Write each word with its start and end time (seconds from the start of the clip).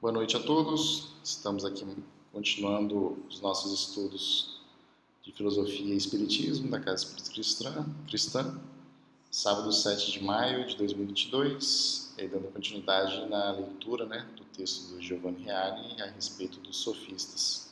Boa 0.00 0.12
noite 0.12 0.36
a 0.36 0.40
todos. 0.40 1.08
Estamos 1.24 1.64
aqui 1.64 1.84
continuando 2.32 3.18
os 3.28 3.40
nossos 3.40 3.72
estudos 3.72 4.60
de 5.24 5.32
filosofia 5.32 5.92
e 5.92 5.96
espiritismo 5.96 6.70
da 6.70 6.78
Casa 6.78 7.02
Espírita 7.02 7.32
Cristã, 7.32 7.86
Cristã 8.06 8.60
sábado 9.28 9.72
7 9.72 10.12
de 10.12 10.22
maio 10.22 10.68
de 10.68 10.76
2022, 10.76 12.14
e 12.16 12.28
dando 12.28 12.46
continuidade 12.52 13.28
na 13.28 13.50
leitura 13.50 14.06
né, 14.06 14.24
do 14.36 14.44
texto 14.44 14.94
do 14.94 15.02
Giovanni 15.02 15.42
Reale 15.42 16.00
a 16.00 16.06
respeito 16.06 16.60
dos 16.60 16.76
sofistas. 16.76 17.68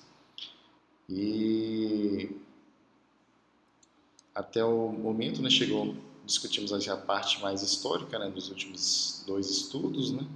E 1.08 2.36
até 4.34 4.64
o 4.64 4.88
momento 4.88 5.40
né, 5.40 5.48
chegou, 5.48 5.94
discutimos 6.24 6.72
a 6.72 6.96
parte 6.96 7.40
mais 7.40 7.62
histórica 7.62 8.18
né, 8.18 8.28
dos 8.28 8.48
últimos 8.48 9.22
dois 9.28 9.48
estudos, 9.48 10.10
né, 10.10 10.26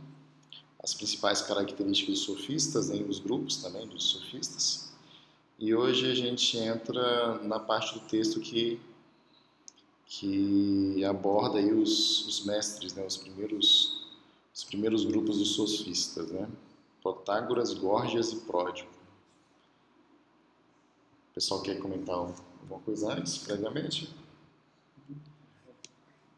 as 0.82 0.94
principais 0.94 1.42
características 1.42 2.14
dos 2.14 2.24
sofistas, 2.24 2.88
né, 2.88 2.96
os 3.08 3.18
grupos 3.18 3.56
também 3.58 3.86
dos 3.86 4.04
sofistas. 4.04 4.90
E 5.58 5.74
hoje 5.74 6.10
a 6.10 6.14
gente 6.14 6.56
entra 6.56 7.38
na 7.42 7.60
parte 7.60 7.98
do 7.98 8.00
texto 8.06 8.40
que, 8.40 8.80
que 10.06 11.04
aborda 11.04 11.58
aí 11.58 11.72
os, 11.72 12.26
os 12.26 12.44
mestres, 12.46 12.94
né, 12.94 13.04
os, 13.06 13.18
primeiros, 13.18 14.08
os 14.54 14.64
primeiros 14.64 15.04
grupos 15.04 15.38
dos 15.38 15.54
sofistas, 15.54 16.30
né, 16.30 16.48
Protágoras, 17.02 17.74
Górgias 17.74 18.32
e 18.32 18.36
Pródigo. 18.36 18.88
O 21.30 21.34
pessoal 21.34 21.62
quer 21.62 21.78
comentar 21.78 22.14
alguma 22.14 22.80
coisa 22.80 23.12
antes, 23.12 23.38
previamente? 23.38 24.10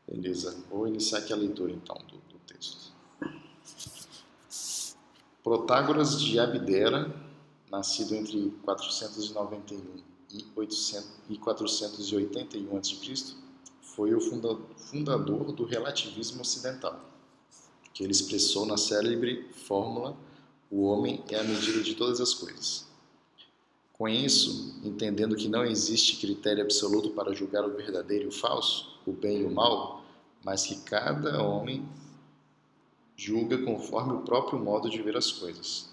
Beleza, 0.07 0.63
vou 0.69 0.87
iniciar 0.87 1.19
aqui 1.19 1.33
a 1.33 1.37
leitura 1.37 1.73
então 1.73 1.97
do, 1.97 2.17
do 2.17 2.39
texto. 2.47 2.92
Protágoras 5.43 6.21
de 6.21 6.39
Abdera, 6.39 7.15
nascido 7.71 8.15
entre 8.15 8.51
491 8.63 9.81
e, 10.33 10.47
800, 10.55 11.11
e 11.29 11.37
481 11.37 12.77
a.C., 12.77 13.35
foi 13.81 14.15
o 14.15 14.21
fundador 14.21 15.53
do 15.53 15.65
relativismo 15.65 16.43
ocidental, 16.43 16.99
que 17.93 18.03
ele 18.03 18.13
expressou 18.13 18.65
na 18.65 18.77
célebre 18.77 19.49
fórmula 19.67 20.17
o 20.73 20.85
homem 20.85 21.23
é 21.29 21.39
a 21.39 21.45
medida 21.45 21.83
de 21.83 21.95
todas 21.95 22.19
as 22.19 22.33
coisas. 22.33 22.87
Com 23.93 24.09
isso, 24.09 24.81
entendendo 24.83 25.37
que 25.37 25.47
não 25.47 25.65
existe 25.65 26.17
critério 26.17 26.63
absoluto 26.63 27.11
para 27.11 27.35
julgar 27.35 27.63
o 27.63 27.77
verdadeiro 27.77 28.25
e 28.25 28.29
o 28.29 28.33
falso, 28.33 28.99
o 29.05 29.13
bem 29.13 29.43
e 29.43 29.45
o 29.45 29.51
mal, 29.51 30.03
mas 30.43 30.65
que 30.65 30.77
cada 30.77 31.43
homem 31.43 31.87
julga 33.23 33.57
conforme 33.59 34.15
o 34.15 34.23
próprio 34.23 34.59
modo 34.59 34.91
de 34.91 35.01
ver 35.01 35.17
as 35.17 35.31
coisas. 35.31 35.89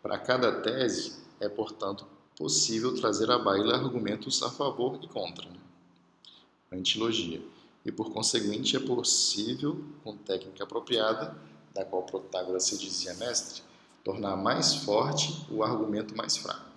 Para 0.00 0.16
cada 0.16 0.60
tese, 0.60 1.24
é, 1.40 1.48
portanto, 1.48 2.06
possível 2.38 2.94
trazer 2.94 3.28
à 3.32 3.38
baila 3.38 3.74
argumentos 3.74 4.40
a 4.44 4.48
favor 4.48 5.00
e 5.02 5.08
contra. 5.08 5.44
Né? 5.50 5.58
Antilogia. 6.70 7.42
E, 7.84 7.90
por 7.90 8.12
conseguinte, 8.12 8.76
é 8.76 8.78
possível, 8.78 9.84
com 10.04 10.16
técnica 10.16 10.62
apropriada, 10.62 11.36
da 11.74 11.84
qual 11.84 12.04
Protágoras 12.04 12.62
se 12.62 12.78
dizia 12.78 13.14
mestre, 13.14 13.62
tornar 14.04 14.36
mais 14.36 14.72
forte 14.76 15.44
o 15.50 15.64
argumento 15.64 16.16
mais 16.16 16.36
fraco. 16.36 16.70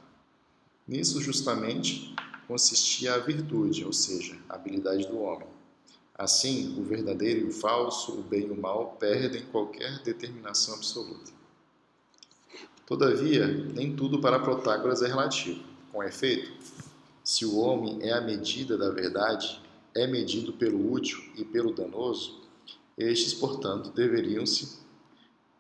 Nisso, 0.88 1.22
justamente, 1.22 2.16
consistia 2.48 3.14
a 3.14 3.20
virtude, 3.20 3.86
ou 3.86 3.94
seja, 3.94 4.36
a 4.50 4.56
habilidade 4.56 5.06
do 5.06 5.20
homem 5.20 5.59
Assim, 6.20 6.78
o 6.78 6.84
verdadeiro 6.84 7.40
e 7.40 7.44
o 7.46 7.52
falso, 7.54 8.20
o 8.20 8.22
bem 8.22 8.48
e 8.48 8.52
o 8.52 8.62
mal 8.62 8.98
perdem 9.00 9.42
qualquer 9.46 10.04
determinação 10.04 10.76
absoluta. 10.76 11.32
Todavia, 12.86 13.48
nem 13.48 13.96
tudo 13.96 14.20
para 14.20 14.38
Protágoras 14.38 15.02
é 15.02 15.08
relativo. 15.08 15.64
Com 15.94 16.04
efeito, 16.04 16.52
se 17.24 17.46
o 17.46 17.56
homem 17.56 18.00
é 18.02 18.12
a 18.12 18.20
medida 18.20 18.78
da 18.78 18.90
verdade, 18.90 19.62
é 19.96 20.06
medido 20.08 20.52
pelo 20.52 20.92
útil 20.92 21.24
e 21.38 21.46
pelo 21.46 21.74
danoso, 21.74 22.42
estes, 22.98 23.34
portanto, 23.34 23.90
deveriam-se, 23.92 24.78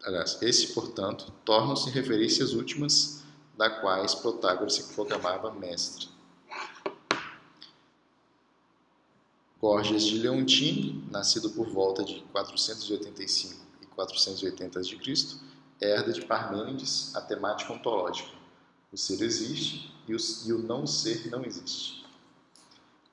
aliás, 0.03 0.41
esses, 0.41 0.65
portanto, 0.71 1.31
tornam-se 1.45 1.89
referências 1.89 2.51
últimas, 2.51 3.23
da 3.57 3.69
quais 3.69 4.13
Protágoras 4.13 4.73
se 4.73 4.93
proclamava 4.93 5.53
mestre. 5.53 6.09
Gorgias 9.61 10.03
de 10.03 10.19
Leontini, 10.19 11.05
nascido 11.11 11.49
por 11.49 11.67
volta 11.69 12.01
de 12.01 12.21
485 12.31 13.55
e 13.81 13.85
480 13.87 14.79
a.C., 14.79 15.37
herda 15.81 16.13
de 16.13 16.25
Parmênides 16.25 17.13
a 17.13 17.21
temática 17.21 17.73
ontológica. 17.73 18.31
O 18.91 18.97
ser 18.97 19.21
existe 19.21 19.93
e 20.07 20.15
o, 20.15 20.17
e 20.45 20.53
o 20.53 20.59
não 20.59 20.87
ser 20.87 21.29
não 21.29 21.43
existe. 21.43 22.05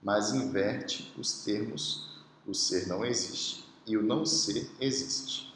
Mas 0.01 0.33
inverte 0.33 1.13
os 1.19 1.43
termos 1.43 2.07
o 2.47 2.55
ser 2.55 2.87
não 2.87 3.05
existe 3.05 3.65
e 3.85 3.97
o 3.97 4.03
não 4.03 4.25
ser 4.25 4.71
existe. 4.81 5.53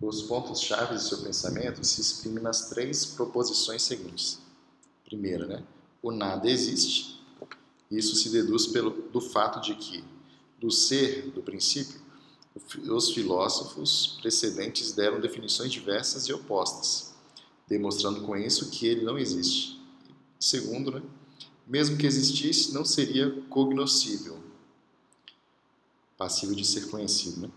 Os 0.00 0.22
pontos-chave 0.22 0.94
de 0.94 1.02
seu 1.02 1.18
pensamento 1.18 1.84
se 1.84 2.00
exprimem 2.00 2.42
nas 2.42 2.70
três 2.70 3.04
proposições 3.04 3.82
seguintes. 3.82 4.38
Primeira, 5.04 5.46
né? 5.46 5.62
o 6.02 6.10
nada 6.10 6.48
existe 6.48 7.23
isso 7.96 8.16
se 8.16 8.30
deduz 8.30 8.66
pelo, 8.66 8.90
do 9.10 9.20
fato 9.20 9.60
de 9.60 9.74
que, 9.74 10.04
do 10.60 10.70
ser, 10.70 11.30
do 11.30 11.42
princípio, 11.42 12.00
os 12.88 13.10
filósofos 13.10 14.18
precedentes 14.20 14.92
deram 14.92 15.20
definições 15.20 15.72
diversas 15.72 16.24
e 16.24 16.32
opostas, 16.32 17.14
demonstrando 17.68 18.22
com 18.22 18.36
isso 18.36 18.70
que 18.70 18.86
ele 18.86 19.04
não 19.04 19.18
existe. 19.18 19.80
Segundo, 20.38 20.92
né, 20.92 21.02
mesmo 21.66 21.96
que 21.96 22.06
existisse, 22.06 22.72
não 22.72 22.84
seria 22.84 23.30
cognoscível, 23.48 24.38
passível 26.16 26.54
de 26.54 26.64
ser 26.64 26.88
conhecido. 26.88 27.40
Né? 27.40 27.50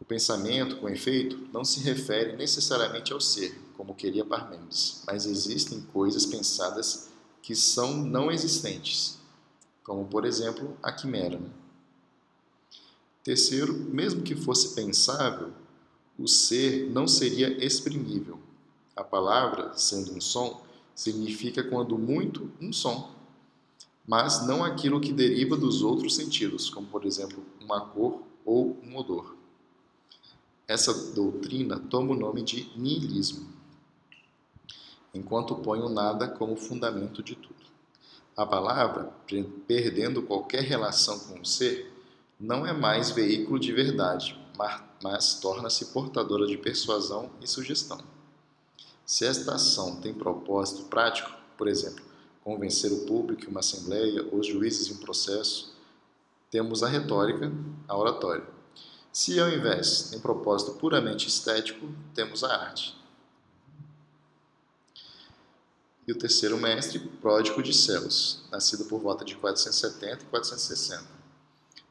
O 0.00 0.04
pensamento, 0.04 0.76
com 0.78 0.88
efeito, 0.88 1.38
não 1.52 1.64
se 1.64 1.80
refere 1.80 2.36
necessariamente 2.36 3.12
ao 3.12 3.20
ser, 3.20 3.56
como 3.76 3.94
queria 3.94 4.24
Parmênides, 4.24 5.02
mas 5.06 5.24
existem 5.26 5.80
coisas 5.92 6.26
pensadas 6.26 7.10
que 7.40 7.54
são 7.54 7.96
não 7.96 8.30
existentes 8.30 9.21
como 9.84 10.06
por 10.06 10.24
exemplo 10.24 10.76
a 10.82 10.92
quimera. 10.92 11.38
Né? 11.38 11.50
Terceiro, 13.24 13.72
mesmo 13.72 14.22
que 14.22 14.34
fosse 14.34 14.74
pensável, 14.74 15.52
o 16.18 16.26
ser 16.26 16.90
não 16.90 17.06
seria 17.06 17.64
exprimível. 17.64 18.38
A 18.96 19.04
palavra, 19.04 19.72
sendo 19.74 20.14
um 20.16 20.20
som, 20.20 20.62
significa 20.94 21.62
quando 21.62 21.96
muito 21.96 22.50
um 22.60 22.72
som, 22.72 23.14
mas 24.06 24.46
não 24.46 24.64
aquilo 24.64 25.00
que 25.00 25.12
deriva 25.12 25.56
dos 25.56 25.82
outros 25.82 26.16
sentidos, 26.16 26.68
como 26.68 26.86
por 26.88 27.06
exemplo 27.06 27.44
uma 27.60 27.80
cor 27.80 28.22
ou 28.44 28.76
um 28.84 28.96
odor. 28.96 29.36
Essa 30.66 31.12
doutrina 31.12 31.78
toma 31.78 32.12
o 32.12 32.18
nome 32.18 32.42
de 32.42 32.70
niilismo, 32.76 33.48
enquanto 35.14 35.54
põe 35.56 35.80
o 35.80 35.88
nada 35.88 36.28
como 36.28 36.56
fundamento 36.56 37.22
de 37.22 37.36
tudo. 37.36 37.61
A 38.34 38.46
palavra, 38.46 39.12
perdendo 39.66 40.22
qualquer 40.22 40.62
relação 40.62 41.18
com 41.18 41.40
o 41.40 41.44
ser, 41.44 41.92
não 42.40 42.66
é 42.66 42.72
mais 42.72 43.10
veículo 43.10 43.58
de 43.58 43.72
verdade, 43.72 44.38
mas 45.02 45.34
torna-se 45.34 45.86
portadora 45.86 46.46
de 46.46 46.56
persuasão 46.56 47.30
e 47.42 47.46
sugestão. 47.46 48.00
Se 49.04 49.26
esta 49.26 49.54
ação 49.54 50.00
tem 50.00 50.14
propósito 50.14 50.84
prático, 50.84 51.30
por 51.58 51.68
exemplo, 51.68 52.02
convencer 52.42 52.90
o 52.90 53.04
público 53.06 53.50
uma 53.50 53.60
assembleia 53.60 54.26
os 54.32 54.46
juízes 54.46 54.88
em 54.88 54.94
um 54.94 55.00
processo, 55.00 55.76
temos 56.50 56.82
a 56.82 56.88
retórica, 56.88 57.52
a 57.86 57.96
oratória. 57.96 58.46
Se 59.12 59.38
ao 59.38 59.50
invés 59.50 60.08
tem 60.10 60.18
propósito 60.20 60.72
puramente 60.72 61.28
estético, 61.28 61.86
temos 62.14 62.42
a 62.42 62.56
arte. 62.56 62.96
E 66.06 66.12
o 66.12 66.18
terceiro 66.18 66.58
mestre, 66.58 66.98
Pródigo 66.98 67.62
de 67.62 67.72
Celos, 67.72 68.44
nascido 68.50 68.84
por 68.86 69.00
volta 69.00 69.24
de 69.24 69.36
470 69.36 70.22
e 70.22 70.26
460. 70.26 71.04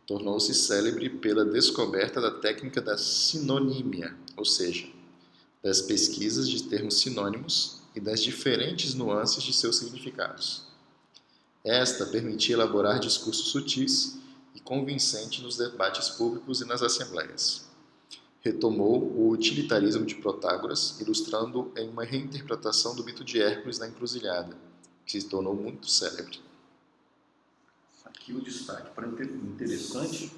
Tornou-se 0.05 0.53
célebre 0.53 1.09
pela 1.09 1.45
descoberta 1.45 2.19
da 2.19 2.31
técnica 2.31 2.81
da 2.81 2.97
sinonímia, 2.97 4.15
ou 4.35 4.43
seja, 4.43 4.87
das 5.63 5.81
pesquisas 5.81 6.49
de 6.49 6.63
termos 6.63 6.99
sinônimos 6.99 7.81
e 7.95 7.99
das 7.99 8.21
diferentes 8.21 8.93
nuances 8.93 9.43
de 9.43 9.53
seus 9.53 9.77
significados. 9.77 10.63
Esta 11.63 12.05
permitia 12.05 12.55
elaborar 12.55 12.99
discursos 12.99 13.49
sutis 13.49 14.17
e 14.53 14.59
convincentes 14.59 15.41
nos 15.41 15.55
debates 15.55 16.09
públicos 16.09 16.59
e 16.59 16.65
nas 16.65 16.81
assembleias 16.81 17.70
retomou 18.41 19.01
o 19.01 19.29
utilitarismo 19.29 20.05
de 20.05 20.15
Protágoras, 20.15 20.99
ilustrando 20.99 21.71
em 21.77 21.89
uma 21.89 22.03
reinterpretação 22.03 22.95
do 22.95 23.03
mito 23.03 23.23
de 23.23 23.41
Hércules 23.41 23.79
na 23.79 23.87
Encruzilhada, 23.87 24.57
que 25.05 25.19
se 25.19 25.27
tornou 25.27 25.55
muito 25.55 25.87
célebre. 25.87 26.39
Aqui 28.05 28.33
o 28.33 28.41
destaque 28.41 28.89
para 28.93 29.07
interessante, 29.07 30.31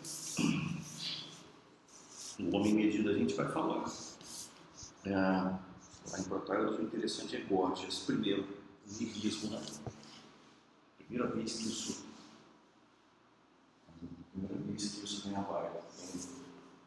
o 2.40 2.56
homem 2.56 2.74
medido 2.74 3.10
a 3.10 3.14
gente 3.14 3.34
vai 3.34 3.52
falar. 3.52 3.92
É, 5.06 5.74
Lá 6.12 6.20
em 6.20 6.24
Protágoras, 6.24 6.78
o 6.78 6.82
interessante 6.82 7.36
é 7.36 7.40
Gorgias. 7.42 8.00
Primeiro, 8.00 8.44
o 8.44 9.00
nihilismo, 9.00 9.52
né? 9.52 9.62
Primeira 10.98 11.28
vez 11.32 11.54
que 11.54 11.68
isso. 11.68 12.06
Primeira 14.32 14.56
vez 14.64 14.92
que 14.92 15.06
isso 15.06 15.28
vem, 15.28 15.36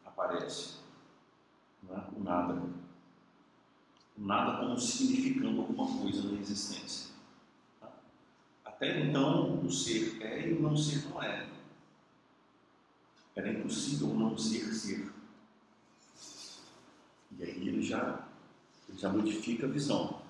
aparece. 0.05 0.77
Né? 1.83 2.03
O 2.15 2.23
nada. 2.23 2.53
O 4.17 4.21
nada 4.21 4.59
como 4.59 4.79
significando 4.79 5.61
alguma 5.61 5.99
coisa 5.99 6.23
na 6.23 6.39
existência. 6.39 7.11
Tá? 7.79 7.91
Até 8.65 9.01
então, 9.01 9.63
o 9.63 9.71
ser 9.71 10.21
é 10.21 10.49
e 10.49 10.53
o 10.53 10.61
não 10.61 10.75
ser 10.75 11.07
não 11.09 11.21
é. 11.21 11.47
Era 13.35 13.53
impossível 13.53 14.07
não 14.15 14.37
ser 14.37 14.73
ser. 14.73 15.11
E 17.37 17.43
aí 17.43 17.67
ele 17.67 17.83
já, 17.83 18.27
ele 18.89 18.97
já 18.97 19.09
modifica 19.09 19.67
a 19.67 19.69
visão. 19.69 20.21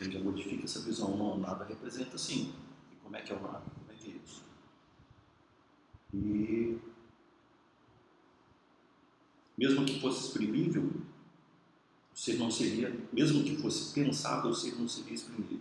Ele 0.00 0.10
já 0.10 0.20
modifica 0.20 0.64
essa 0.64 0.80
visão. 0.80 1.16
Não, 1.16 1.38
nada 1.38 1.64
representa 1.64 2.16
assim. 2.16 2.54
E 2.90 2.96
como 2.96 3.14
é 3.14 3.20
que 3.20 3.32
é 3.32 3.36
o 3.36 3.42
nada? 3.42 3.60
Como 3.60 3.92
é 3.92 3.94
que 3.94 4.10
é 4.10 4.14
isso? 4.24 4.42
E 6.14 6.91
mesmo 9.62 9.84
que 9.84 10.00
fosse 10.00 10.26
exprimível, 10.26 10.90
o 12.12 12.18
ser 12.18 12.36
não 12.36 12.50
seria, 12.50 12.92
mesmo 13.12 13.44
que 13.44 13.56
fosse 13.56 13.94
pensado, 13.94 14.48
o 14.48 14.54
ser 14.54 14.74
não 14.74 14.88
seria 14.88 15.14
exprimível. 15.14 15.60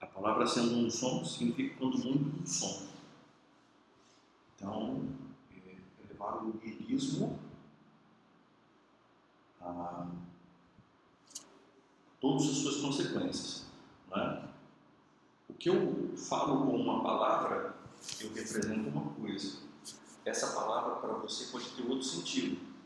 A 0.00 0.06
palavra 0.06 0.46
sendo 0.46 0.76
um 0.76 0.88
som 0.88 1.24
significa 1.24 1.74
quando 1.78 1.98
muito 1.98 2.40
um 2.40 2.46
som. 2.46 2.86
Então, 4.54 5.08
é, 5.50 5.74
levar 6.08 6.44
o 6.44 6.60
nihilismo 6.62 7.36
a 9.60 10.06
todas 12.20 12.48
as 12.48 12.56
suas 12.58 12.76
consequências. 12.76 13.66
Né? 14.08 14.48
O 15.48 15.54
que 15.54 15.68
eu 15.68 16.16
falo 16.16 16.66
com 16.66 16.76
uma 16.76 17.02
palavra, 17.02 17.74
eu 18.20 18.32
represento 18.32 18.88
uma 18.88 19.10
coisa. 19.14 19.58
Essa 20.24 20.54
palavra 20.54 20.96
para 21.00 21.14
você 21.14 21.50
pode 21.50 21.68
ter 21.70 21.82
outro 21.82 22.04
sentido. 22.04 22.77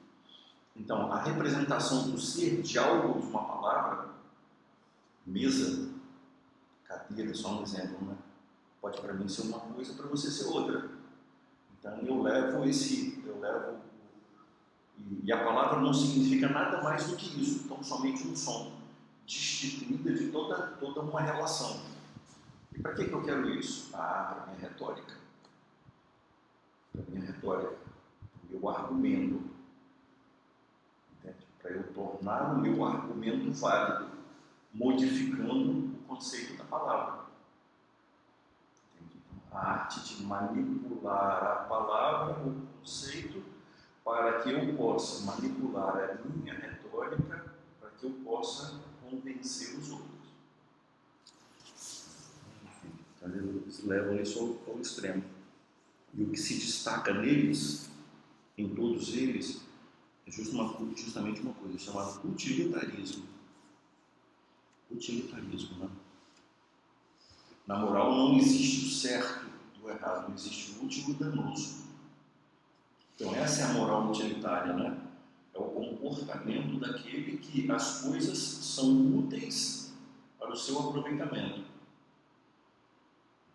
Então, 0.76 1.12
a 1.12 1.22
representação 1.22 2.10
do 2.10 2.18
ser 2.18 2.62
de 2.62 2.78
algo, 2.78 3.20
de 3.20 3.26
uma 3.26 3.44
palavra, 3.44 4.10
mesa, 5.26 5.90
cadeira, 6.84 7.34
só 7.34 7.60
um 7.60 7.62
exemplo, 7.62 8.06
né? 8.06 8.16
Pode 8.80 9.00
para 9.00 9.12
mim 9.12 9.28
ser 9.28 9.42
uma 9.42 9.60
coisa, 9.60 9.94
para 9.94 10.06
você 10.06 10.30
ser 10.30 10.46
outra. 10.46 10.90
Então, 11.78 11.98
eu 11.98 12.22
levo 12.22 12.64
esse, 12.64 13.22
eu 13.26 13.38
levo 13.38 13.82
e 15.24 15.32
a 15.32 15.44
palavra 15.44 15.80
não 15.80 15.92
significa 15.92 16.48
nada 16.48 16.82
mais 16.82 17.06
do 17.06 17.16
que 17.16 17.40
isso, 17.40 17.64
então 17.64 17.82
somente 17.82 18.26
um 18.26 18.36
som, 18.36 18.72
destituída 19.26 20.12
de 20.12 20.28
toda, 20.28 20.68
toda 20.78 21.00
uma 21.00 21.20
relação. 21.20 21.80
E 22.74 22.80
para 22.80 22.94
que, 22.94 23.04
que 23.04 23.12
eu 23.12 23.22
quero 23.22 23.48
isso? 23.50 23.90
Ah, 23.94 24.34
para 24.34 24.46
minha 24.46 24.68
retórica. 24.68 25.14
Para 26.92 27.02
minha 27.08 27.24
retórica, 27.24 27.74
o 28.44 28.52
meu 28.52 28.68
argumento. 28.68 29.42
Para 31.62 31.70
eu 31.70 31.84
tornar 31.92 32.54
o 32.54 32.58
meu 32.58 32.84
argumento 32.84 33.52
válido, 33.52 34.10
modificando 34.74 35.94
o 35.94 35.98
conceito 36.08 36.56
da 36.56 36.64
palavra. 36.64 37.26
Então, 39.00 39.58
a 39.58 39.70
arte 39.70 40.16
de 40.16 40.24
manipular 40.24 41.42
a 41.42 41.54
palavra, 41.68 42.42
o 42.44 42.66
conceito, 42.80 43.44
para 44.04 44.42
que 44.42 44.50
eu 44.50 44.76
possa 44.76 45.24
manipular 45.24 45.96
a 45.96 46.28
minha 46.28 46.54
retórica, 46.54 47.54
para 47.78 47.90
que 47.90 48.06
eu 48.06 48.10
possa 48.24 48.80
convencer 49.08 49.78
os 49.78 49.90
outros. 49.92 50.12
Então, 53.16 53.28
eles 53.28 53.84
levam 53.84 54.16
isso 54.16 54.60
ao, 54.66 54.74
ao 54.74 54.80
extremo. 54.80 55.22
E 56.14 56.22
o 56.24 56.30
que 56.30 56.36
se 56.36 56.54
destaca 56.54 57.14
neles, 57.14 57.88
em 58.58 58.68
todos 58.68 59.14
eles, 59.14 59.62
é 60.26 60.30
justamente 60.30 61.40
uma 61.40 61.54
coisa 61.54 61.78
chamada 61.78 62.20
utilitarismo. 62.24 63.26
Utilitarismo, 64.90 65.78
né? 65.78 65.90
Na 67.66 67.78
moral 67.78 68.14
não 68.14 68.36
existe 68.36 68.86
o 68.86 68.90
certo 68.90 69.46
do 69.80 69.88
errado, 69.88 70.32
existe 70.34 70.72
o 70.72 70.84
útil 70.84 71.04
e 71.08 71.10
o 71.12 71.14
danoso. 71.14 71.82
Então, 73.14 73.34
essa 73.34 73.62
é 73.62 73.64
a 73.64 73.72
moral 73.74 74.10
utilitária, 74.10 74.72
né? 74.72 75.00
É 75.54 75.58
o 75.58 75.96
comportamento 75.96 76.80
daquele 76.80 77.38
que 77.38 77.70
as 77.70 78.02
coisas 78.02 78.38
são 78.38 79.18
úteis 79.18 79.92
para 80.38 80.52
o 80.52 80.56
seu 80.56 80.78
aproveitamento. 80.78 81.64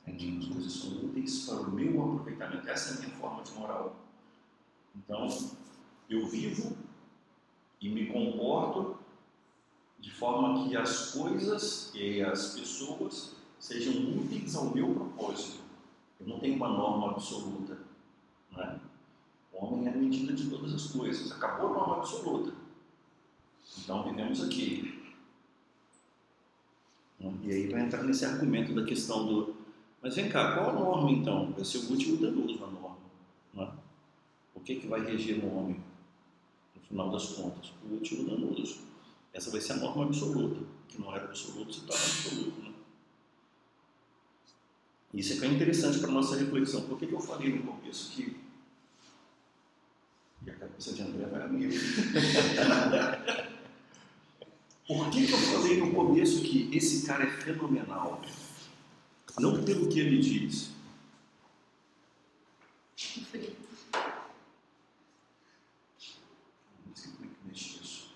Entende? 0.06 0.46
As 0.46 0.54
coisas 0.54 0.74
são 0.74 0.92
úteis 1.06 1.46
para 1.46 1.62
o 1.62 1.72
meu 1.72 2.02
aproveitamento. 2.02 2.70
Essa 2.70 2.94
é 2.94 2.98
a 2.98 3.00
minha 3.02 3.18
forma 3.18 3.44
de 3.44 3.52
moral. 3.54 3.96
Então, 4.96 5.28
eu 6.10 6.26
vivo 6.28 6.76
e 7.82 7.90
me 7.90 8.08
comporto 8.08 8.98
de 10.00 10.12
forma 10.12 10.68
que 10.68 10.76
as 10.76 11.12
coisas 11.12 11.92
e 11.94 12.22
as 12.22 12.54
pessoas 12.56 13.36
sejam 13.60 13.94
úteis 14.18 14.56
ao 14.56 14.74
meu 14.74 14.94
propósito. 14.94 15.64
Eu 16.20 16.28
não 16.28 16.40
tenho 16.40 16.56
uma 16.56 16.70
norma 16.70 17.12
absoluta. 17.12 17.78
Não 18.52 18.64
é? 18.64 18.80
O 19.54 19.66
homem 19.66 19.88
é 19.88 19.92
a 19.92 19.96
medida 19.96 20.34
de 20.34 20.50
todas 20.50 20.74
as 20.74 20.88
coisas. 20.88 21.32
Acabou 21.32 21.72
a 21.72 21.74
norma 21.74 21.98
absoluta. 21.98 22.54
Então 23.80 24.04
vivemos 24.04 24.44
aqui. 24.44 24.98
E 27.20 27.52
aí 27.52 27.68
vai 27.68 27.82
entrar 27.82 28.04
nesse 28.04 28.26
argumento 28.26 28.74
da 28.74 28.86
questão 28.86 29.26
do. 29.26 29.56
Mas 30.02 30.16
vem 30.16 30.30
cá, 30.30 30.54
qual 30.54 30.70
a 30.70 30.74
norma 30.74 31.12
então? 31.12 31.52
Vai 31.52 31.66
ser 31.66 31.80
o 31.80 31.92
último 31.92 32.18
danoso 32.18 32.60
na 32.60 32.68
norma. 32.68 32.98
Não 33.54 33.64
é? 33.64 33.72
O 34.54 34.60
que, 34.60 34.76
que 34.76 34.88
vai 34.88 35.04
reger 35.04 35.44
no 35.44 35.56
homem? 35.58 35.84
Final 36.88 37.12
das 37.12 37.26
contas, 37.28 37.72
o 37.84 37.94
último 37.94 38.30
danoso. 38.30 38.80
Essa 39.34 39.52
vai 39.52 39.62
ser 39.62 39.74
a 39.74 39.78
norma 39.78 40.06
absoluta. 40.06 40.66
Que 40.88 41.00
não 41.00 41.14
era 41.14 41.26
absoluto 41.26 41.74
se 41.74 41.82
torna 41.82 42.02
absoluto. 42.02 42.62
Né? 42.62 42.74
Isso 45.14 45.34
é 45.34 45.38
que 45.38 45.46
é 45.46 45.50
interessante 45.50 46.00
para 46.00 46.10
a 46.10 46.14
nossa 46.14 46.38
reflexão. 46.38 46.82
Por 46.82 46.98
que, 46.98 47.08
que 47.08 47.14
eu 47.14 47.20
falei 47.20 47.54
no 47.54 47.64
começo 47.64 48.12
que 48.12 48.48
e 50.48 50.50
a 50.50 50.56
cabeça 50.56 50.94
de 50.94 51.02
André 51.02 51.26
vai 51.26 51.42
a 51.42 51.48
mil. 51.48 51.70
Por 54.88 55.10
que, 55.10 55.28
que 55.28 55.34
eu 55.34 55.38
falei 55.38 55.78
no 55.78 55.94
começo 55.94 56.42
que 56.42 56.70
esse 56.72 57.06
cara 57.06 57.26
é 57.26 57.28
fenomenal? 57.28 58.22
Não 59.38 59.62
pelo 59.64 59.90
que 59.90 60.00
ele 60.00 60.20
diz. 60.20 60.70
Não 66.86 66.96
sei 66.96 67.12
como 67.12 67.26
é 67.26 67.28
que 67.28 67.48
mexe 67.50 67.80
isso. 67.82 68.08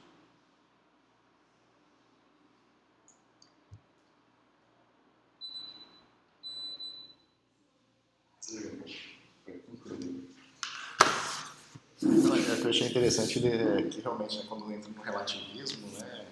que 12.62 12.68
eu 12.68 12.70
achei 12.70 12.90
interessante 13.12 13.46
é 13.46 13.84
que 13.84 14.02
realmente 14.02 14.38
né, 14.38 14.46
quando 14.48 14.72
entra 14.72 14.90
no 14.90 15.02
relativismo, 15.02 15.88
né, 16.00 16.28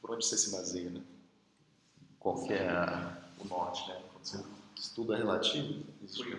por 0.00 0.12
onde 0.12 0.24
você 0.24 0.38
se 0.38 0.52
baseia, 0.52 0.90
né? 0.90 1.02
Qual 2.18 2.44
que 2.44 2.52
é 2.52 2.68
a, 2.68 3.18
o 3.38 3.48
norte, 3.48 3.88
né? 3.88 4.00
Quando 4.12 4.24
você 4.24 4.44
estuda 4.76 5.16
relativo, 5.16 5.84
existe 6.02 6.36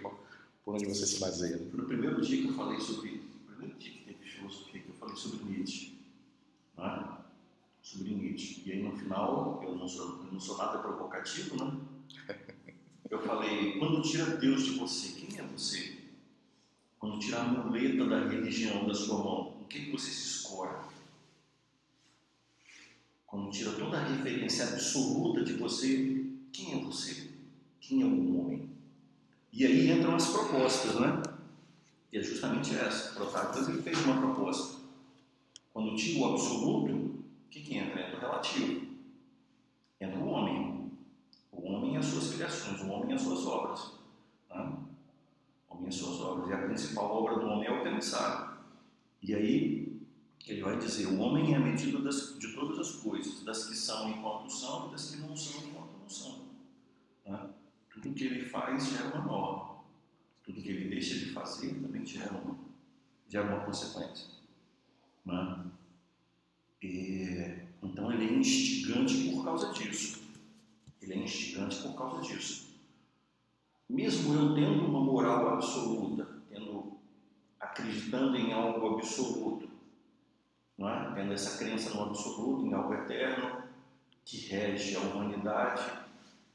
por 0.64 0.76
onde 0.76 0.86
você 0.86 1.06
se 1.06 1.20
baseia. 1.20 1.58
Né? 1.58 1.70
No 1.74 1.86
primeiro 1.86 2.22
dia 2.22 2.42
que 2.42 2.48
eu 2.48 2.54
falei 2.54 2.80
sobre, 2.80 3.12
no 3.12 3.56
primeiro 3.56 3.78
dia 3.78 3.92
que 3.92 4.06
teve 4.06 4.24
filosofia, 4.24 4.82
que 4.82 4.90
eu 4.90 4.96
falei 4.96 5.16
sobre 5.16 5.44
Nietzsche, 5.44 6.00
né? 6.78 7.18
sobre 7.82 8.16
Nietzsche, 8.16 8.64
e 8.66 8.72
aí 8.72 8.84
no 8.84 8.98
final, 8.98 9.62
eu 9.64 9.76
não 9.76 9.88
sou, 9.88 10.24
eu 10.26 10.32
não 10.32 10.40
sou 10.40 10.58
nada 10.58 10.80
provocativo, 10.80 11.62
né? 11.62 11.78
Eu 13.10 13.22
falei, 13.22 13.78
quando 13.78 14.02
tira 14.02 14.26
Deus 14.38 14.64
de 14.64 14.80
você, 14.80 15.20
quem 15.20 15.38
é 15.38 15.44
você? 15.44 15.98
Quando 16.98 17.20
tirar 17.20 17.42
a 17.42 17.48
muleta 17.50 18.06
da 18.06 18.28
religião 18.28 18.88
da 18.88 18.96
sua 18.96 19.18
mão, 19.18 19.63
o 19.64 19.66
que, 19.66 19.92
você 19.92 20.12
se 20.12 20.28
escora? 20.28 20.84
Quando 23.26 23.50
tira 23.50 23.72
toda 23.72 23.98
a 23.98 24.04
referência 24.04 24.66
absoluta 24.66 25.44
de 25.44 25.54
você, 25.54 26.26
quem 26.52 26.74
é 26.74 26.84
você? 26.84 27.32
Quem 27.80 28.02
é 28.02 28.06
o 28.06 28.40
homem? 28.40 28.70
E 29.52 29.66
aí 29.66 29.92
entram 29.92 30.16
as 30.16 30.28
propostas, 30.28 31.00
né? 31.00 31.24
E 32.12 32.18
é 32.18 32.22
justamente 32.22 32.76
essa. 32.76 33.14
Protágoras 33.14 33.70
ele 33.70 33.82
fez 33.82 34.04
uma 34.06 34.20
proposta. 34.20 34.82
Quando 35.74 35.96
tira 35.96 36.20
o 36.20 36.34
absoluto, 36.34 36.94
o 36.94 37.24
que, 37.50 37.62
que 37.62 37.78
entra? 37.78 38.02
Entra 38.02 38.18
o 38.18 38.20
relativo. 38.20 38.88
Entra 40.00 40.20
o 40.20 40.28
homem. 40.28 40.92
O 41.52 41.72
homem 41.72 41.96
e 41.96 41.98
as 41.98 42.06
suas 42.06 42.34
criações, 42.34 42.82
o 42.82 42.90
homem 42.90 43.12
e 43.12 43.14
as 43.14 43.22
suas 43.22 43.46
obras. 43.46 43.94
Né? 44.50 44.74
homem 45.70 45.88
as 45.88 45.96
suas 45.96 46.20
obras. 46.20 46.50
E 46.50 46.54
a 46.54 46.68
principal 46.68 47.12
obra 47.12 47.40
do 47.40 47.48
homem 47.48 47.68
é 47.68 47.72
o 47.72 47.84
pensar. 47.84 48.53
E 49.24 49.34
aí, 49.34 50.02
Ele 50.46 50.62
vai 50.62 50.78
dizer: 50.78 51.08
o 51.08 51.20
homem 51.20 51.54
é 51.54 51.58
a 51.58 51.60
medida 51.60 52.00
das, 52.00 52.38
de 52.38 52.54
todas 52.54 52.78
as 52.78 52.92
coisas, 52.98 53.44
das 53.44 53.66
que 53.70 53.76
são 53.76 54.10
enquanto 54.10 54.52
são 54.52 54.88
e 54.88 54.92
das 54.92 55.12
que 55.12 55.22
não 55.22 55.36
são 55.36 55.64
enquanto 55.64 55.98
não 56.02 56.10
são. 56.10 56.42
Né? 57.26 57.50
Tudo 57.90 58.14
que 58.14 58.26
ele 58.26 58.46
faz 58.46 58.90
gera 58.90 59.16
uma 59.16 59.26
norma. 59.26 59.74
Tudo 60.44 60.62
que 60.62 60.70
ele 60.70 60.90
deixa 60.90 61.18
de 61.18 61.32
fazer 61.32 61.74
também 61.76 62.06
gera 62.06 62.34
uma, 62.34 62.58
gera 63.30 63.48
uma 63.56 63.66
consequência. 63.66 64.28
Né? 65.26 65.66
E, 66.82 67.60
então 67.82 68.12
ele 68.12 68.26
é 68.26 68.34
instigante 68.34 69.30
por 69.30 69.46
causa 69.46 69.72
disso. 69.72 70.22
Ele 71.02 71.14
é 71.14 71.18
instigante 71.18 71.82
por 71.82 71.96
causa 71.96 72.22
disso. 72.22 72.74
Mesmo 73.90 74.34
eu 74.34 74.54
tendo 74.54 74.86
uma 74.86 75.00
moral 75.00 75.50
absoluta, 75.50 76.28
acreditando 77.74 78.38
em 78.38 78.54
algo 78.54 78.96
absoluto, 78.96 79.68
não 80.78 80.88
é? 80.88 81.14
tendo 81.16 81.34
essa 81.34 81.58
crença 81.58 81.94
no 81.94 82.04
absoluto, 82.04 82.66
em 82.66 82.74
algo 82.74 82.94
eterno, 82.94 83.64
que 84.24 84.38
rege 84.48 84.96
a 84.96 85.00
humanidade, 85.00 85.84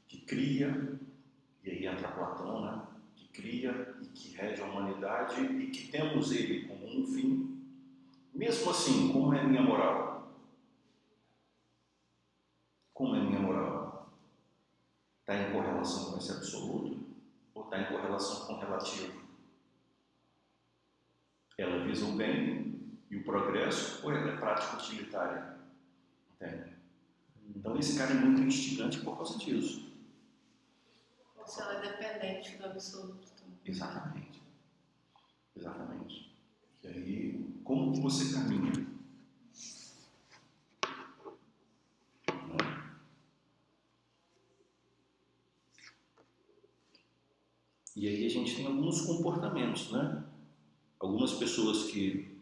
que 0.07 0.21
cria, 0.21 0.97
e 1.63 1.69
aí 1.69 1.85
entra 1.85 2.07
Platão, 2.07 2.61
né? 2.61 2.81
que 3.15 3.27
cria 3.27 3.95
e 4.01 4.05
que 4.07 4.35
rege 4.35 4.61
a 4.61 4.65
humanidade 4.65 5.41
e 5.41 5.69
que 5.69 5.91
temos 5.91 6.31
ele 6.31 6.67
como 6.67 6.85
um 6.85 7.05
fim. 7.05 7.61
Mesmo 8.33 8.71
assim, 8.71 9.11
como 9.11 9.33
é 9.33 9.43
minha 9.43 9.61
moral? 9.61 10.31
Como 12.93 13.15
é 13.15 13.19
minha 13.19 13.39
moral? 13.39 14.09
Está 15.19 15.35
em 15.35 15.51
correlação 15.51 16.11
com 16.11 16.17
esse 16.17 16.31
absoluto 16.31 16.97
ou 17.53 17.63
está 17.65 17.81
em 17.81 17.85
correlação 17.85 18.47
com 18.47 18.53
o 18.53 18.59
relativo? 18.59 19.28
Ela 21.59 21.83
visa 21.83 22.05
o 22.05 22.13
bem 22.13 22.79
e 23.11 23.17
o 23.17 23.23
progresso 23.25 24.05
ou 24.05 24.13
ela 24.13 24.31
é 24.31 24.37
prática 24.37 24.77
utilitária? 24.77 25.57
Entende? 26.35 26.73
Então 27.53 27.77
esse 27.77 27.97
cara 27.97 28.11
é 28.11 28.13
muito 28.13 28.41
instigante 28.41 28.99
por 29.01 29.17
causa 29.17 29.37
disso. 29.37 29.91
Se 31.45 31.61
ela 31.61 31.73
é 31.73 31.81
dependente 31.81 32.57
do 32.57 32.65
absoluto. 32.65 33.27
Exatamente. 33.65 34.41
Exatamente. 35.53 36.33
E 36.81 36.87
aí, 36.87 37.45
como 37.65 37.93
você 37.93 38.33
caminha? 38.33 38.71
E 47.97 48.07
aí 48.07 48.25
a 48.25 48.29
gente 48.29 48.55
tem 48.55 48.65
alguns 48.65 49.01
comportamentos, 49.01 49.91
né? 49.91 50.23
Algumas 50.99 51.33
pessoas 51.33 51.89
que, 51.91 52.37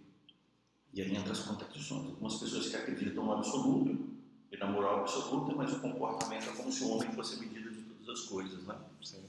e 0.93 1.01
aí 1.01 1.15
entra 1.15 1.31
as 1.31 1.39
contradições, 1.39 2.07
algumas 2.07 2.35
pessoas 2.35 2.69
que 2.69 2.75
acreditam 2.75 3.23
no 3.23 3.33
absoluto 3.33 4.17
e 4.51 4.57
na 4.57 4.65
moral 4.65 5.01
absoluta, 5.01 5.55
mas 5.55 5.73
o 5.73 5.79
comportamento 5.79 6.49
é 6.49 6.53
como 6.53 6.71
se 6.71 6.83
o 6.83 6.89
homem 6.89 7.11
fosse 7.11 7.35
a 7.35 7.39
medida 7.39 7.69
de 7.69 7.83
todas 7.83 8.19
as 8.19 8.25
coisas, 8.25 8.63
né? 8.63 8.75
Sim. 9.03 9.23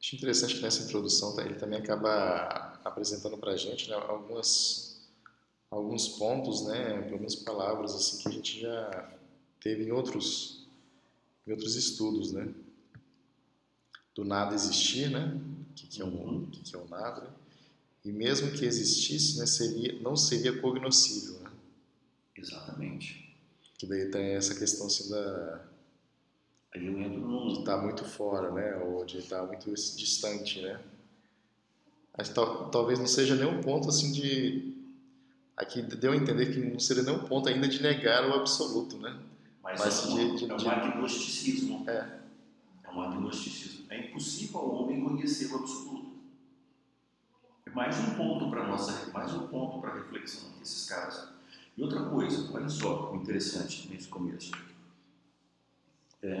Acho 0.00 0.16
interessante 0.16 0.54
que 0.54 0.62
nessa 0.62 0.84
introdução 0.84 1.36
tá, 1.36 1.44
ele 1.44 1.54
também 1.54 1.78
acaba 1.78 2.80
apresentando 2.82 3.36
para 3.36 3.52
a 3.52 3.56
gente 3.56 3.88
né, 3.88 3.94
algumas, 3.94 5.00
alguns 5.70 6.08
pontos, 6.08 6.66
né, 6.66 6.96
algumas 6.96 7.36
palavras 7.36 7.94
assim 7.94 8.18
que 8.22 8.28
a 8.28 8.32
gente 8.32 8.60
já 8.60 9.18
teve 9.60 9.84
em 9.84 9.92
outros, 9.92 10.66
em 11.46 11.52
outros 11.52 11.76
estudos, 11.76 12.32
né? 12.32 12.52
Do 14.14 14.24
nada 14.24 14.54
existir, 14.54 15.10
né? 15.10 15.40
O 15.70 15.74
que, 15.74 15.86
que, 15.86 16.02
é, 16.02 16.04
o, 16.04 16.46
que, 16.50 16.60
que 16.60 16.74
é 16.74 16.78
o 16.78 16.88
nada? 16.88 17.22
Né? 17.22 17.30
E 18.04 18.10
mesmo 18.10 18.50
que 18.52 18.64
existisse, 18.64 19.38
né, 19.38 19.46
seria, 19.46 20.00
não 20.00 20.16
seria 20.16 20.60
cognoscível, 20.60 21.38
né? 21.40 21.50
Exatamente. 22.36 23.36
Que 23.78 23.86
daí 23.86 24.10
tem 24.10 24.34
essa 24.34 24.54
questão 24.54 24.86
assim 24.86 25.08
da 25.10 25.64
Aí 26.74 26.86
eu 26.86 26.98
entro 27.00 27.20
num. 27.20 27.52
de 27.52 27.58
estar 27.60 27.76
muito 27.78 28.04
fora, 28.04 28.50
né? 28.50 28.76
Ou 28.78 29.04
de 29.04 29.18
estar 29.18 29.42
muito 29.46 29.70
distante, 29.72 30.60
né? 30.62 30.80
Tal, 32.34 32.70
talvez 32.70 32.98
não 32.98 33.06
seja 33.06 33.34
nenhum 33.34 33.60
ponto 33.62 33.88
assim 33.88 34.12
de 34.12 34.74
aqui 35.56 35.80
deu 35.82 36.12
a 36.12 36.16
entender 36.16 36.52
que 36.52 36.60
não 36.60 36.78
seria 36.78 37.02
nenhum 37.02 37.20
ponto 37.20 37.48
ainda 37.48 37.68
de 37.68 37.80
negar 37.82 38.28
o 38.28 38.34
absoluto, 38.34 38.96
né? 38.98 39.18
Mas, 39.62 39.78
Mas 39.80 39.98
é, 40.04 40.06
um, 40.08 40.34
de- 40.36 40.46
de- 40.46 40.50
é 40.50 40.54
um 40.54 40.70
agnosticismo. 40.70 41.84
É. 41.88 42.18
É 42.84 42.90
um 42.90 43.00
agnosticismo. 43.00 43.84
É 43.90 44.08
impossível 44.08 44.58
ao 44.60 44.70
homem 44.82 45.02
conhecer 45.04 45.46
o 45.52 45.56
absoluto. 45.56 46.01
Mais 47.74 47.98
um 47.98 48.14
ponto 48.14 48.50
para 48.50 48.66
nossa, 48.66 49.10
mais 49.12 49.32
um 49.32 49.46
ponto 49.46 49.80
para 49.80 49.94
reflexão 49.94 50.50
desses 50.58 50.86
caras. 50.86 51.28
E 51.76 51.82
outra 51.82 52.02
coisa, 52.02 52.50
olha 52.52 52.68
só, 52.68 53.12
o 53.12 53.16
interessante 53.16 53.88
nesse 53.88 54.08
começo. 54.08 54.52
É, 56.22 56.36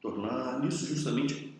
tornar 0.00 0.58
nisso 0.60 0.84
justamente 0.86 1.56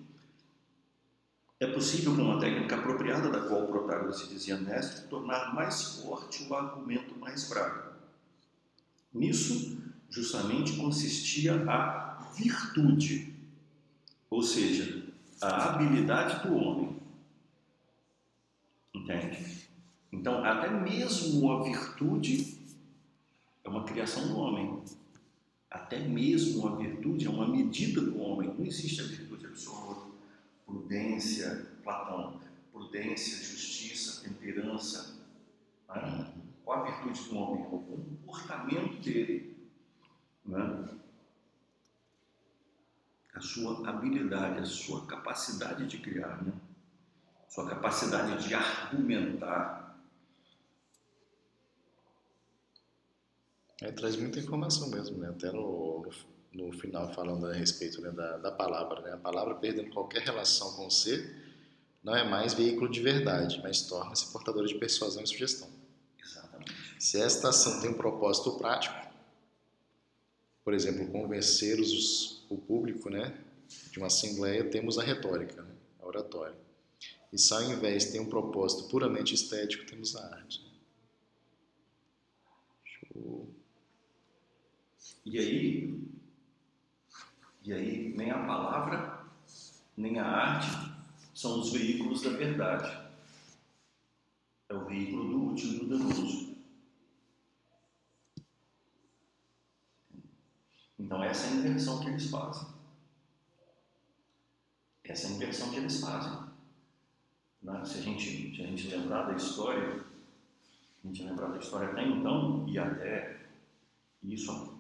é 1.61 1.67
possível 1.67 2.15
com 2.15 2.23
uma 2.23 2.41
técnica 2.41 2.77
apropriada 2.77 3.31
da 3.31 3.41
qual 3.49 3.67
Protágoras 3.67 4.19
se 4.19 4.29
dizia 4.29 4.57
mestre 4.57 5.09
tornar 5.09 5.55
mais 5.55 6.01
forte 6.01 6.45
o 6.49 6.55
argumento 6.55 7.17
mais 7.19 7.49
fraco. 7.49 7.93
Nisso 9.15 9.79
justamente 10.11 10.77
consistia 10.77 11.65
a 11.71 12.33
virtude, 12.37 13.35
ou 14.31 14.43
seja, 14.43 15.05
a 15.41 15.71
habilidade 15.71 16.47
do 16.47 16.55
homem. 16.55 16.98
Entende? 19.09 19.69
Então, 20.13 20.45
até 20.45 20.69
mesmo 20.69 21.51
a 21.51 21.63
virtude 21.63 22.59
é 23.65 23.69
uma 23.69 23.85
criação 23.85 24.29
do 24.29 24.37
homem. 24.37 24.83
Até 25.71 25.99
mesmo 26.07 26.69
a 26.69 26.77
virtude 26.77 27.27
é 27.27 27.31
uma 27.31 27.49
medida 27.49 28.03
do 28.03 28.21
homem. 28.21 28.53
Não 28.53 28.67
existe 28.67 29.01
a 29.01 29.05
virtude 29.05 29.47
absoluta. 29.47 30.09
Prudência, 30.67 31.67
Platão, 31.83 32.39
prudência, 32.71 33.43
justiça, 33.43 34.23
temperança. 34.29 35.17
né? 35.89 36.31
Qual 36.63 36.85
a 36.85 36.91
virtude 36.91 37.31
do 37.31 37.37
homem? 37.39 37.65
É 37.65 37.69
o 37.69 37.79
comportamento 37.79 39.01
dele. 39.03 39.57
né? 40.45 40.89
A 43.35 43.41
sua 43.41 43.89
habilidade, 43.89 44.59
a 44.61 44.67
sua 44.67 45.07
capacidade 45.07 45.87
de 45.87 45.99
criar, 45.99 46.43
né? 46.43 46.53
Sua 47.49 47.69
capacidade 47.69 48.47
de 48.47 48.55
argumentar. 48.55 49.99
É, 53.81 53.93
traz 53.93 54.17
muita 54.17 54.39
informação 54.39 54.89
mesmo, 54.91 55.19
né? 55.19 55.29
Até 55.29 55.53
no, 55.53 56.03
no, 56.53 56.67
no 56.67 56.73
final 56.73 57.13
falando 57.15 57.47
a 57.47 57.53
respeito 57.53 58.01
né, 58.01 58.11
da, 58.11 58.37
da 58.39 58.53
palavra, 58.53 59.01
né? 59.01 59.13
A 59.13 59.19
palavra 59.19 59.55
perdendo 59.55 59.91
qualquer 59.91 60.23
relação 60.23 60.75
com 60.75 60.87
o 60.87 60.91
ser 60.91 61.47
não 62.03 62.15
é 62.15 62.29
mais 62.29 62.55
veículo 62.55 62.91
de 62.91 63.01
verdade, 63.01 63.61
mas 63.63 63.83
torna-se 63.83 64.33
portadora 64.33 64.67
de 64.67 64.75
persuasão 64.75 65.23
e 65.23 65.27
sugestão. 65.27 65.69
Exatamente. 66.23 66.75
Se 66.99 67.21
esta 67.21 67.51
ação 67.51 67.81
tem 67.81 67.91
um 67.91 67.95
propósito 67.95 68.53
prático, 68.53 68.95
por 70.65 70.75
exemplo, 70.75 71.07
convencer 71.09 71.81
os, 71.81 72.45
o 72.49 72.57
público, 72.57 73.09
né, 73.09 73.37
de 73.91 73.99
uma 73.99 74.09
assembleia, 74.09 74.69
temos 74.69 74.99
a 74.99 75.03
retórica, 75.03 75.63
né, 75.63 75.75
a 76.01 76.07
oratória. 76.07 76.68
E 77.33 77.39
se 77.39 77.53
ao 77.53 77.63
invés 77.63 78.11
tem 78.11 78.21
um 78.21 78.29
propósito 78.29 78.89
puramente 78.89 79.35
estético, 79.35 79.87
temos 79.87 80.17
a 80.17 80.35
arte. 80.35 80.67
Show. 82.85 83.49
E 85.25 85.39
aí, 85.39 86.09
e 87.63 87.73
aí 87.73 88.15
nem 88.17 88.31
a 88.31 88.47
palavra, 88.47 89.27
nem 89.97 90.19
a 90.19 90.27
arte 90.27 90.69
são 91.35 91.61
os 91.61 91.71
veículos 91.71 92.23
da 92.23 92.31
verdade. 92.31 93.09
É 94.71 94.75
o 94.75 94.87
veículo 94.87 95.29
do 95.29 95.53
útil 95.53 95.69
e 95.69 95.79
do 95.81 95.99
danoso. 95.99 96.57
Então 100.99 101.23
essa 101.23 101.47
é 101.47 101.51
a 101.51 101.57
inversão 101.57 102.01
que 102.01 102.09
eles 102.09 102.29
fazem. 102.31 102.67
Essa 105.05 105.27
é 105.27 105.31
a 105.31 105.33
inversão 105.35 105.71
que 105.71 105.77
eles 105.77 106.01
fazem. 106.01 106.48
Né? 107.63 107.85
Se, 107.85 107.99
a 107.99 108.03
gente, 108.03 108.57
se 108.57 108.63
a 108.63 108.67
gente 108.67 108.89
lembrar 108.89 109.25
da 109.25 109.37
história, 109.37 110.05
a 111.05 111.07
gente 111.07 111.23
lembrar 111.23 111.49
da 111.49 111.59
história 111.59 111.91
até 111.91 112.07
então, 112.07 112.67
e 112.69 112.79
até 112.79 113.41
isso 114.23 114.79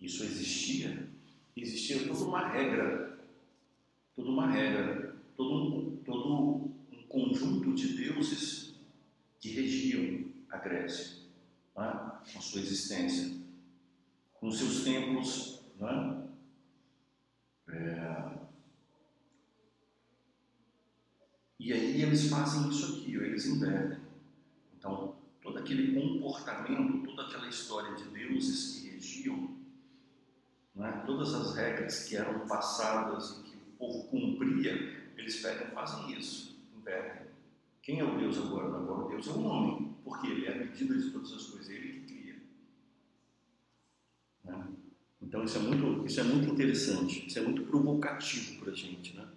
isso 0.00 0.22
existia, 0.22 1.08
existia 1.56 2.06
toda 2.06 2.24
uma 2.24 2.48
regra, 2.48 3.18
toda 4.14 4.30
uma 4.30 4.48
regra, 4.48 5.16
todo 5.36 5.98
todo 6.04 6.34
um 6.92 7.02
conjunto 7.08 7.74
de 7.74 7.96
deuses 7.96 8.74
que 9.40 9.50
regiam 9.50 10.30
a 10.50 10.56
Grécia, 10.56 11.18
né? 11.76 12.12
com 12.32 12.40
sua 12.40 12.60
existência, 12.60 13.36
com 14.34 14.50
seus 14.50 14.84
templos. 14.84 15.60
Né? 15.78 16.28
É... 17.68 18.38
E 21.60 21.72
aí 21.72 21.97
eles 22.08 22.28
fazem 22.28 22.68
isso 22.70 22.96
aqui, 22.96 23.14
eles 23.14 23.46
invertem. 23.46 23.98
Então, 24.76 25.14
toda 25.42 25.60
aquele 25.60 25.94
comportamento, 25.94 27.06
toda 27.06 27.22
aquela 27.22 27.48
história 27.48 27.94
de 27.94 28.04
deuses 28.04 28.74
que 28.74 28.88
regiam, 28.90 29.56
né? 30.74 31.02
todas 31.06 31.34
as 31.34 31.54
regras 31.54 32.04
que 32.04 32.16
eram 32.16 32.46
passadas 32.46 33.38
e 33.38 33.42
que 33.42 33.56
o 33.56 33.78
povo 33.78 34.08
cumpria, 34.08 35.10
eles 35.16 35.40
pegam 35.40 35.68
e 35.68 35.70
fazem 35.70 36.18
isso, 36.18 36.56
invertem. 36.76 37.26
Quem 37.82 38.00
é 38.00 38.04
o 38.04 38.18
Deus 38.18 38.38
agora? 38.38 38.68
Agora 38.68 39.06
o 39.06 39.08
Deus 39.08 39.26
é 39.28 39.30
o 39.30 39.42
homem, 39.42 39.94
porque 40.04 40.26
ele 40.26 40.46
é 40.46 40.52
a 40.52 40.58
medida 40.58 40.96
de 40.96 41.10
todas 41.10 41.32
as 41.32 41.46
coisas, 41.46 41.68
ele 41.68 42.00
que 42.00 42.14
cria. 42.14 42.36
Né? 44.44 44.66
Então 45.20 45.44
isso 45.44 45.58
é, 45.58 45.60
muito, 45.60 46.06
isso 46.06 46.20
é 46.20 46.22
muito 46.22 46.48
interessante, 46.50 47.26
isso 47.26 47.38
é 47.38 47.42
muito 47.42 47.62
provocativo 47.64 48.60
para 48.60 48.72
a 48.72 48.74
gente. 48.74 49.14
Né? 49.14 49.27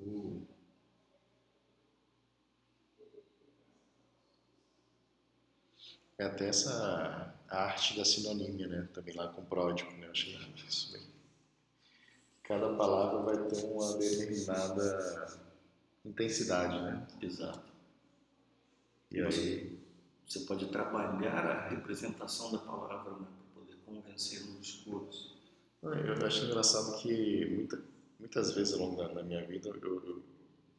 Uh. 0.00 0.46
É 6.18 6.24
até 6.24 6.48
essa 6.48 7.34
arte 7.48 7.96
da 7.96 8.04
sinonímia, 8.04 8.68
né? 8.68 8.88
Também 8.92 9.14
lá 9.14 9.28
com 9.28 9.44
pródigo, 9.44 9.90
né? 9.92 10.06
Eu 10.06 10.10
achei 10.10 10.36
isso 10.68 10.92
bem. 10.92 11.02
Cada 12.44 12.74
palavra 12.74 13.22
vai 13.22 13.48
ter 13.48 13.64
uma 13.64 13.96
determinada 13.96 15.38
intensidade, 16.04 16.82
né? 16.82 17.06
Exato. 17.22 17.70
E 19.10 19.20
aí 19.20 19.78
Você 20.26 20.40
pode 20.40 20.66
trabalhar 20.66 21.44
a 21.44 21.68
representação 21.68 22.52
da 22.52 22.58
palavra 22.58 23.12
né, 23.18 23.26
para 23.52 23.62
poder 23.62 23.76
convencer 23.84 24.46
no 24.46 24.60
discurso. 24.60 25.36
eu 25.82 26.26
acho 26.26 26.44
engraçado 26.44 27.00
que 27.00 27.46
muita, 27.46 27.82
muitas 28.20 28.52
vezes 28.52 28.74
ao 28.74 28.80
longo 28.80 28.96
da, 29.02 29.08
da 29.08 29.22
minha 29.22 29.44
vida, 29.44 29.68
eu, 29.68 29.76
eu 29.82 30.22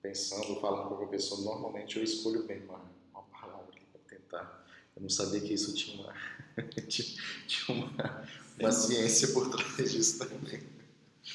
pensando, 0.02 0.60
falando 0.60 0.84
com 0.84 0.88
qualquer 0.96 1.10
pessoa, 1.10 1.42
normalmente 1.42 1.98
eu 1.98 2.04
escolho 2.04 2.44
bem 2.44 2.64
uma, 2.64 2.82
uma 3.14 3.24
palavra 3.24 3.68
para 3.92 4.02
tentar. 4.08 4.66
Eu 4.96 5.02
não 5.04 5.10
sabia 5.10 5.42
que 5.42 5.54
isso 5.54 5.74
tinha 5.74 6.02
uma, 6.02 6.14
tinha 6.88 7.78
uma, 7.78 8.28
uma 8.60 8.72
ciência 8.72 9.28
por 9.30 9.50
trás 9.50 9.92
disso 9.92 10.20
também. 10.20 10.64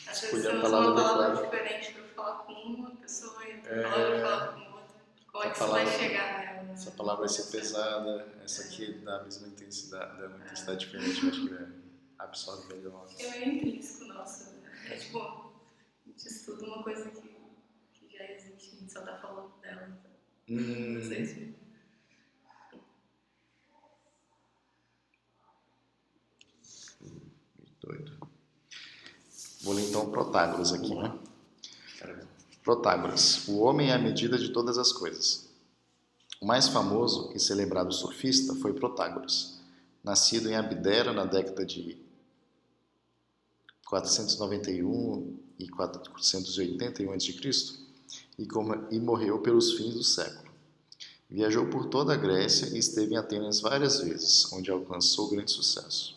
Às 0.09 0.21
vezes 0.21 0.31
você 0.31 0.37
usa 0.49 0.61
palavra 0.61 0.91
uma 0.91 0.95
palavra 1.03 1.45
diferente 1.45 1.93
para 1.93 2.03
falar 2.09 2.39
com 2.45 2.53
uma 2.53 2.91
pessoa 2.97 3.45
e 3.49 3.55
outra 3.57 3.71
É. 3.71 3.83
palavra 3.83 4.11
para 4.11 4.29
falar 4.29 4.53
com 4.53 4.73
outra. 4.73 4.97
Como 5.33 5.45
é 5.45 5.51
que 5.51 5.59
você 5.59 5.65
vai 5.67 5.85
palavra- 5.85 5.99
chegar 5.99 6.39
nela? 6.39 6.63
né? 6.65 6.73
Essa 6.73 6.91
palavra 6.91 7.21
vai 7.27 7.29
ser 7.29 7.43
pesada, 7.57 8.35
essa 8.45 8.63
aqui 8.65 8.93
dá 9.05 9.21
a 9.21 9.25
mesma 9.25 9.49
intensidade, 9.49 10.21
dá 10.21 10.27
uma 10.27 10.39
intensidade 10.45 10.81
diferente, 10.81 11.29
acho 11.29 11.49
que 11.49 11.55
é, 11.55 11.67
absorve 12.19 12.75
melhor. 12.75 13.07
É 13.19 13.31
meio 13.31 13.55
intrínseco 13.55 14.05
nosso. 14.07 14.45
né? 14.51 14.57
É 14.91 14.97
tipo, 14.97 15.46
gente 16.17 16.29
estuda 16.29 16.65
uma 16.65 16.83
coisa 16.83 17.11
que, 17.11 17.29
que 17.93 18.17
já 18.17 18.25
existe, 18.33 18.77
a 18.77 18.81
gente 18.81 18.93
só 18.93 19.03
tá 19.03 19.19
falando 19.19 19.53
dela. 19.61 19.87
Então, 19.89 20.17
Hum, 20.49 20.95
não 20.95 21.03
sei 21.03 21.27
se. 21.27 21.57
doido. 27.81 28.13
Vou 29.63 29.75
ler 29.75 29.89
então 29.89 30.11
Protágoras 30.11 30.73
aqui, 30.73 30.95
né? 30.95 31.19
Protágoras, 32.63 33.47
o 33.47 33.59
homem 33.59 33.91
é 33.91 33.95
a 33.95 33.99
medida 33.99 34.39
de 34.39 34.49
todas 34.51 34.77
as 34.79 34.93
coisas. 34.93 35.49
O 36.41 36.47
mais 36.47 36.69
famoso 36.69 37.33
e 37.35 37.39
celebrado 37.41 37.93
surfista 37.93 38.55
foi 38.57 38.73
Protágoras, 38.73 39.61
nascido 40.03 40.49
em 40.49 40.57
Abdera 40.57 41.13
na 41.13 41.25
década 41.25 41.65
de 41.65 41.97
491 43.87 45.39
e 45.59 45.69
481 45.69 47.13
a.C. 47.13 47.79
e, 48.39 48.49
e 48.91 49.01
morreu 49.01 49.41
pelos 49.41 49.75
fins 49.75 49.95
do 49.95 50.03
século. 50.03 50.51
Viajou 51.31 51.69
por 51.71 51.87
toda 51.87 52.13
a 52.13 52.17
Grécia 52.17 52.67
e 52.75 52.79
esteve 52.79 53.15
em 53.15 53.17
Atenas 53.17 53.61
várias 53.61 54.01
vezes, 54.01 54.53
onde 54.53 54.71
alcançou 54.71 55.31
grande 55.31 55.53
sucesso. 55.53 56.17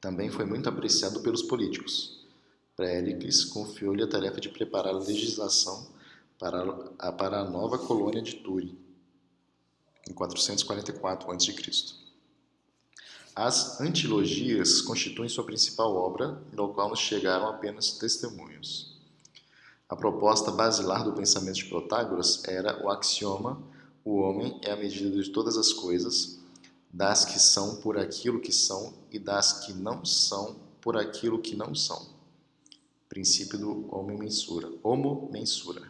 Também 0.00 0.30
foi 0.30 0.44
muito 0.44 0.68
apreciado 0.68 1.20
pelos 1.20 1.42
políticos. 1.42 2.26
Péricles 2.76 3.44
confiou-lhe 3.44 4.02
a 4.02 4.08
tarefa 4.08 4.40
de 4.40 4.48
preparar 4.48 4.94
a 4.94 4.98
legislação 4.98 5.88
para 6.38 6.62
a, 6.98 7.12
para 7.12 7.40
a 7.40 7.50
nova 7.50 7.78
colônia 7.78 8.22
de 8.22 8.36
Túrin, 8.36 8.78
em 10.08 10.12
444 10.12 11.30
a.C. 11.32 12.07
As 13.40 13.80
antilogias 13.80 14.80
constituem 14.80 15.28
sua 15.28 15.44
principal 15.44 15.94
obra, 15.94 16.42
da 16.52 16.66
qual 16.66 16.88
nos 16.88 16.98
chegaram 16.98 17.46
apenas 17.46 17.92
testemunhos. 17.92 18.98
A 19.88 19.94
proposta 19.94 20.50
basilar 20.50 21.04
do 21.04 21.12
pensamento 21.12 21.54
de 21.54 21.66
Protágoras 21.66 22.42
era 22.42 22.84
o 22.84 22.90
axioma: 22.90 23.62
o 24.04 24.16
homem 24.16 24.58
é 24.64 24.72
a 24.72 24.76
medida 24.76 25.22
de 25.22 25.30
todas 25.30 25.56
as 25.56 25.72
coisas, 25.72 26.40
das 26.92 27.24
que 27.24 27.38
são 27.38 27.76
por 27.76 27.96
aquilo 27.96 28.40
que 28.40 28.50
são 28.50 28.92
e 29.08 29.20
das 29.20 29.64
que 29.64 29.72
não 29.72 30.04
são 30.04 30.56
por 30.80 30.96
aquilo 30.96 31.38
que 31.38 31.54
não 31.54 31.76
são. 31.76 32.08
Princípio 33.08 33.56
do 33.56 33.94
homem 33.94 34.18
mensura, 34.18 34.68
homo 34.82 35.30
mensura. 35.30 35.88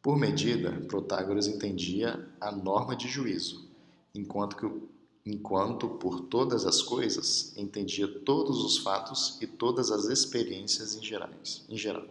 Por 0.00 0.16
medida, 0.16 0.72
Protágoras 0.88 1.46
entendia 1.46 2.26
a 2.40 2.50
norma 2.50 2.96
de 2.96 3.06
juízo, 3.06 3.68
enquanto 4.14 4.56
que 4.56 4.64
o- 4.64 4.88
enquanto 5.24 5.88
por 5.88 6.20
todas 6.20 6.66
as 6.66 6.82
coisas 6.82 7.56
entendia 7.56 8.08
todos 8.08 8.64
os 8.64 8.78
fatos 8.78 9.38
e 9.40 9.46
todas 9.46 9.90
as 9.90 10.06
experiências 10.06 10.96
em 10.96 11.02
gerais, 11.02 11.64
em 11.68 11.76
geral, 11.76 12.06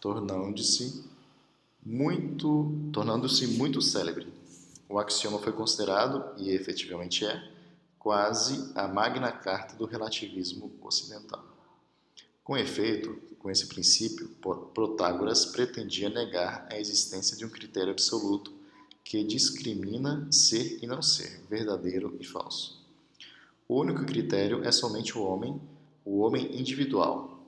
tornando-se 0.00 1.04
muito, 1.84 2.72
tornando-se 2.92 3.46
muito 3.46 3.80
célebre. 3.80 4.26
O 4.88 4.98
axioma 4.98 5.38
foi 5.38 5.52
considerado 5.52 6.40
e 6.40 6.50
efetivamente 6.50 7.24
é 7.24 7.52
quase 7.98 8.72
a 8.74 8.86
magna 8.86 9.32
carta 9.32 9.76
do 9.76 9.84
relativismo 9.84 10.72
ocidental. 10.80 11.44
Com 12.42 12.56
efeito, 12.56 13.16
com 13.40 13.50
esse 13.50 13.66
princípio, 13.66 14.28
Pro- 14.40 14.70
Protágoras 14.72 15.46
pretendia 15.46 16.08
negar 16.08 16.66
a 16.70 16.78
existência 16.78 17.36
de 17.36 17.44
um 17.44 17.48
critério 17.48 17.90
absoluto 17.90 18.52
que 19.06 19.22
discrimina 19.22 20.26
ser 20.32 20.80
e 20.82 20.86
não 20.86 21.00
ser, 21.00 21.40
verdadeiro 21.48 22.16
e 22.18 22.24
falso. 22.24 22.84
O 23.68 23.78
único 23.78 24.04
critério 24.04 24.64
é 24.64 24.72
somente 24.72 25.16
o 25.16 25.22
homem, 25.22 25.60
o 26.04 26.18
homem 26.18 26.58
individual. 26.58 27.38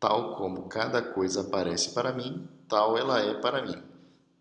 Tal 0.00 0.34
como 0.34 0.64
cada 0.64 1.00
coisa 1.00 1.42
aparece 1.42 1.94
para 1.94 2.12
mim, 2.12 2.48
tal 2.68 2.98
ela 2.98 3.20
é 3.20 3.34
para 3.34 3.64
mim. 3.64 3.80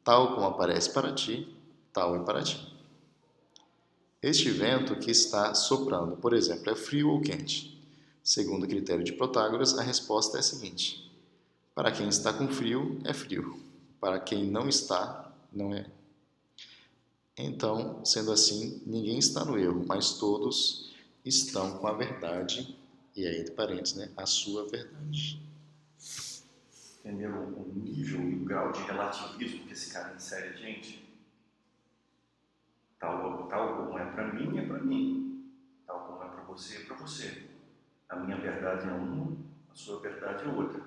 Tal 0.04 0.34
como 0.34 0.48
aparece 0.48 0.90
para 0.92 1.14
ti, 1.14 1.56
tal 1.94 2.16
é 2.16 2.24
para 2.24 2.42
ti. 2.42 2.76
Este 4.20 4.50
vento 4.50 4.96
que 4.96 5.12
está 5.12 5.54
soprando, 5.54 6.18
por 6.18 6.34
exemplo, 6.34 6.72
é 6.72 6.76
frio 6.76 7.12
ou 7.12 7.22
quente? 7.22 7.80
Segundo 8.24 8.64
o 8.64 8.68
critério 8.68 9.04
de 9.04 9.14
Protágoras, 9.14 9.78
a 9.78 9.84
resposta 9.84 10.38
é 10.38 10.40
a 10.40 10.44
seguinte: 10.44 11.12
para 11.76 11.92
quem 11.92 12.10
está 12.10 12.34
com 12.34 12.48
frio, 12.48 13.00
é 13.04 13.14
frio. 13.14 13.62
Para 14.00 14.20
quem 14.20 14.44
não 14.50 14.68
está, 14.68 15.33
não 15.54 15.74
é. 15.74 15.86
Então, 17.38 18.04
sendo 18.06 18.32
assim, 18.32 18.82
ninguém 18.86 19.18
está 19.18 19.44
no 19.44 19.58
erro, 19.58 19.84
mas 19.88 20.18
todos 20.18 20.94
estão 21.26 21.78
com 21.78 21.88
a 21.88 21.94
verdade, 21.94 22.78
e 23.16 23.26
aí, 23.26 23.42
entre 23.42 23.54
parênteses, 23.54 23.96
né, 23.96 24.12
a 24.18 24.26
sua 24.26 24.68
verdade. 24.68 25.42
entendeu 27.00 27.32
o 27.32 27.72
nível 27.76 28.22
e 28.22 28.36
o 28.36 28.46
grau 28.46 28.72
de 28.72 28.82
relativismo 28.82 29.66
que 29.66 29.74
esse 29.74 29.92
cara 29.92 30.16
insere 30.16 30.50
a 30.50 30.54
gente? 30.54 31.04
Tal, 33.00 33.48
tal 33.48 33.76
como 33.78 34.00
é 34.00 34.06
para 34.06 34.34
mim, 34.34 34.58
é 34.58 34.66
para 34.66 34.80
mim. 34.80 35.52
Tal 35.86 36.06
como 36.06 36.24
é 36.24 36.28
para 36.34 36.44
você, 36.44 36.78
é 36.78 36.80
para 36.86 36.96
você. 36.96 37.50
A 38.08 38.16
minha 38.16 38.38
verdade 38.38 38.88
é 38.88 38.92
uma, 38.92 39.36
a 39.72 39.76
sua 39.76 40.00
verdade 40.00 40.46
é 40.46 40.48
outra. 40.48 40.82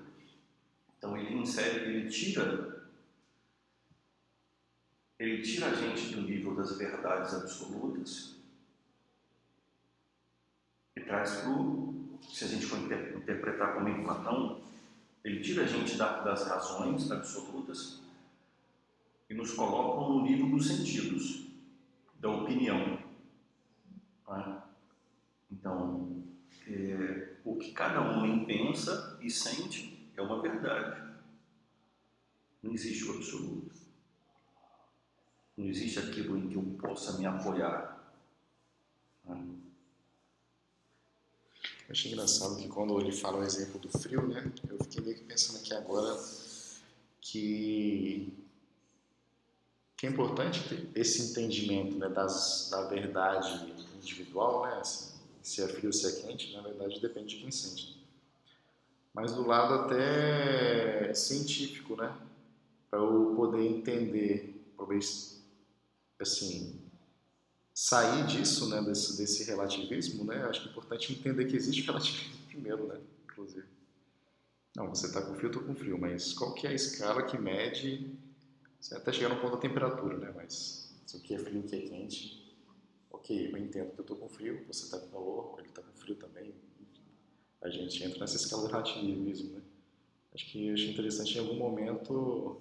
Então 0.97 1.17
ele 1.17 1.35
insere, 1.35 1.85
ele 1.85 2.09
tira, 2.09 2.76
ele 5.19 5.43
tira 5.43 5.69
a 5.69 5.75
gente 5.75 6.15
do 6.15 6.23
nível 6.23 6.55
das 6.55 6.77
verdades 6.77 7.35
absolutas 7.35 8.37
e 10.95 11.01
traz 11.01 11.37
para 11.37 11.51
o, 11.51 12.19
se 12.23 12.45
a 12.45 12.49
gente 12.49 12.67
for 12.67 12.79
inter- 12.81 13.17
interpretar 13.17 13.75
como 13.75 14.03
Platão, 14.05 14.61
ele 15.25 15.41
tira 15.41 15.65
a 15.65 15.67
gente 15.67 15.97
da- 15.97 16.23
das 16.23 16.47
razões 16.47 17.11
absolutas 17.11 18.01
e 19.29 19.35
nos 19.35 19.53
coloca 19.53 20.09
no 20.13 20.23
nível 20.23 20.49
dos 20.51 20.67
sentidos, 20.67 21.47
da 22.19 22.29
opinião. 22.31 22.99
né? 24.29 24.63
Então, 25.51 26.23
é, 26.69 27.37
o 27.45 27.57
que 27.57 27.73
cada 27.73 28.01
homem 28.01 28.45
pensa 28.45 29.19
e 29.21 29.31
sente 29.31 30.09
é 30.17 30.23
uma 30.23 30.41
verdade. 30.43 31.03
Não 32.63 32.73
existe 32.73 33.05
o 33.05 33.17
absoluto. 33.17 33.86
Não 35.57 35.67
existe 35.67 35.99
aquilo 35.99 36.37
em 36.37 36.49
que 36.49 36.57
eu 36.57 36.63
possa 36.79 37.19
me 37.19 37.27
apoiar. 37.27 37.97
Eu 41.89 41.93
achei 41.93 42.13
engraçado 42.13 42.57
que 42.57 42.69
quando 42.69 43.01
ele 43.01 43.13
fala 43.13 43.39
o 43.39 43.45
exemplo 43.45 43.79
do 43.79 43.89
frio, 43.89 44.27
né, 44.27 44.53
eu 44.69 44.79
fiquei 44.85 45.05
meio 45.05 45.17
que 45.17 45.25
pensando 45.25 45.59
aqui 45.59 45.73
agora 45.73 46.19
que 47.21 48.33
que 49.97 50.07
é 50.07 50.11
importante 50.11 50.91
esse 50.95 51.31
entendimento 51.31 51.97
né, 51.97 52.09
das, 52.11 52.69
da 52.71 52.83
verdade 52.87 53.73
individual, 53.97 54.67
né, 54.67 54.75
assim, 54.79 55.15
se 55.43 55.63
é 55.63 55.69
frio 55.69 55.87
ou 55.87 55.93
se 55.93 56.07
é 56.07 56.23
quente, 56.23 56.53
na 56.53 56.61
verdade 56.61 57.01
depende 57.01 57.37
de 57.37 57.43
quem 57.43 57.51
sente. 57.51 57.97
Mas 59.15 59.33
do 59.33 59.47
lado 59.47 59.73
até 59.73 61.15
científico, 61.15 61.97
né, 61.97 62.15
para 62.91 62.99
eu 62.99 63.33
poder 63.35 63.65
entender, 63.65 64.71
talvez, 64.77 65.36
assim, 66.21 66.81
sair 67.75 68.27
disso, 68.27 68.69
né, 68.69 68.81
desse, 68.83 69.17
desse 69.17 69.45
relativismo, 69.45 70.25
né, 70.25 70.45
acho 70.45 70.63
que 70.63 70.69
é 70.69 70.71
importante 70.71 71.13
entender 71.13 71.45
que 71.47 71.57
existe 71.57 71.83
relativismo 71.83 72.37
primeiro, 72.49 72.87
né, 72.87 73.01
inclusive. 73.25 73.67
Não, 74.75 74.89
você 74.89 75.07
está 75.07 75.23
com 75.23 75.35
frio, 75.35 75.49
estou 75.49 75.63
com 75.63 75.75
frio, 75.75 75.99
mas 75.99 76.33
qual 76.33 76.53
que 76.53 76.67
é 76.67 76.71
a 76.71 76.75
escala 76.75 77.23
que 77.23 77.39
mede 77.39 78.15
você 78.81 78.95
até 78.95 79.13
chegar 79.13 79.31
no 79.31 79.41
ponto 79.41 79.57
da 79.57 79.61
temperatura, 79.61 80.17
né? 80.17 80.33
Mas 80.37 80.95
o 81.13 81.21
que 81.21 81.35
é 81.35 81.39
frio 81.39 81.61
o 81.61 81.63
que 81.65 81.75
é 81.75 81.81
quente, 81.81 82.57
ok, 83.11 83.51
eu 83.51 83.57
entendo 83.57 83.91
que 83.93 83.99
eu 83.99 84.03
estou 84.03 84.17
com 84.17 84.29
frio, 84.29 84.65
você 84.67 84.85
está 84.85 84.99
com 84.99 85.09
calor, 85.09 85.57
ele 85.59 85.69
está 85.69 85.83
com 85.83 85.93
frio 85.99 86.15
também. 86.15 86.55
A 87.63 87.69
gente 87.69 88.05
entra 88.05 88.21
nessa 88.21 88.37
escala 88.37 88.63
do 88.63 88.69
relativismo, 88.69 89.55
né? 89.55 89.63
Acho 90.33 90.47
que 90.51 90.71
acho 90.71 90.85
interessante 90.85 91.37
em 91.37 91.41
algum 91.41 91.57
momento, 91.57 92.61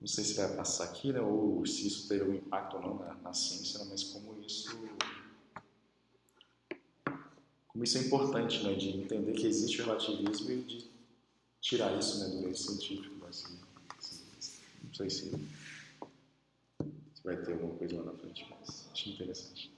não 0.00 0.08
sei 0.08 0.24
se 0.24 0.34
vai 0.34 0.56
passar 0.56 0.84
aqui, 0.84 1.12
né? 1.12 1.20
Ou 1.20 1.64
se 1.66 1.86
isso 1.86 2.08
teria 2.08 2.24
um 2.24 2.34
impacto 2.34 2.76
ou 2.76 2.82
não 2.82 2.98
na, 2.98 3.14
na 3.16 3.32
ciência, 3.34 3.78
né? 3.80 3.86
mas 3.90 4.04
como 4.04 4.40
isso 4.40 4.70
como 7.68 7.84
isso 7.84 7.98
é 7.98 8.00
importante, 8.00 8.64
né, 8.64 8.74
de 8.74 8.88
entender 8.90 9.32
que 9.32 9.46
existe 9.46 9.80
o 9.80 9.84
relativismo 9.84 10.50
e 10.50 10.62
de 10.62 10.90
tirar 11.60 11.96
isso 11.98 12.18
né, 12.18 12.28
do 12.28 12.42
meio 12.42 12.56
científico. 12.56 13.24
Assim. 13.26 13.58
Não 14.82 14.92
sei 14.92 15.08
se, 15.08 15.30
se 15.30 17.22
vai 17.22 17.36
ter 17.36 17.52
alguma 17.52 17.74
coisa 17.76 17.96
lá 17.98 18.12
na 18.12 18.18
frente, 18.18 18.46
mas 18.50 18.88
acho 18.92 19.08
interessante. 19.10 19.72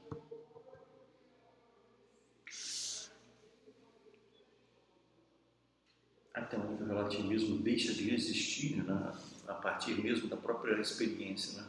Até 6.32 6.56
onde 6.56 6.82
o 6.82 6.86
relativismo 6.86 7.58
deixa 7.58 7.92
de 7.92 8.14
existir 8.14 8.82
né, 8.82 9.14
a 9.46 9.54
partir 9.54 9.94
mesmo 10.02 10.28
da 10.28 10.36
própria 10.36 10.80
experiência. 10.80 11.60
Né? 11.60 11.68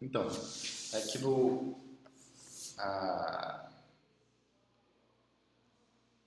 Então, 0.00 0.28
é 0.92 1.00
que 1.00 1.18
no. 1.18 1.78
A, 2.76 3.70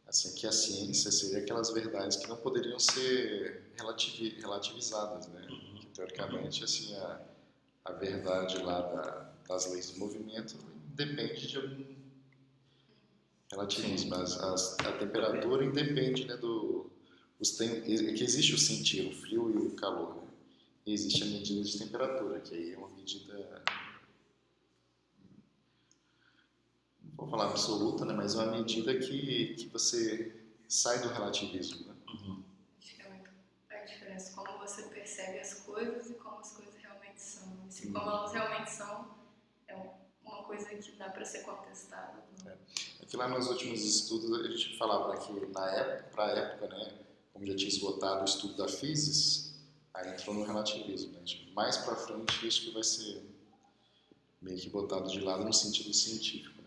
assim, 0.07 0.33
que 0.35 0.47
a 0.47 0.51
ciência 0.51 1.11
seria 1.11 1.39
aquelas 1.39 1.71
verdades 1.71 2.17
que 2.17 2.27
não 2.27 2.37
poderiam 2.37 2.79
ser 2.79 3.71
relativizadas, 4.41 5.27
né? 5.27 5.45
Uhum. 5.49 5.75
Que, 5.75 5.85
teoricamente, 5.87 6.63
assim, 6.63 6.95
a, 6.95 7.21
a 7.85 7.91
verdade 7.91 8.57
lá 8.63 8.81
da, 8.81 9.33
das 9.47 9.71
leis 9.71 9.91
do 9.91 9.99
movimento 9.99 10.55
depende 10.95 11.47
de 11.47 11.57
algum 11.57 11.97
relativismo, 13.51 14.09
mas 14.09 14.37
a, 14.39 14.53
a 14.89 14.91
temperatura 14.93 15.63
independe, 15.63 16.25
né, 16.25 16.35
do 16.37 16.56
tem, 17.57 17.81
que 17.81 18.23
existe 18.23 18.53
o 18.53 18.57
sentir, 18.57 19.07
o 19.07 19.15
frio 19.15 19.51
e 19.51 19.67
o 19.67 19.75
calor, 19.75 20.15
né? 20.15 20.27
e 20.85 20.93
existe 20.93 21.23
a 21.23 21.25
medida 21.25 21.61
de 21.61 21.77
temperatura, 21.77 22.39
que 22.39 22.55
aí 22.55 22.73
é 22.73 22.77
uma 22.77 22.89
medida 22.89 23.63
vou 27.17 27.27
falar 27.27 27.49
absoluta, 27.49 28.05
né, 28.05 28.13
mas 28.13 28.35
é 28.35 28.37
uma 28.37 28.51
medida 28.51 28.97
que, 28.97 29.55
que 29.55 29.67
você 29.67 30.33
sai 30.67 31.01
do 31.01 31.09
relativismo. 31.09 31.87
Né? 31.87 31.95
Uhum. 32.07 32.43
É 33.69 33.81
a 33.81 33.85
diferença, 33.85 34.33
como 34.35 34.59
você 34.59 34.83
percebe 34.83 35.39
as 35.39 35.55
coisas 35.55 36.09
e 36.09 36.13
como 36.13 36.39
as 36.39 36.51
coisas 36.53 36.75
realmente 36.75 37.21
são. 37.21 37.65
E 37.67 37.73
se 37.73 37.91
como 37.91 38.09
elas 38.09 38.31
realmente 38.31 38.71
são, 38.71 39.15
é 39.67 39.75
uma 40.23 40.43
coisa 40.43 40.65
que 40.69 40.91
dá 40.93 41.09
para 41.09 41.25
ser 41.25 41.41
contestada. 41.41 42.23
Né? 42.43 42.55
É. 42.99 43.03
Aqui 43.03 43.17
lá 43.17 43.27
nos 43.27 43.47
últimos 43.47 43.83
estudos 43.83 44.31
a 44.39 44.43
gente 44.49 44.77
falava 44.77 45.17
que 45.17 45.33
na 45.47 45.71
época, 45.71 46.09
para 46.11 46.23
a 46.25 46.29
época, 46.29 46.67
né, 46.67 47.06
como 47.37 47.45
já 47.45 47.55
tinha 47.55 47.69
esgotado 47.69 48.21
o 48.21 48.25
estudo 48.25 48.57
da 48.57 48.67
física, 48.67 49.55
aí 49.93 50.09
entrou 50.11 50.35
no 50.35 50.43
relativismo. 50.43 51.11
Né? 51.11 51.21
Mais 51.53 51.77
para 51.77 51.95
frente 51.95 52.47
isso 52.47 52.61
que 52.61 52.71
vai 52.71 52.83
ser 52.83 53.23
meio 54.41 54.57
que 54.57 54.69
botado 54.69 55.09
de 55.09 55.19
lado 55.19 55.45
no 55.45 55.53
sentido 55.53 55.93
científico 55.93 56.57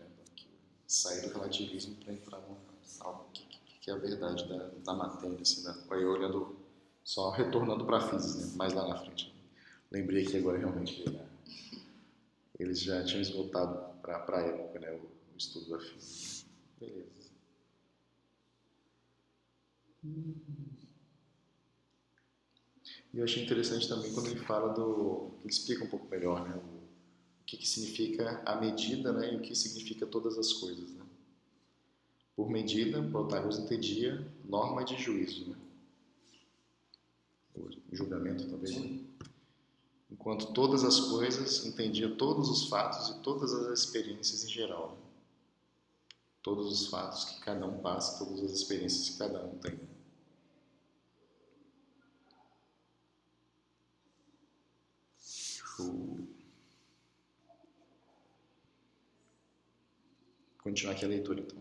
sair 0.91 1.21
do 1.21 1.29
relativismo 1.29 1.95
para 1.95 2.13
entrar 2.13 2.39
no 2.39 2.57
algo 2.99 3.25
que, 3.31 3.45
que, 3.79 3.89
é 3.89 3.93
a 3.93 3.97
verdade 3.97 4.45
da, 4.47 4.57
da 4.83 4.93
matéria, 4.93 5.41
assim, 5.41 5.63
da, 5.63 5.73
aí 5.89 6.03
olhando, 6.03 6.57
só 7.03 7.29
retornando 7.29 7.85
para 7.85 7.97
a 7.97 8.01
física, 8.01 8.45
né, 8.45 8.51
mais 8.55 8.73
lá 8.73 8.87
na 8.87 8.97
frente. 8.97 9.33
Lembrei 9.89 10.25
que 10.25 10.35
agora 10.35 10.57
realmente 10.57 11.09
né, 11.09 11.25
eles 12.59 12.81
já 12.81 13.03
tinham 13.05 13.21
esgotado 13.21 13.95
para 14.01 14.17
a 14.17 14.41
época 14.41 14.79
né, 14.79 14.91
o, 14.91 15.05
o, 15.33 15.37
estudo 15.37 15.69
da 15.69 15.79
física. 15.79 16.49
Beleza. 16.77 17.20
E 23.13 23.17
eu 23.17 23.23
achei 23.23 23.43
interessante 23.43 23.87
também 23.87 24.13
quando 24.13 24.27
ele 24.27 24.39
fala 24.39 24.73
do. 24.73 25.33
ele 25.41 25.49
explica 25.49 25.83
um 25.83 25.89
pouco 25.89 26.07
melhor 26.07 26.47
né, 26.47 26.55
o, 26.55 27.45
que, 27.45 27.57
que 27.57 27.67
significa 27.67 28.41
a 28.45 28.55
medida 28.55 29.11
né, 29.11 29.33
e 29.33 29.37
o 29.37 29.41
que 29.41 29.53
significa 29.53 30.05
todas 30.07 30.37
as 30.37 30.53
coisas. 30.53 30.91
Né? 30.93 31.05
Por 32.35 32.49
medida, 32.49 33.03
Protágoras 33.03 33.59
entendia 33.59 34.25
norma 34.45 34.83
de 34.85 34.95
juízo, 34.97 35.49
né? 35.49 35.57
julgamento 37.91 38.47
talvez. 38.47 38.77
Né? 38.77 39.01
Enquanto 40.09 40.53
todas 40.53 40.83
as 40.83 40.99
coisas 40.99 41.65
entendia 41.65 42.15
todos 42.15 42.49
os 42.49 42.69
fatos 42.69 43.09
e 43.09 43.21
todas 43.21 43.53
as 43.53 43.79
experiências 43.79 44.45
em 44.45 44.49
geral. 44.49 44.91
Né? 44.91 45.11
Todos 46.41 46.71
os 46.71 46.87
fatos 46.87 47.25
que 47.25 47.41
cada 47.41 47.65
um 47.67 47.79
passa, 47.79 48.23
todas 48.23 48.41
as 48.43 48.51
experiências 48.51 49.09
que 49.09 49.17
cada 49.17 49.45
um 49.45 49.57
tem. 49.59 49.90
Continuar 60.71 60.93
aqui 60.93 61.05
a 61.05 61.07
leitura 61.07 61.41
então. 61.41 61.57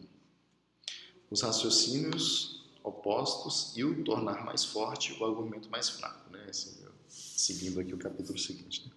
Os 1.31 1.43
raciocínios 1.43 2.65
opostos 2.83 3.77
e 3.77 3.85
o 3.85 4.03
tornar 4.05 4.45
mais 4.45 4.65
forte 4.65 5.13
o 5.21 5.25
argumento 5.25 5.69
mais 5.69 5.89
fraco, 5.89 6.31
né? 6.31 6.51
seguindo 7.09 7.81
aqui 7.81 7.93
o 7.93 7.99
capítulo 7.99 8.39
seguinte. 8.39 8.87
Né? 8.87 8.93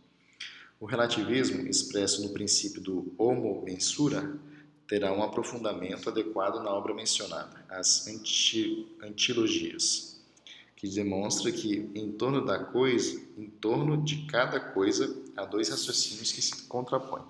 O 0.80 0.86
relativismo, 0.86 1.68
expresso 1.68 2.24
no 2.24 2.30
princípio 2.30 2.82
do 2.82 3.14
homo 3.18 3.64
mensura, 3.64 4.40
terá 4.88 5.12
um 5.12 5.24
aprofundamento 5.24 6.10
adequado 6.10 6.62
na 6.62 6.72
obra 6.72 6.94
mencionada, 6.94 7.66
as 7.70 8.08
anti, 8.08 8.88
antilogias, 9.02 10.22
que 10.76 10.88
demonstra 10.88 11.52
que 11.52 11.90
em 11.96 12.12
torno 12.12 12.46
da 12.46 12.60
coisa, 12.60 13.20
em 13.38 13.48
torno 13.48 14.04
de 14.04 14.26
cada 14.28 14.60
coisa, 14.60 15.16
há 15.36 15.46
dois 15.46 15.70
raciocínios 15.70 16.32
que 16.32 16.42
se 16.42 16.64
contrapõem. 16.64 17.24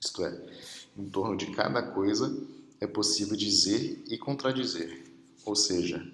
Isto 0.00 0.24
é, 0.24 0.30
em 0.96 1.08
torno 1.08 1.36
de 1.36 1.46
cada 1.52 1.82
coisa 1.82 2.36
é 2.80 2.86
possível 2.86 3.36
dizer 3.36 4.02
e 4.06 4.18
contradizer, 4.18 5.04
ou 5.44 5.56
seja, 5.56 6.06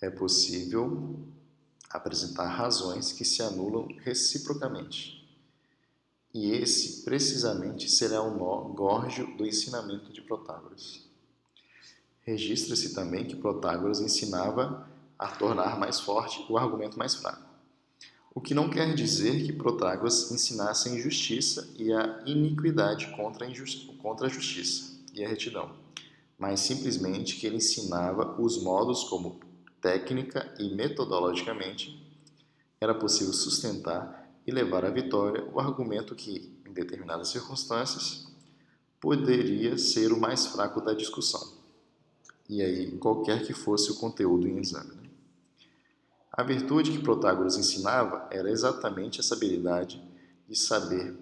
é 0.00 0.10
possível 0.10 1.18
apresentar 1.90 2.46
razões 2.46 3.12
que 3.12 3.24
se 3.24 3.42
anulam 3.42 3.88
reciprocamente. 4.04 5.18
E 6.32 6.50
esse, 6.50 7.02
precisamente, 7.04 7.90
será 7.90 8.22
o 8.22 8.36
nó 8.36 8.68
górgio 8.74 9.36
do 9.36 9.46
ensinamento 9.46 10.12
de 10.12 10.20
Protágoras. 10.20 11.00
Registra-se 12.20 12.94
também 12.94 13.26
que 13.26 13.34
Protágoras 13.34 14.00
ensinava 14.00 14.86
a 15.18 15.28
tornar 15.28 15.78
mais 15.78 15.98
forte 15.98 16.44
o 16.50 16.58
argumento 16.58 16.98
mais 16.98 17.14
fraco. 17.14 17.47
O 18.34 18.40
que 18.40 18.54
não 18.54 18.68
quer 18.68 18.94
dizer 18.94 19.44
que 19.44 19.52
Protágoras 19.52 20.30
ensinasse 20.30 20.88
a 20.88 20.92
injustiça 20.92 21.68
e 21.76 21.92
a 21.92 22.22
iniquidade 22.26 23.08
contra 23.16 23.46
a, 23.46 23.50
contra 24.00 24.26
a 24.26 24.30
justiça 24.30 24.98
e 25.14 25.24
a 25.24 25.28
retidão, 25.28 25.74
mas 26.38 26.60
simplesmente 26.60 27.36
que 27.36 27.46
ele 27.46 27.56
ensinava 27.56 28.40
os 28.40 28.62
modos 28.62 29.04
como 29.04 29.40
técnica 29.80 30.54
e 30.58 30.74
metodologicamente 30.74 32.00
era 32.80 32.94
possível 32.94 33.32
sustentar 33.32 34.28
e 34.46 34.52
levar 34.52 34.84
à 34.84 34.90
vitória 34.90 35.44
o 35.52 35.58
argumento 35.58 36.14
que, 36.14 36.56
em 36.66 36.72
determinadas 36.72 37.28
circunstâncias, 37.28 38.28
poderia 39.00 39.76
ser 39.78 40.12
o 40.12 40.20
mais 40.20 40.46
fraco 40.46 40.80
da 40.80 40.92
discussão, 40.92 41.54
e 42.48 42.62
aí 42.62 42.92
qualquer 42.98 43.46
que 43.46 43.52
fosse 43.52 43.90
o 43.90 43.96
conteúdo 43.96 44.48
em 44.48 44.58
exame. 44.58 44.97
A 46.38 46.44
virtude 46.44 46.92
que 46.92 47.02
Protágoras 47.02 47.56
ensinava 47.56 48.28
era 48.30 48.48
exatamente 48.48 49.18
essa 49.18 49.34
habilidade 49.34 50.00
de 50.48 50.54
saber 50.54 51.18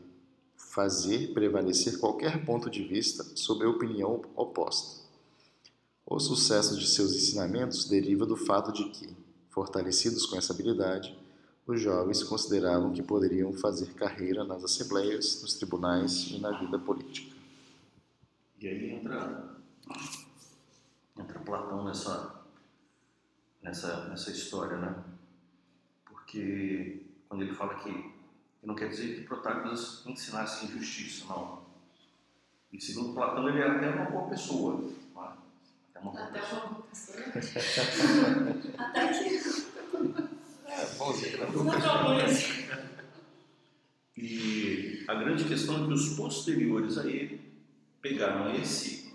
fazer 0.54 1.32
prevalecer 1.32 1.98
qualquer 1.98 2.44
ponto 2.44 2.68
de 2.68 2.84
vista 2.84 3.24
sobre 3.34 3.66
a 3.66 3.70
opinião 3.70 4.20
oposta. 4.36 5.06
O 6.04 6.20
sucesso 6.20 6.78
de 6.78 6.86
seus 6.86 7.16
ensinamentos 7.16 7.86
deriva 7.86 8.26
do 8.26 8.36
fato 8.36 8.70
de 8.70 8.90
que, 8.90 9.16
fortalecidos 9.48 10.26
com 10.26 10.36
essa 10.36 10.52
habilidade, 10.52 11.18
os 11.66 11.80
jovens 11.80 12.22
consideravam 12.22 12.92
que 12.92 13.02
poderiam 13.02 13.54
fazer 13.54 13.94
carreira 13.94 14.44
nas 14.44 14.62
assembleias, 14.62 15.40
nos 15.40 15.54
tribunais 15.54 16.26
e 16.30 16.38
na 16.38 16.60
vida 16.60 16.78
política. 16.78 17.34
E 18.60 18.68
aí 18.68 18.90
entra, 18.90 19.56
entra 21.18 21.38
Platão 21.38 21.86
nessa, 21.86 22.35
nessa, 23.66 24.08
nessa 24.08 24.30
história, 24.30 24.76
né? 24.76 24.94
Porque 26.04 27.02
quando 27.28 27.42
ele 27.42 27.54
fala 27.54 27.74
que, 27.74 28.12
não 28.62 28.74
quer 28.74 28.88
dizer 28.88 29.16
que 29.16 29.22
Protágoras 29.22 30.04
ensinasse 30.06 30.66
injustiça, 30.66 31.26
não. 31.28 31.66
E 32.72 32.80
segundo 32.80 33.14
Platão, 33.14 33.48
ele 33.48 33.60
era 33.60 33.76
até 33.76 33.90
uma 33.90 34.04
boa 34.10 34.28
pessoa. 34.28 34.84
Não 35.14 35.24
é? 35.24 35.32
Até 35.90 36.00
uma 36.00 36.12
boa 36.12 36.26
pessoa. 36.26 36.62
Uma 36.62 36.70
boa 36.70 36.82
pessoa. 36.84 37.18
até 38.78 39.08
que. 39.12 39.66
É, 40.66 41.12
dizer 41.12 41.30
que 41.30 41.42
era 41.42 41.50
boa 41.50 42.24
pessoa. 42.24 42.76
E 44.16 45.04
a 45.08 45.14
grande 45.14 45.44
questão 45.44 45.84
é 45.84 45.86
que 45.86 45.92
os 45.92 46.16
posteriores 46.16 46.98
a 46.98 47.06
ele 47.06 47.40
pegaram 48.00 48.54
esse, 48.54 49.12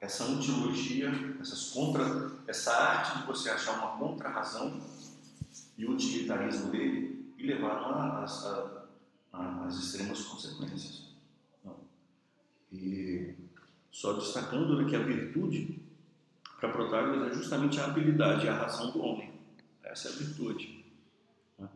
essa 0.00 0.24
antilogia, 0.24 1.10
essas 1.40 1.70
contra, 1.70 2.29
essa 2.50 2.74
arte 2.74 3.18
de 3.20 3.26
você 3.26 3.48
achar 3.48 3.78
uma 3.78 3.96
contra-razão 3.96 4.80
e 5.78 5.86
o 5.86 5.92
utilitarismo 5.92 6.70
dele 6.70 7.32
e 7.38 7.46
levaram 7.46 8.24
às 9.32 9.76
extremas 9.76 10.22
consequências. 10.22 11.08
E 12.72 13.34
só 13.90 14.14
destacando 14.14 14.84
que 14.86 14.96
a 14.96 15.02
virtude 15.02 15.80
para 16.58 16.70
Protágoras 16.70 17.32
é 17.32 17.34
justamente 17.34 17.80
a 17.80 17.86
habilidade 17.86 18.46
e 18.46 18.48
a 18.48 18.54
razão 18.54 18.90
do 18.90 19.00
homem. 19.00 19.32
Essa 19.82 20.08
é 20.08 20.12
a 20.12 20.16
virtude. 20.16 20.84
Né? 21.58 21.68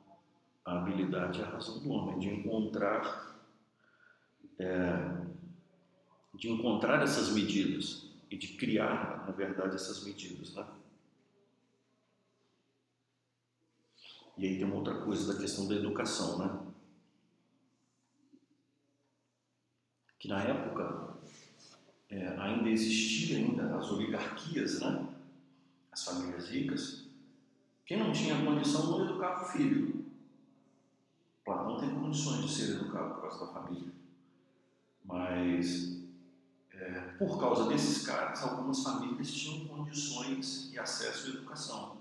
A 0.65 0.79
habilidade 0.79 1.41
e 1.41 1.43
a 1.43 1.49
razão 1.49 1.79
do 1.79 1.91
homem, 1.91 2.19
de 2.19 2.29
encontrar, 2.29 3.41
é, 4.59 5.17
de 6.35 6.51
encontrar 6.51 7.03
essas 7.03 7.31
medidas 7.31 8.14
e 8.31 8.37
de 8.37 8.57
criar, 8.57 9.25
na 9.27 9.33
verdade, 9.33 9.77
essas 9.77 10.05
medidas. 10.05 10.55
Né? 10.55 10.67
E 14.37 14.47
aí 14.47 14.57
tem 14.57 14.65
uma 14.65 14.77
outra 14.77 15.01
coisa 15.01 15.33
da 15.33 15.41
questão 15.41 15.69
da 15.69 15.77
educação, 15.77 16.39
né? 16.39 16.73
Que 20.19 20.29
na 20.29 20.43
época 20.43 21.19
é, 22.09 22.29
ainda 22.39 22.69
existia 22.69 23.39
ainda 23.39 23.77
as 23.77 23.91
oligarquias, 23.91 24.81
né? 24.81 25.07
As 25.93 26.05
famílias 26.05 26.49
ricas. 26.49 27.05
Quem 27.87 27.99
não 27.99 28.13
tinha 28.13 28.45
condição 28.45 28.91
não 28.91 29.05
educava 29.05 29.45
o 29.45 29.49
filho. 29.49 30.05
Platão 31.45 31.79
tem 31.79 31.91
condições 31.91 32.45
de 32.45 32.51
ser 32.51 32.77
educado 32.77 33.15
por 33.15 33.21
causa 33.23 33.47
da 33.47 33.53
família. 33.53 33.93
Mas 35.05 36.04
é, 36.79 37.01
por 37.19 37.39
causa 37.39 37.69
desses 37.69 38.07
caras, 38.07 38.43
algumas 38.43 38.83
famílias 38.83 39.31
tinham 39.31 39.67
condições 39.67 40.73
e 40.73 40.79
acesso 40.79 41.27
à 41.27 41.31
educação. 41.31 41.99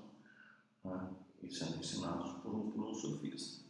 Né? 0.83 1.09
e 1.43 1.53
sendo 1.53 1.77
ensinados 1.77 2.41
por 2.41 2.55
um, 2.55 2.71
por 2.71 2.85
um 2.85 2.93
sofista. 2.93 3.61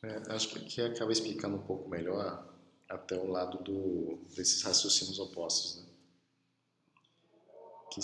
É, 0.00 0.32
acho 0.32 0.48
que 0.50 0.80
acaba 0.80 1.10
explicando 1.10 1.56
um 1.56 1.62
pouco 1.62 1.88
melhor 1.88 2.54
até 2.88 3.18
o 3.18 3.26
lado 3.26 3.58
do, 3.64 4.20
desses 4.36 4.62
raciocínios 4.62 5.18
opostos. 5.18 5.82
Né? 5.82 5.88
Que, 7.90 8.00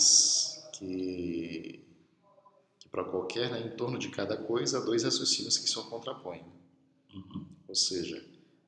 que, 0.73 1.85
que 2.79 2.89
para 2.89 3.05
qualquer, 3.05 3.49
né, 3.49 3.61
em 3.61 3.77
torno 3.77 3.97
de 3.97 4.09
cada 4.09 4.35
coisa, 4.35 4.79
há 4.79 4.81
dois 4.81 5.03
raciocínios 5.03 5.57
que 5.57 5.69
se 5.69 5.75
contrapõem. 5.89 6.43
Uhum. 7.13 7.44
Ou 7.75 7.77
seja, 7.77 8.25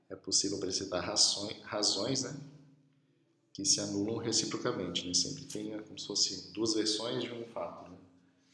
é 0.10 0.18
possível 0.18 0.58
apresentar 0.58 1.00
razões, 1.00 1.62
razões 1.64 2.24
né, 2.24 2.38
que 3.54 3.64
se 3.64 3.80
anulam 3.80 4.18
reciprocamente, 4.18 5.08
né? 5.08 5.14
Sempre 5.14 5.46
tem 5.46 5.82
como 5.84 5.98
se 5.98 6.06
fosse 6.06 6.52
duas 6.52 6.74
versões 6.74 7.24
de 7.24 7.32
um 7.32 7.46
fato, 7.46 7.90
né? 7.90 7.98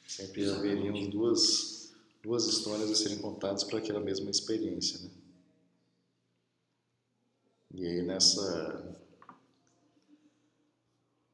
Sempre 0.08 0.48
haveriam 0.48 1.10
duas 1.10 1.92
duas 2.22 2.46
histórias 2.46 2.92
a 2.92 2.96
serem 2.96 3.18
contadas 3.18 3.64
para 3.64 3.80
aquela 3.80 4.00
mesma 4.00 4.30
experiência, 4.30 5.00
né? 5.00 5.10
E 7.74 7.88
aí 7.88 8.04
nessa 8.04 9.02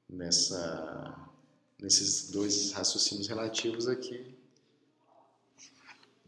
nessa 0.07 1.29
nesses 1.77 2.31
dois 2.31 2.71
raciocínios 2.71 3.27
relativos 3.27 3.85
aqui 3.85 4.38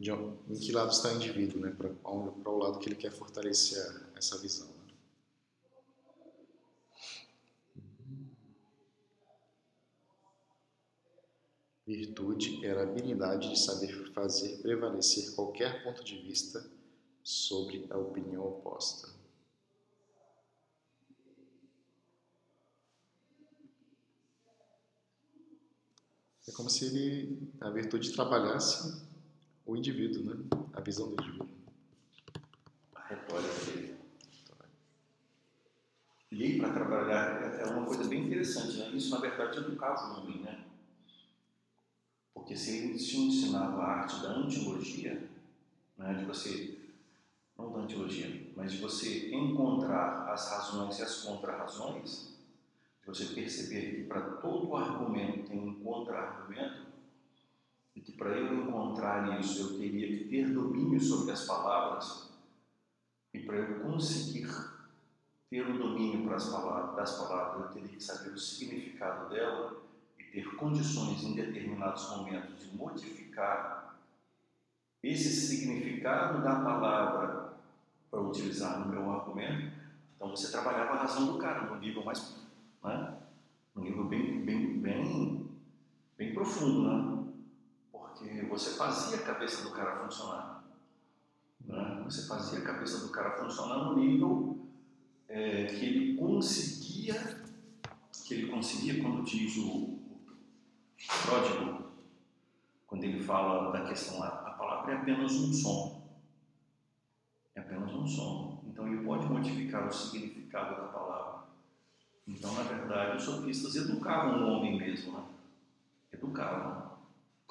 de, 0.02 0.10
em 0.10 0.60
que 0.60 0.72
lado 0.72 0.92
está 0.92 1.10
o 1.10 1.16
indivíduo, 1.16 1.62
né? 1.62 1.70
Para 1.72 2.52
o 2.52 2.58
lado 2.58 2.80
que 2.80 2.90
ele 2.90 2.96
quer 2.96 3.12
fortalecer 3.12 3.80
essa 4.16 4.38
visão. 4.40 4.68
Virtude 11.86 12.66
era 12.66 12.82
a 12.82 12.84
habilidade 12.84 13.50
de 13.50 13.60
saber 13.60 14.12
fazer 14.14 14.62
prevalecer 14.62 15.36
qualquer 15.36 15.84
ponto 15.84 16.04
de 16.04 16.18
vista 16.18 16.66
sobre 17.24 17.86
a 17.90 17.98
opinião 17.98 18.44
oposta. 18.44 19.10
É 26.48 26.52
como 26.54 26.70
se 26.70 26.86
ele, 26.86 27.52
a 27.60 27.70
virtude 27.70 28.12
trabalhasse 28.14 29.11
o 29.66 29.76
indivíduo, 29.76 30.24
né? 30.24 30.44
a 30.74 30.82
visão 30.82 31.08
do 31.08 31.14
indivíduo. 31.14 31.50
Retórica. 32.96 34.02
E 36.32 36.58
para 36.58 36.74
trabalhar 36.74 37.60
é 37.60 37.66
uma 37.66 37.86
coisa 37.86 38.06
bem 38.06 38.26
interessante, 38.26 38.78
né? 38.78 38.90
Isso, 38.94 39.12
na 39.12 39.20
verdade, 39.20 39.58
educava 39.58 40.14
o 40.14 40.22
homem, 40.22 40.40
né? 40.40 40.64
Porque 42.34 42.56
se 42.56 42.78
ele 42.78 42.98
te 42.98 43.18
ensinava 43.18 43.82
a 43.82 43.88
arte 44.00 44.22
da 44.22 44.30
antilogia, 44.30 45.30
né, 45.98 46.14
de 46.14 46.26
você, 46.26 46.78
não 47.58 47.72
da 47.72 47.80
antilogia, 47.80 48.50
mas 48.56 48.72
de 48.72 48.78
você 48.80 49.34
encontrar 49.36 50.32
as 50.32 50.50
razões 50.50 51.00
e 51.00 51.04
as 51.04 51.22
contrarrazões, 51.22 52.38
de 53.02 53.08
você 53.08 53.26
perceber 53.26 53.96
que 53.96 54.04
para 54.06 54.22
todo 54.38 54.76
argumento 54.76 55.50
tem 55.50 55.60
um 55.60 55.84
contra-argumento, 55.84 56.91
e 57.96 58.02
que 58.02 58.12
para 58.14 58.30
eu 58.30 58.54
encontrar 58.54 59.40
isso 59.40 59.62
eu 59.62 59.80
teria 59.80 60.08
que 60.08 60.26
ter 60.26 60.54
domínio 60.54 61.00
sobre 61.00 61.32
as 61.32 61.46
palavras, 61.46 62.32
e 63.34 63.40
para 63.40 63.58
eu 63.58 63.80
conseguir 63.82 64.50
ter 65.50 65.70
o 65.70 65.78
domínio 65.78 66.26
para 66.26 66.36
as 66.36 66.50
palavras, 66.50 66.96
das 66.96 67.18
palavras, 67.18 67.66
eu 67.66 67.74
teria 67.74 67.98
que 67.98 68.04
saber 68.04 68.30
o 68.30 68.38
significado 68.38 69.30
dela 69.30 69.82
ter 70.32 70.56
condições 70.56 71.24
em 71.24 71.34
determinados 71.34 72.10
momentos 72.10 72.60
de 72.60 72.76
modificar 72.76 73.96
esse 75.04 75.30
significado 75.30 76.42
da 76.42 76.56
palavra 76.56 77.54
para 78.10 78.22
utilizar 78.22 78.80
no 78.80 78.88
meu 78.88 79.12
argumento, 79.12 79.74
então 80.16 80.30
você 80.30 80.52
trabalhava 80.52 80.94
a 80.94 81.02
razão 81.02 81.34
do 81.34 81.38
cara 81.38 81.70
no 81.70 81.80
nível 81.80 82.04
mais, 82.04 82.36
né? 82.84 83.18
no 83.76 83.84
nível 83.84 84.06
bem, 84.06 84.46
bem, 84.46 84.80
bem, 84.80 85.50
bem 86.18 86.34
profundo, 86.34 86.84
né? 86.84 87.11
Porque 88.22 88.46
você 88.46 88.72
fazia 88.76 89.18
a 89.18 89.22
cabeça 89.22 89.64
do 89.64 89.72
cara 89.72 90.04
funcionar, 90.04 90.64
né? 91.66 92.02
Você 92.06 92.28
fazia 92.28 92.60
a 92.60 92.62
cabeça 92.62 93.00
do 93.00 93.12
cara 93.12 93.32
funcionar 93.32 93.86
no 93.86 93.96
nível 93.98 94.60
é, 95.28 95.66
que 95.66 95.86
ele 95.86 96.18
conseguia, 96.18 97.44
que 98.26 98.34
ele 98.36 98.52
conseguia, 98.52 99.02
quando 99.02 99.24
diz 99.24 99.58
o, 99.58 100.00
pródigo, 101.26 101.92
quando 102.86 103.04
ele 103.06 103.24
fala 103.24 103.72
da 103.72 103.88
questão, 103.88 104.22
a 104.22 104.30
palavra 104.30 104.94
é 104.94 104.98
apenas 104.98 105.32
um 105.34 105.52
som. 105.52 106.02
É 107.56 107.60
apenas 107.60 107.92
um 107.92 108.06
som. 108.06 108.64
Então 108.68 108.88
ele 108.88 109.04
pode 109.04 109.26
modificar 109.26 109.88
o 109.88 109.92
significado 109.92 110.80
da 110.80 110.88
palavra. 110.90 111.42
Então, 112.28 112.54
na 112.54 112.64
verdade, 112.64 113.18
os 113.18 113.24
sofistas 113.24 113.76
educavam 113.76 114.44
o 114.44 114.52
homem 114.52 114.78
mesmo, 114.78 115.14
né? 115.14 115.26
Educavam. 116.14 116.91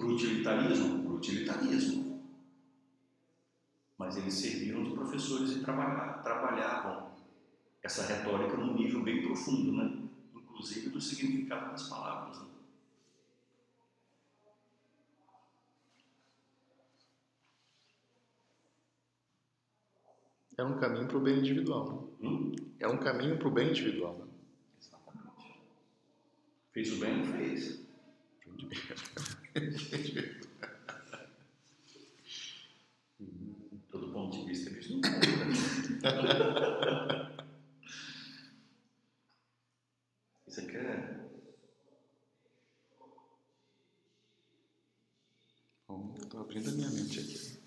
Para 0.00 0.08
o 0.08 0.12
utilitarismo? 0.12 1.02
Para 1.02 1.12
o 1.12 1.16
utilitarismo. 1.16 2.24
Mas 3.98 4.16
eles 4.16 4.32
serviram 4.32 4.82
de 4.82 4.92
professores 4.92 5.50
e 5.50 5.60
trabalhavam 5.60 7.12
essa 7.82 8.06
retórica 8.06 8.56
num 8.56 8.74
nível 8.74 9.02
bem 9.02 9.22
profundo, 9.22 9.72
né? 9.72 10.08
Inclusive 10.34 10.88
do 10.88 10.98
significado 10.98 11.72
das 11.72 11.86
palavras. 11.86 12.40
Né? 12.40 12.46
É 20.56 20.64
um 20.64 20.78
caminho 20.78 21.08
para 21.08 21.18
o 21.18 21.20
bem 21.20 21.38
individual. 21.40 22.10
Né? 22.18 22.28
Hum? 22.28 22.52
É 22.78 22.88
um 22.88 22.96
caminho 22.96 23.38
para 23.38 23.48
o 23.48 23.50
bem 23.50 23.68
individual. 23.68 24.16
Né? 24.18 24.32
Exatamente. 24.80 25.60
Fez 26.72 26.90
o 26.90 27.00
bem 27.00 27.22
fez? 27.22 27.80
Todo 33.90 34.12
ponto 34.12 34.38
de 34.38 34.46
vista 34.46 34.70
é 34.70 34.73
no 34.73 34.88
mundo. 34.88 35.09
Isso 40.46 40.61
aqui 40.61 40.77
é. 40.77 41.20
Tô 46.31 46.38
abrindo 46.38 46.70
a 46.70 46.73
minha 46.73 46.88
mente 46.90 47.18
aqui. 47.18 47.59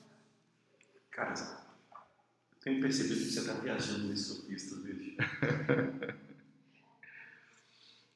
Cara, 1.12 1.34
eu 1.34 2.60
tenho 2.62 2.80
percebido 2.80 3.20
que 3.20 3.26
você 3.26 3.42
está 3.42 3.56
viajando 3.56 4.08
nesses 4.08 4.28
sofistas, 4.28 4.82
bicho. 4.84 5.18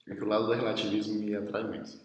É 0.09 0.15
que 0.15 0.23
o 0.23 0.27
lado 0.27 0.45
do 0.45 0.53
relativismo 0.53 1.19
me 1.19 1.35
atrai 1.35 1.65
muito. 1.65 1.99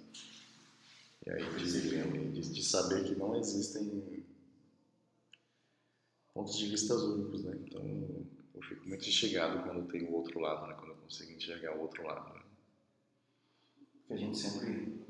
E 1.25 1.31
aí, 1.31 1.57
de, 1.57 2.33
de, 2.33 2.53
de 2.53 2.63
saber 2.65 3.05
que 3.05 3.15
não 3.15 3.37
existem 3.37 4.03
pontos 6.35 6.57
de 6.59 6.69
vista 6.69 6.95
únicos, 6.95 7.45
né? 7.45 7.57
Então, 7.65 8.27
eu 8.55 8.63
fico 8.63 8.89
muito 8.89 9.07
instigado 9.09 9.63
quando 9.63 9.87
tem 9.89 10.05
o 10.05 10.13
outro 10.13 10.41
lado, 10.41 10.67
né? 10.67 10.75
Quando 10.75 10.91
eu 10.91 10.97
consigo 10.97 11.33
enxergar 11.33 11.77
o 11.77 11.83
outro 11.83 12.03
lado. 12.05 12.35
Né? 12.35 12.43
A 14.11 14.17
gente 14.17 14.37
sempre. 14.37 15.01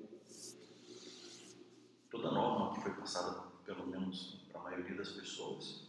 Toda 2.11 2.31
norma 2.31 2.75
que 2.75 2.83
foi 2.83 2.92
passada, 2.92 3.40
pelo 3.64 3.87
menos 3.87 4.44
para 4.51 4.61
a 4.61 4.64
maioria 4.64 4.94
das 4.94 5.12
pessoas, 5.12 5.88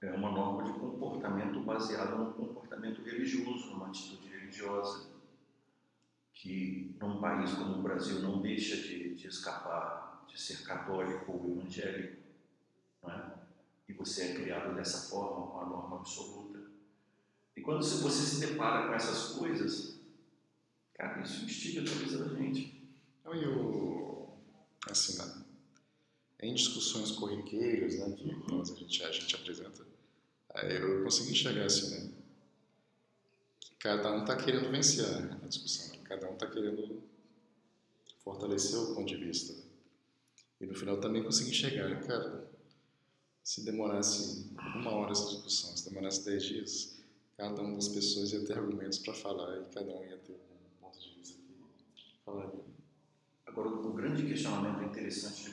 é 0.00 0.10
uma 0.10 0.32
norma 0.32 0.64
de 0.64 0.72
comportamento 0.80 1.60
baseada 1.60 2.16
no 2.16 2.32
comportamento 2.32 3.00
religioso, 3.02 3.70
numa 3.70 3.86
atitude 3.86 4.28
religiosa 4.28 5.11
que 6.42 6.96
num 7.00 7.20
país 7.20 7.52
como 7.52 7.78
o 7.78 7.82
Brasil 7.82 8.18
não 8.18 8.42
deixa 8.42 8.76
de, 8.76 9.14
de 9.14 9.28
escapar 9.28 10.26
de 10.26 10.40
ser 10.40 10.64
católico 10.64 11.30
ou 11.30 11.56
evangélico, 11.56 12.20
é? 13.04 13.30
e 13.88 13.92
você 13.92 14.22
é 14.22 14.34
criado 14.34 14.74
dessa 14.74 15.08
forma, 15.08 15.46
com 15.46 15.60
a 15.60 15.66
norma 15.66 15.96
absoluta. 15.98 16.58
E 17.56 17.60
quando 17.60 17.84
você 17.84 18.26
se 18.26 18.40
depara 18.44 18.88
com 18.88 18.94
essas 18.94 19.36
coisas, 19.36 20.00
cara, 20.94 21.22
isso 21.22 21.44
instiga 21.44 21.82
a 21.82 21.84
cabeça 21.84 22.24
da 22.24 22.34
gente. 22.34 22.90
Não, 23.24 23.34
e 23.36 23.46
o, 23.46 24.28
assim, 24.90 25.18
né? 25.18 25.44
em 26.40 26.54
discussões 26.54 27.12
corriqueiras 27.12 28.00
né, 28.00 28.16
que 28.16 28.52
uhum. 28.52 28.60
a, 28.60 28.64
gente, 28.64 29.04
a 29.04 29.12
gente 29.12 29.36
apresenta, 29.36 29.86
eu 30.64 31.04
consigo 31.04 31.30
enxergar 31.30 31.66
assim, 31.66 31.90
né? 31.90 32.10
Cada 33.78 34.12
um 34.12 34.22
está 34.22 34.34
querendo 34.34 34.70
vencer 34.70 35.04
a 35.06 35.46
discussão. 35.46 35.91
Né? 36.12 36.18
Cada 36.18 36.30
um 36.30 36.34
está 36.34 36.46
querendo 36.46 37.02
fortalecer 38.22 38.78
o 38.78 38.94
ponto 38.94 39.06
de 39.06 39.16
vista. 39.16 39.54
E 40.60 40.66
no 40.66 40.74
final 40.74 41.00
também 41.00 41.24
consegui 41.24 41.50
enxergar, 41.50 42.06
cara, 42.06 42.50
se 43.42 43.64
demorasse 43.64 44.50
uma 44.76 44.90
hora 44.92 45.12
essa 45.12 45.26
discussão, 45.26 45.76
se 45.76 45.88
demorasse 45.88 46.24
dez 46.24 46.44
dias, 46.44 46.98
cada 47.36 47.62
uma 47.62 47.74
das 47.74 47.88
pessoas 47.88 48.32
ia 48.32 48.44
ter 48.44 48.58
argumentos 48.58 48.98
para 48.98 49.14
falar 49.14 49.60
e 49.60 49.74
cada 49.74 49.92
um 49.92 50.04
ia 50.04 50.18
ter 50.18 50.34
um 50.34 50.80
ponto 50.80 51.00
de 51.00 51.14
vista 51.14 51.38
que 51.94 52.18
falaria. 52.24 52.64
Agora, 53.46 53.68
o 53.68 53.92
grande 53.92 54.26
questionamento 54.26 54.84
interessante 54.84 55.50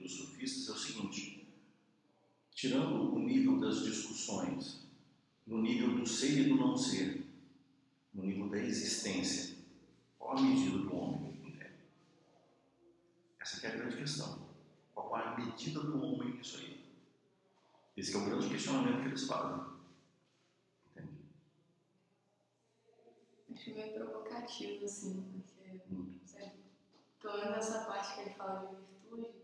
dos 0.00 0.12
sofistas 0.12 0.68
é 0.68 0.72
o 0.72 0.76
seguinte: 0.76 1.46
tirando 2.52 3.14
o 3.14 3.18
nível 3.20 3.60
das 3.60 3.84
discussões, 3.84 4.80
no 5.46 5.62
nível 5.62 5.96
do 5.96 6.06
ser 6.06 6.40
e 6.40 6.48
do 6.48 6.56
não 6.56 6.76
ser, 6.76 7.22
no 8.12 8.24
nível 8.24 8.48
da 8.48 8.58
existência, 8.58 9.51
qual 10.22 10.38
a 10.38 10.40
medida 10.40 10.78
do 10.78 10.96
homem? 10.96 11.58
Essa 13.40 13.66
é 13.66 13.70
a 13.70 13.76
grande 13.76 13.96
questão. 13.96 14.38
Qual 14.94 15.14
a 15.16 15.36
medida 15.36 15.80
do 15.80 16.00
homem 16.00 16.36
nisso 16.36 16.58
aí? 16.58 16.80
Esse 17.96 18.14
é 18.14 18.18
o 18.18 18.24
grande 18.24 18.48
questionamento 18.48 19.02
que 19.02 19.08
eles 19.08 19.26
fazem. 19.26 19.66
Entende? 20.92 21.18
Acho 23.52 23.74
meio 23.74 23.94
provocativo, 23.94 24.84
assim, 24.84 25.22
porque. 25.32 25.80
Sabe, 26.24 26.52
pelo 27.20 27.38
menos 27.38 27.56
essa 27.56 27.84
parte 27.84 28.14
que 28.14 28.20
ele 28.20 28.30
fala 28.30 28.68
de 28.68 28.76
virtude, 28.76 29.34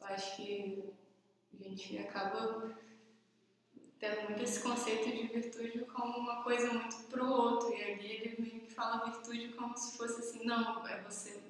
eu 0.00 0.06
acho 0.06 0.36
que 0.36 0.94
a 1.58 1.62
gente 1.64 1.98
acaba 1.98 2.78
tendo 3.98 4.22
muito 4.22 4.42
esse 4.42 4.62
conceito 4.62 5.10
de 5.10 5.26
virtude 5.26 5.80
como 5.86 6.18
uma 6.18 6.42
coisa 6.42 6.72
muito 6.72 6.96
pro 7.10 7.26
outro. 7.26 7.74
E 7.74 7.82
ali 7.82 8.12
ele 8.12 8.36
meio 8.38 8.60
que 8.60 8.74
fala 8.74 9.04
virtude 9.04 9.48
como 9.48 9.76
se 9.76 9.96
fosse 9.96 10.20
assim, 10.20 10.44
não, 10.44 10.86
é 10.86 11.02
você 11.02 11.42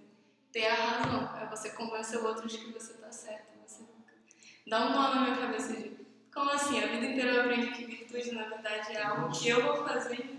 ter 0.50 0.66
a 0.66 0.74
razão, 0.74 1.36
é 1.38 1.46
você 1.46 1.70
convencer 1.70 2.20
o 2.20 2.26
outro 2.26 2.48
de 2.48 2.58
que 2.58 2.72
você 2.72 2.94
tá 2.94 3.12
certo. 3.12 3.48
Você 3.66 3.82
dá 4.66 4.86
um 4.86 4.92
nó 4.92 5.14
na 5.14 5.20
minha 5.22 5.36
cabeça 5.36 5.74
de 5.74 5.98
como 6.32 6.50
assim? 6.50 6.82
A 6.82 6.86
vida 6.86 7.06
inteira 7.06 7.32
eu 7.32 7.40
aprendi 7.42 7.72
que 7.72 7.84
virtude 7.84 8.32
na 8.32 8.48
verdade 8.48 8.92
é 8.92 9.02
algo 9.02 9.36
que 9.36 9.48
eu 9.48 9.62
vou 9.62 9.86
fazer 9.86 10.38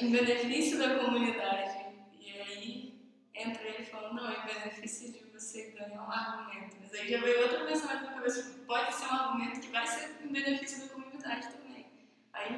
em 0.00 0.10
benefício 0.10 0.78
da 0.78 0.98
comunidade. 0.98 1.94
E 2.18 2.40
aí 2.40 2.94
entra 3.34 3.62
ele 3.62 3.84
falando, 3.84 4.14
não, 4.14 4.32
em 4.32 4.46
benefício 4.46 5.12
de 5.12 5.23
você 5.54 5.70
ganhar 5.70 6.02
um 6.02 6.10
argumento. 6.10 6.76
Mas 6.80 6.92
aí 6.94 7.08
já 7.08 7.20
veio 7.20 7.42
outro 7.42 7.64
pensamento 7.64 8.04
na 8.04 8.12
cabeça, 8.14 8.60
pode 8.66 8.94
ser 8.94 9.04
um 9.04 9.12
argumento 9.12 9.60
que 9.60 9.70
vai 9.70 9.86
ser 9.86 10.16
em 10.24 10.32
benefício 10.32 10.80
da 10.80 10.88
comunidade 10.88 11.48
também. 11.48 11.86
Aí. 12.32 12.56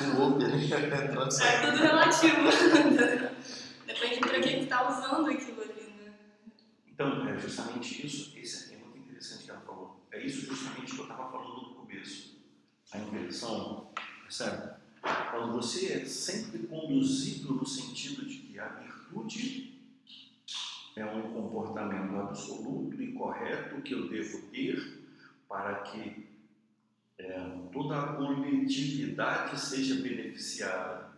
o 0.00 0.18
loop 0.18 0.42
ali 0.42 0.72
É 0.72 1.60
tudo 1.60 1.76
relativo. 1.76 2.36
Depende 3.86 4.20
para 4.20 4.40
quem 4.40 4.62
está 4.62 4.88
usando 4.88 5.30
aquilo 5.30 5.60
ali, 5.60 5.94
né? 5.98 6.14
Então, 6.88 7.28
é 7.28 7.38
justamente 7.38 8.06
isso. 8.06 8.32
Esse 8.38 8.72
é 8.72 8.78
muito 8.78 8.96
interessante 8.96 9.44
que 9.44 9.50
ela 9.50 9.60
falou. 9.60 10.00
É 10.10 10.24
isso 10.24 10.46
justamente 10.46 10.94
que 10.94 10.98
eu 10.98 11.04
estava 11.04 11.30
falando 11.30 11.60
no 11.60 11.74
começo. 11.74 12.40
A 12.90 12.98
inversão, 12.98 13.92
percebe? 14.22 14.80
Quando 15.30 15.52
você 15.52 15.92
é 15.92 16.04
sempre 16.06 16.66
conduzido 16.66 17.52
no 17.52 17.66
sentido 17.66 18.24
de 18.24 18.38
que 18.38 18.58
a 18.58 18.68
virtude 18.68 19.71
é 20.96 21.06
um 21.06 21.32
comportamento 21.32 22.16
absoluto 22.16 23.00
e 23.00 23.12
correto 23.12 23.80
que 23.82 23.94
eu 23.94 24.08
devo 24.08 24.42
ter 24.48 25.02
para 25.48 25.76
que 25.82 26.28
é, 27.18 27.68
toda 27.72 28.00
a 28.00 28.12
coletividade 28.14 29.58
seja 29.60 30.02
beneficiada. 30.02 31.12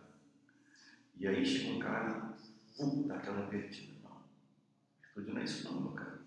E 1.17 1.27
aí 1.27 1.45
chega 1.45 1.73
um 1.73 1.79
cara 1.79 2.35
e 2.77 2.83
uh, 2.83 3.03
dá 3.07 3.15
aquela 3.15 3.45
invertida. 3.45 3.93
Não, 4.03 4.17
virtude 5.01 5.33
não 5.33 5.41
é 5.41 5.43
isso 5.43 5.71
não, 5.71 5.81
meu 5.81 5.91
cara. 5.91 6.19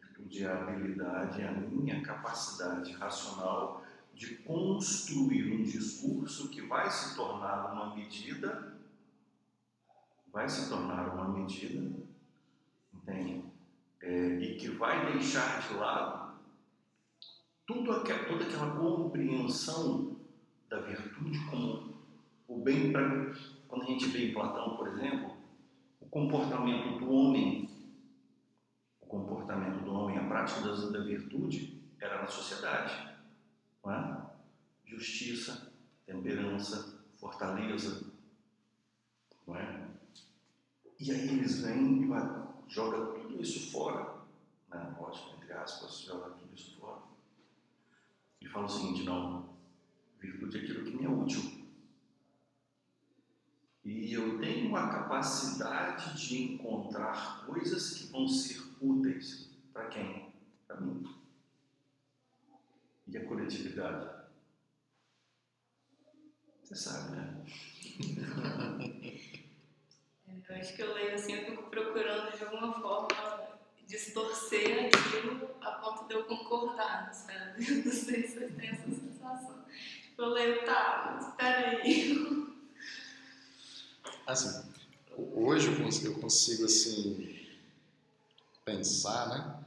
Virtude 0.00 0.44
é 0.44 0.46
a 0.48 0.62
habilidade, 0.62 1.42
a 1.42 1.52
minha 1.52 2.02
capacidade 2.02 2.92
racional 2.92 3.84
de 4.14 4.36
construir 4.38 5.52
um 5.52 5.62
discurso 5.62 6.48
que 6.48 6.62
vai 6.62 6.90
se 6.90 7.14
tornar 7.14 7.72
uma 7.72 7.94
medida, 7.94 8.74
vai 10.32 10.48
se 10.48 10.68
tornar 10.68 11.14
uma 11.14 11.28
medida, 11.28 11.92
entende? 13.06 13.44
É, 14.02 14.38
e 14.40 14.56
que 14.56 14.68
vai 14.70 15.12
deixar 15.12 15.66
de 15.66 15.74
lado 15.74 16.36
tudo 17.66 17.92
aquela, 17.92 18.24
toda 18.24 18.44
aquela 18.44 18.76
compreensão 18.76 20.16
da 20.68 20.80
virtude 20.80 21.38
como 21.50 21.96
o 22.46 22.60
bem 22.62 22.92
para 22.92 23.34
quando 23.66 23.82
a 23.82 23.86
gente 23.86 24.06
vê 24.06 24.30
em 24.30 24.32
Platão, 24.32 24.76
por 24.76 24.88
exemplo, 24.88 25.36
o 26.00 26.06
comportamento 26.06 27.00
do 27.00 27.10
homem, 27.10 27.68
o 29.00 29.06
comportamento 29.06 29.82
do 29.84 29.92
homem, 29.92 30.18
a 30.18 30.28
prática 30.28 30.60
da 30.60 31.00
virtude 31.00 31.82
era 32.00 32.20
na 32.20 32.28
sociedade 32.28 33.16
não 33.86 33.92
é? 33.92 34.26
Justiça, 34.84 35.72
temperança, 36.04 37.00
fortaleza, 37.18 38.12
não 39.46 39.56
é? 39.56 39.88
E 40.98 41.12
aí 41.12 41.28
eles 41.28 41.60
vêm 41.60 42.02
e 42.02 42.06
vai, 42.06 42.45
joga 42.68 43.18
tudo 43.20 43.40
isso 43.40 43.70
fora, 43.70 44.22
né? 44.68 44.96
lógico, 44.98 45.36
entre 45.36 45.52
aspas, 45.52 46.00
joga 46.00 46.30
tudo 46.30 46.54
isso 46.54 46.78
fora. 46.78 47.02
E 48.40 48.48
fala 48.48 48.66
o 48.66 48.68
seguinte, 48.68 49.04
não, 49.04 49.48
virtude 50.18 50.58
é 50.58 50.60
aquilo 50.62 50.84
que 50.84 50.96
me 50.96 51.04
é 51.04 51.08
útil. 51.08 51.66
E 53.84 54.12
eu 54.12 54.40
tenho 54.40 54.74
a 54.74 54.88
capacidade 54.88 56.26
de 56.26 56.54
encontrar 56.54 57.46
coisas 57.46 57.94
que 57.94 58.10
vão 58.10 58.26
ser 58.26 58.60
úteis 58.80 59.48
para 59.72 59.86
quem? 59.86 60.32
Para 60.66 60.80
mim 60.80 61.06
e 63.06 63.16
a 63.16 63.24
coletividade? 63.24 64.08
Você 66.62 66.74
sabe, 66.74 67.16
né? 67.16 67.44
Eu 70.48 70.56
acho 70.56 70.76
que 70.76 70.82
eu 70.82 70.94
leio 70.94 71.14
assim, 71.14 71.34
eu 71.34 71.44
fico 71.44 71.64
procurando 71.64 72.36
de 72.36 72.44
alguma 72.44 72.80
forma 72.80 73.48
distorcer 73.86 74.86
aquilo 74.86 75.50
a 75.60 75.72
ponto 75.72 76.06
de 76.06 76.14
eu 76.14 76.24
concordar, 76.24 77.12
sabe? 77.12 77.64
Não 77.84 77.92
sei 77.92 78.26
se 78.26 78.34
você 78.34 78.48
tem 78.48 78.68
essa 78.68 78.90
sensação. 78.90 79.64
Tipo, 80.02 80.22
eu 80.22 80.28
leio, 80.28 80.64
tá, 80.64 81.18
espera 81.20 81.82
aí. 81.82 82.46
Assim, 84.26 84.72
hoje 85.16 85.68
eu 85.68 85.84
consigo, 85.84 86.12
eu 86.12 86.20
consigo 86.20 86.64
assim, 86.64 87.46
pensar, 88.64 89.28
né, 89.28 89.64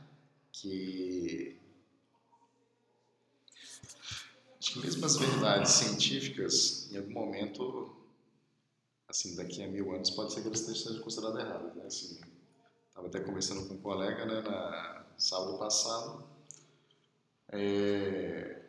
que 0.52 1.58
acho 4.60 4.74
que 4.74 4.80
mesmo 4.80 5.06
as 5.06 5.16
verdades 5.16 5.72
científicas, 5.72 6.92
em 6.92 6.98
algum 6.98 7.14
momento, 7.14 7.99
assim, 9.10 9.36
daqui 9.36 9.64
a 9.64 9.68
mil 9.68 9.92
anos, 9.94 10.12
pode 10.12 10.32
ser 10.32 10.42
que 10.42 10.48
elas 10.48 10.62
estejam 10.68 11.02
consideradas 11.02 11.44
erradas, 11.44 11.76
né, 11.76 11.86
assim, 11.86 12.22
estava 12.88 13.08
até 13.08 13.20
conversando 13.20 13.68
com 13.68 13.74
um 13.74 13.82
colega, 13.82 14.26
né, 14.26 14.42
na 14.42 15.06
sábado 15.18 15.58
passado, 15.58 16.24
é, 17.52 18.62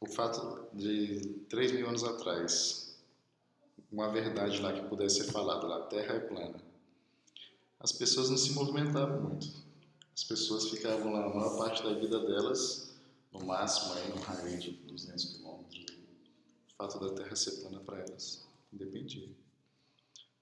o 0.00 0.06
fato 0.06 0.66
de 0.72 1.44
3 1.50 1.72
mil 1.72 1.86
anos 1.86 2.02
atrás, 2.02 2.98
uma 3.92 4.10
verdade 4.10 4.60
lá 4.60 4.72
que 4.72 4.88
pudesse 4.88 5.24
ser 5.24 5.30
falada 5.30 5.66
a 5.74 5.82
Terra 5.82 6.14
é 6.14 6.20
plana, 6.20 6.58
as 7.78 7.92
pessoas 7.92 8.30
não 8.30 8.36
se 8.36 8.52
movimentavam 8.52 9.22
muito. 9.22 9.70
As 10.14 10.24
pessoas 10.24 10.68
ficavam 10.68 11.12
lá 11.12 11.24
a 11.24 11.34
maior 11.34 11.56
parte 11.56 11.82
da 11.82 11.94
vida 11.94 12.20
delas, 12.20 12.94
no 13.32 13.44
máximo 13.46 13.94
aí 13.94 14.08
no 14.10 14.16
raio 14.16 14.58
de 14.58 14.72
200 14.72 15.24
quilômetros. 15.24 15.86
O 16.72 16.76
fato 16.76 17.00
da 17.00 17.14
Terra 17.14 17.34
ser 17.34 17.52
plana 17.52 17.80
para 17.80 18.00
elas 18.00 18.49
independia. 18.72 19.28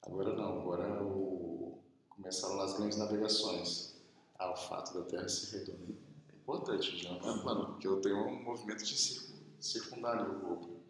Agora 0.02 0.34
não, 0.34 0.60
agora 0.60 1.02
o... 1.04 1.78
começaram 2.08 2.60
as 2.60 2.76
grandes 2.76 2.98
navegações. 2.98 3.96
Ah, 4.38 4.52
o 4.52 4.56
fato 4.56 4.94
da 4.94 5.04
Terra 5.04 5.28
ser 5.28 5.58
redonda 5.58 5.92
é 6.30 6.36
importante, 6.36 6.96
já 6.96 7.12
não 7.12 7.36
é 7.36 7.42
plano, 7.42 7.66
porque 7.66 7.86
eu 7.86 8.00
tenho 8.00 8.16
um 8.18 8.42
movimento 8.42 8.84
de 8.84 8.96
circundar 9.58 10.18
ali 10.18 10.30
o 10.30 10.40
globo. 10.40 10.80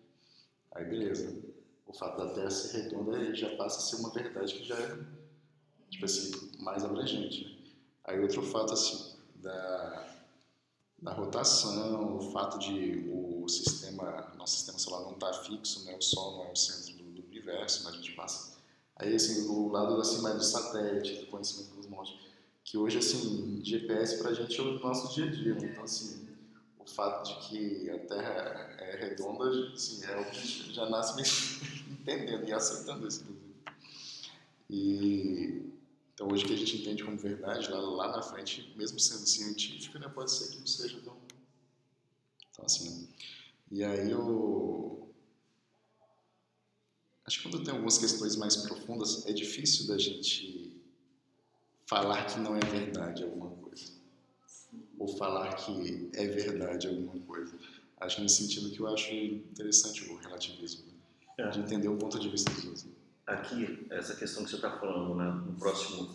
Aí 0.73 0.85
beleza. 0.85 1.43
O 1.87 1.93
fato 1.93 2.19
da 2.19 2.35
Terra 2.35 2.51
ser 2.51 2.83
redonda 2.83 3.35
já 3.35 3.57
passa 3.57 3.79
a 3.79 3.81
ser 3.81 3.97
uma 3.97 4.13
verdade 4.13 4.55
que 4.55 4.65
já 4.65 4.79
é 4.79 5.19
tipo 5.91 6.05
assim, 6.05 6.31
mais 6.59 6.85
abrangente. 6.85 7.45
Né? 7.45 7.73
Aí 8.05 8.21
outro 8.21 8.43
fato 8.43 8.73
assim 8.73 9.17
da, 9.37 10.15
da 11.01 11.13
rotação, 11.13 12.17
o 12.17 12.33
fato 12.33 12.59
de 12.59 13.09
o 13.11 13.49
sistema, 13.49 14.33
nosso 14.37 14.57
sistema 14.57 14.79
solar 14.79 15.03
não 15.03 15.13
estar 15.13 15.31
tá 15.31 15.43
fixo, 15.45 15.85
né? 15.85 15.97
O 15.97 16.03
Sol 16.03 16.37
não 16.37 16.45
é 16.45 16.53
o 16.53 16.57
centro 16.57 16.98
universo, 17.49 17.85
mas 17.85 17.95
a 17.95 17.97
gente 17.97 18.13
passa. 18.13 18.59
Aí 18.97 19.15
assim, 19.15 19.49
o 19.49 19.69
lado 19.69 20.01
assim 20.01 20.21
mais 20.23 20.37
do 20.37 20.45
satélite, 20.45 21.21
do 21.21 21.27
conhecimento 21.27 21.89
montes, 21.89 22.15
que 22.65 22.77
hoje 22.77 22.99
assim, 22.99 23.61
GPS 23.65 24.19
pra 24.19 24.35
gente 24.35 24.59
é 24.59 24.63
o 24.63 24.79
nosso 24.79 25.15
dia 25.15 25.27
a 25.27 25.31
dia, 25.31 25.55
né? 25.55 25.71
Então 25.73 25.85
assim, 25.85 26.29
fato 26.89 27.29
de 27.29 27.49
que 27.49 27.91
a 27.91 27.99
Terra 27.99 28.77
é 28.79 28.97
redonda, 28.97 29.49
assim, 29.73 30.05
é 30.05 30.21
o 30.21 30.25
que 30.31 30.73
já 30.73 30.89
nasce 30.89 31.21
entendendo 31.91 32.49
e 32.49 32.53
aceitando 32.53 33.07
isso, 33.07 33.23
inclusive. 33.23 33.49
E, 34.71 35.73
então, 36.15 36.29
hoje 36.29 36.45
que 36.45 36.53
a 36.53 36.57
gente 36.57 36.77
entende 36.77 37.05
como 37.05 37.17
verdade, 37.17 37.71
lá, 37.71 37.79
lá 37.79 38.17
na 38.17 38.23
frente, 38.23 38.75
mesmo 38.77 38.99
sendo 38.99 39.27
científico, 39.27 39.99
né, 39.99 40.09
pode 40.09 40.33
ser 40.33 40.51
que 40.51 40.59
não 40.59 40.67
seja 40.67 40.99
tão. 41.01 41.17
Então, 42.51 42.65
assim. 42.65 42.91
Né? 42.91 43.09
E 43.71 43.85
aí, 43.85 44.11
eu. 44.11 45.08
Acho 47.29 47.43
que 47.43 47.51
quando 47.51 47.63
tem 47.63 47.75
algumas 47.75 47.99
questões 47.99 48.37
mais 48.37 48.57
profundas, 48.57 49.27
é 49.27 49.35
difícil 49.35 49.87
da 49.87 49.99
gente 49.99 50.75
falar 51.85 52.25
que 52.25 52.41
não 52.41 52.57
é 52.57 52.61
verdade 52.61 53.23
alguma 53.23 53.51
coisa 53.51 53.93
ou 54.99 55.07
falar 55.07 55.55
que 55.57 56.09
é 56.15 56.27
verdade 56.27 56.89
alguma 56.89 57.23
coisa. 57.27 57.55
Acho 58.01 58.23
nesse 58.23 58.43
sentido 58.43 58.71
que 58.71 58.81
eu 58.81 58.89
acho 58.89 59.13
interessante 59.13 60.11
o 60.11 60.17
relativismo, 60.17 60.85
é. 61.37 61.51
de 61.51 61.61
entender 61.61 61.89
o 61.89 61.99
ponto 61.99 62.19
de 62.19 62.31
vista 62.31 62.51
dos 62.51 62.65
outros. 62.65 62.87
Aqui, 63.27 63.87
essa 63.91 64.17
questão 64.17 64.43
que 64.43 64.49
você 64.49 64.57
está 64.57 64.79
falando, 64.79 65.15
né, 65.15 65.31
no 65.31 65.53
próximo... 65.53 66.09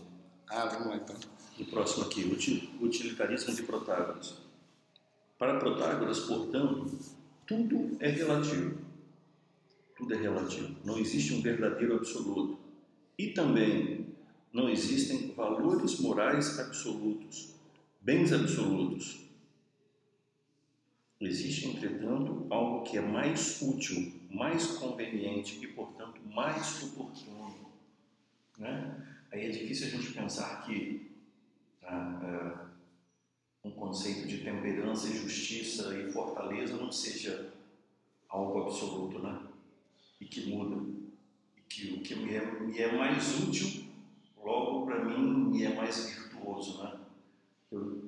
Ah, 0.48 0.66
vamos 0.66 0.88
lá 0.88 0.96
então. 0.96 1.16
No 1.60 1.66
próximo 1.68 2.06
aqui, 2.06 2.24
utilitarismo 2.82 3.54
de 3.54 3.62
Protágoras. 3.62 4.34
Para 5.38 5.60
Protágoras, 5.60 6.22
portanto, 6.22 6.98
tudo 7.46 7.98
é 8.00 8.10
relativo. 8.10 8.83
Tudo 10.04 10.16
é 10.16 10.18
relativo. 10.18 10.76
Não 10.84 11.00
existe 11.00 11.34
um 11.34 11.42
verdadeiro 11.42 11.96
absoluto. 11.96 12.60
E 13.18 13.30
também 13.30 14.08
não 14.52 14.70
existem 14.70 15.32
valores 15.32 15.98
morais 16.00 16.60
absolutos 16.60 17.54
bens 18.02 18.34
absolutos. 18.34 19.22
Existe, 21.22 21.70
entretanto, 21.70 22.46
algo 22.50 22.84
que 22.84 22.98
é 22.98 23.02
mais 23.02 23.62
útil, 23.62 24.12
mais 24.30 24.68
conveniente 24.68 25.58
e, 25.64 25.68
portanto, 25.68 26.20
mais 26.26 26.84
oportuno. 26.84 27.72
Né? 28.58 29.08
Aí 29.32 29.46
é 29.46 29.50
difícil 29.50 29.88
a 29.88 29.90
gente 29.92 30.12
pensar 30.12 30.66
que 30.66 31.14
ah, 31.82 32.20
ah, 32.22 32.66
um 33.64 33.72
conceito 33.72 34.28
de 34.28 34.40
temperança 34.40 35.08
e 35.08 35.18
justiça 35.18 35.98
e 35.98 36.12
fortaleza 36.12 36.76
não 36.76 36.92
seja 36.92 37.54
algo 38.28 38.64
absoluto, 38.64 39.20
né? 39.20 39.53
E 40.24 40.26
que 40.26 40.50
muda. 40.50 40.82
E 41.58 41.62
que 41.68 41.94
o 41.96 42.02
que 42.02 42.16
me 42.16 42.34
é, 42.34 42.60
me 42.62 42.80
é 42.80 42.96
mais 42.96 43.42
útil, 43.42 43.84
logo 44.42 44.86
para 44.86 45.04
mim, 45.04 45.50
me 45.50 45.64
é 45.64 45.76
mais 45.76 46.06
virtuoso, 46.06 46.82
né? 46.82 47.00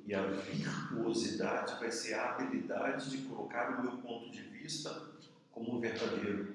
e 0.06 0.14
a 0.14 0.22
virtuosidade 0.22 1.78
vai 1.78 1.90
ser 1.90 2.14
a 2.14 2.30
habilidade 2.30 3.10
de 3.10 3.18
colocar 3.28 3.78
o 3.78 3.82
meu 3.82 3.98
ponto 3.98 4.30
de 4.30 4.40
vista 4.42 5.10
como 5.52 5.78
verdadeiro. 5.78 6.54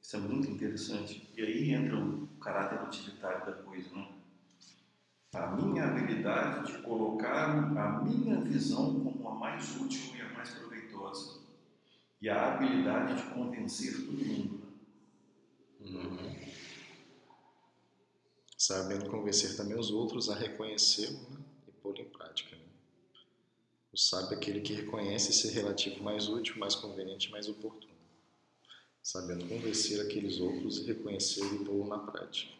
Isso 0.00 0.16
é 0.16 0.20
muito 0.20 0.48
interessante. 0.48 1.28
E 1.36 1.42
aí 1.42 1.72
entra 1.72 1.98
o 1.98 2.28
caráter 2.40 2.80
utilitário 2.86 3.46
da 3.46 3.52
coisa. 3.52 3.92
Né? 3.96 4.08
A 5.34 5.48
minha 5.48 5.86
habilidade 5.86 6.72
de 6.72 6.82
colocar 6.82 7.50
a 7.76 8.02
minha 8.02 8.40
visão 8.42 9.00
como 9.00 9.28
a 9.28 9.34
mais 9.34 9.76
útil 9.80 10.14
e 10.16 10.20
a 10.20 10.28
mais 10.34 10.50
proveitosa. 10.50 11.37
E 12.20 12.28
a 12.28 12.54
habilidade 12.54 13.14
de 13.14 13.34
convencer 13.34 13.94
todo 13.94 14.12
mundo. 14.12 14.68
Uhum. 15.80 16.36
Sabendo 18.56 19.08
convencer 19.08 19.56
também 19.56 19.78
os 19.78 19.90
outros 19.90 20.28
a 20.28 20.34
reconhecê-lo 20.34 21.18
né? 21.30 21.38
pô-lo 21.88 22.00
em 22.00 22.08
prática. 22.08 22.56
Né? 22.56 22.62
O 23.92 23.96
sábio 23.96 24.34
é 24.34 24.36
aquele 24.36 24.60
que 24.60 24.74
reconhece 24.74 25.32
ser 25.32 25.50
relativo 25.52 26.02
mais 26.02 26.28
útil, 26.28 26.58
mais 26.58 26.74
conveniente, 26.74 27.30
mais 27.30 27.48
oportuno, 27.48 27.94
sabendo 29.02 29.48
convencer 29.48 30.00
aqueles 30.00 30.38
outros 30.40 30.78
e 30.78 30.86
reconhecer 30.86 31.44
e 31.54 31.64
pô-lo 31.64 31.86
na 31.86 31.98
prática. 31.98 32.57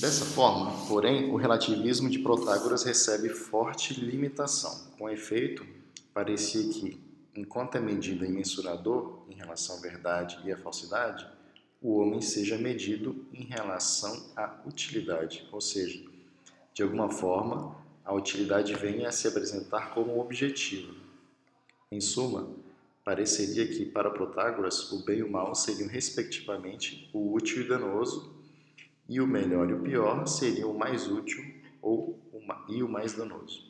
Dessa 0.00 0.24
forma, 0.24 0.86
porém, 0.86 1.28
o 1.28 1.34
relativismo 1.34 2.08
de 2.08 2.20
Protágoras 2.20 2.84
recebe 2.84 3.28
forte 3.30 3.98
limitação. 3.98 4.92
Com 4.96 5.10
efeito, 5.10 5.66
parecia 6.14 6.62
que 6.72 7.00
enquanto 7.34 7.74
é 7.74 7.80
medida 7.80 8.28
mensurador 8.28 9.24
em 9.28 9.34
relação 9.34 9.76
à 9.76 9.80
verdade 9.80 10.38
e 10.44 10.52
à 10.52 10.56
falsidade, 10.56 11.26
o 11.82 11.98
homem 11.98 12.20
seja 12.20 12.56
medido 12.56 13.26
em 13.32 13.42
relação 13.42 14.24
à 14.36 14.60
utilidade, 14.64 15.48
ou 15.50 15.60
seja, 15.60 16.00
de 16.72 16.80
alguma 16.80 17.10
forma, 17.10 17.74
a 18.04 18.14
utilidade 18.14 18.74
venha 18.74 19.08
a 19.08 19.12
se 19.12 19.26
apresentar 19.26 19.94
como 19.94 20.20
objetivo. 20.20 20.94
Em 21.90 22.00
suma, 22.00 22.48
pareceria 23.04 23.66
que 23.66 23.84
para 23.84 24.10
Protágoras 24.10 24.92
o 24.92 25.04
bem 25.04 25.18
e 25.18 25.22
o 25.24 25.30
mal 25.30 25.56
seriam 25.56 25.88
respectivamente 25.88 27.10
o 27.12 27.34
útil 27.34 27.62
e 27.62 27.68
danoso, 27.68 28.37
e 29.08 29.20
o 29.20 29.26
melhor 29.26 29.70
e 29.70 29.72
o 29.72 29.82
pior 29.82 30.26
seriam 30.26 30.70
o 30.70 30.78
mais 30.78 31.08
útil 31.08 31.42
ou 31.80 32.18
e 32.68 32.82
o 32.82 32.88
mais 32.88 33.14
danoso. 33.14 33.66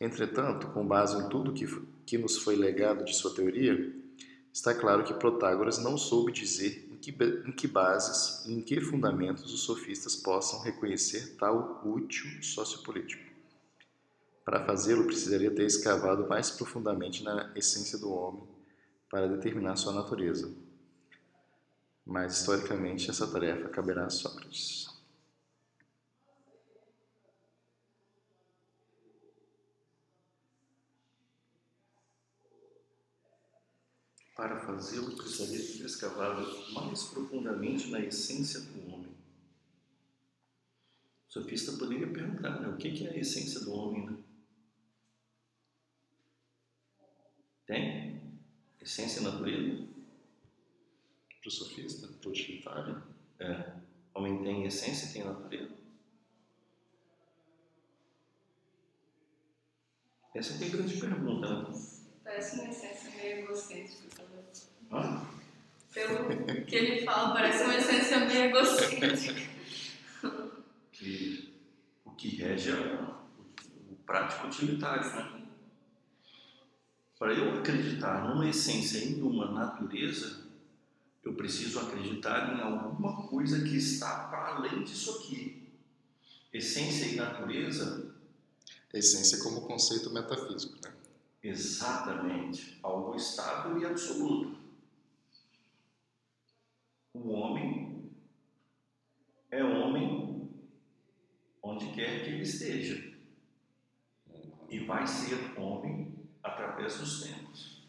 Entretanto, 0.00 0.68
com 0.68 0.86
base 0.86 1.20
em 1.20 1.28
tudo 1.28 1.52
que, 1.52 1.66
que 2.04 2.18
nos 2.18 2.38
foi 2.38 2.54
legado 2.54 3.04
de 3.04 3.14
sua 3.14 3.34
teoria, 3.34 3.94
está 4.52 4.74
claro 4.74 5.04
que 5.04 5.14
Protágoras 5.14 5.78
não 5.78 5.96
soube 5.96 6.32
dizer 6.32 6.88
em 6.90 6.96
que, 6.96 7.10
em 7.10 7.52
que 7.52 7.66
bases 7.66 8.44
e 8.46 8.52
em 8.52 8.60
que 8.60 8.80
fundamentos 8.80 9.52
os 9.52 9.60
sofistas 9.60 10.14
possam 10.14 10.60
reconhecer 10.60 11.36
tal 11.36 11.82
útil 11.84 12.42
sociopolítico. 12.42 13.24
Para 14.44 14.64
fazê-lo, 14.64 15.04
precisaria 15.04 15.50
ter 15.50 15.64
escavado 15.64 16.28
mais 16.28 16.50
profundamente 16.50 17.24
na 17.24 17.52
essência 17.56 17.98
do 17.98 18.12
homem 18.12 18.44
para 19.10 19.28
determinar 19.28 19.76
sua 19.76 19.92
natureza. 19.92 20.65
Mas, 22.06 22.38
historicamente, 22.38 23.10
essa 23.10 23.26
tarefa 23.26 23.68
caberá 23.68 24.06
a 24.06 24.10
Sócrates. 24.10 24.86
Para 34.36 34.60
fazê-lo, 34.60 35.16
precisaria 35.16 35.58
ter 35.58 35.84
escavado 35.84 36.46
mais 36.74 37.02
profundamente 37.04 37.90
na 37.90 37.98
essência 37.98 38.60
do 38.60 38.92
homem. 38.92 39.16
sofista 41.26 41.72
poderia 41.72 42.10
perguntar, 42.10 42.60
né? 42.60 42.68
O 42.68 42.76
que, 42.76 42.92
que 42.92 43.06
é 43.06 43.10
a 43.10 43.18
essência 43.18 43.60
do 43.60 43.72
homem, 43.72 44.06
né? 44.06 44.16
Tem? 47.66 48.38
Essência 48.80 49.20
e 49.20 49.24
natureza? 49.24 49.95
Para 51.46 51.52
o 51.52 51.54
sofista, 51.54 52.08
para 52.08 52.28
o 52.28 52.32
utilitário? 52.32 53.02
É. 53.38 53.72
Homem 54.14 54.42
tem 54.42 54.64
essência 54.64 55.06
e 55.06 55.12
tem 55.12 55.24
natureza? 55.24 55.76
Essa 60.34 60.64
é 60.64 60.66
a 60.66 60.70
grande 60.70 61.00
pergunta, 61.00 61.62
né? 61.62 61.80
Parece 62.24 62.56
uma 62.56 62.68
essência 62.68 63.10
meio 63.12 63.38
egocêntrica. 63.44 64.24
Hã? 64.90 65.24
Pelo 65.94 66.64
que 66.64 66.74
ele 66.74 67.04
fala, 67.04 67.32
parece 67.32 67.62
uma 67.62 67.76
essência 67.76 68.26
meio 68.26 68.44
egocêntrica. 68.46 69.50
Que, 70.90 71.54
o 72.04 72.10
que 72.10 72.28
rege 72.30 72.70
é 72.70 72.74
o, 72.74 73.92
o 73.92 73.96
prático 74.04 74.48
utilitário, 74.48 75.14
né? 75.14 75.46
Para 77.16 77.34
eu 77.34 77.56
acreditar 77.56 78.28
numa 78.28 78.48
essência 78.48 78.98
e 78.98 79.10
numa 79.10 79.52
natureza, 79.52 80.45
eu 81.26 81.34
preciso 81.34 81.80
acreditar 81.80 82.56
em 82.56 82.60
alguma 82.60 83.26
coisa 83.26 83.62
que 83.62 83.76
está 83.76 84.28
para 84.28 84.54
além 84.54 84.84
disso 84.84 85.18
aqui. 85.18 85.68
Essência 86.52 87.06
e 87.06 87.16
natureza 87.16 88.16
Essência 88.96 89.42
como 89.42 89.66
conceito 89.66 90.10
metafísico, 90.10 90.78
né? 90.82 90.94
Exatamente. 91.42 92.78
Algo 92.82 93.14
estável 93.14 93.78
e 93.78 93.84
absoluto. 93.84 94.56
O 97.12 97.28
homem 97.28 98.10
é 99.50 99.62
homem 99.62 100.50
onde 101.62 101.92
quer 101.92 102.24
que 102.24 102.30
ele 102.30 102.42
esteja. 102.42 103.14
E 104.70 104.78
vai 104.80 105.06
ser 105.06 105.58
homem 105.58 106.14
através 106.42 106.98
dos 106.98 107.22
tempos, 107.22 107.86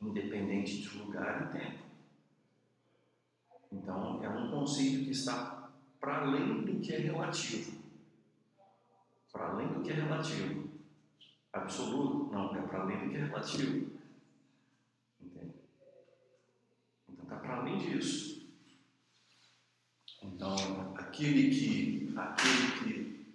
independente 0.00 0.82
de 0.82 0.98
lugar 0.98 1.48
e 1.48 1.58
tempo. 1.58 1.89
Então, 3.72 4.22
é 4.22 4.28
um 4.28 4.50
conceito 4.50 5.04
que 5.04 5.10
está 5.10 5.70
para 6.00 6.22
além 6.22 6.64
do 6.64 6.80
que 6.80 6.92
é 6.92 6.98
relativo. 6.98 7.80
Para 9.32 9.50
além 9.50 9.68
do 9.68 9.82
que 9.82 9.90
é 9.90 9.94
relativo. 9.94 10.70
Absoluto? 11.52 12.32
Não, 12.32 12.56
é 12.56 12.62
para 12.62 12.82
além 12.82 13.04
do 13.04 13.10
que 13.10 13.16
é 13.16 13.24
relativo. 13.26 13.90
Entende? 15.20 15.54
Então 17.08 17.24
está 17.24 17.36
para 17.36 17.56
além 17.58 17.78
disso. 17.78 18.48
Então, 20.22 20.54
aquele 20.96 21.50
que, 21.50 22.14
aquele 22.16 22.72
que, 22.78 23.26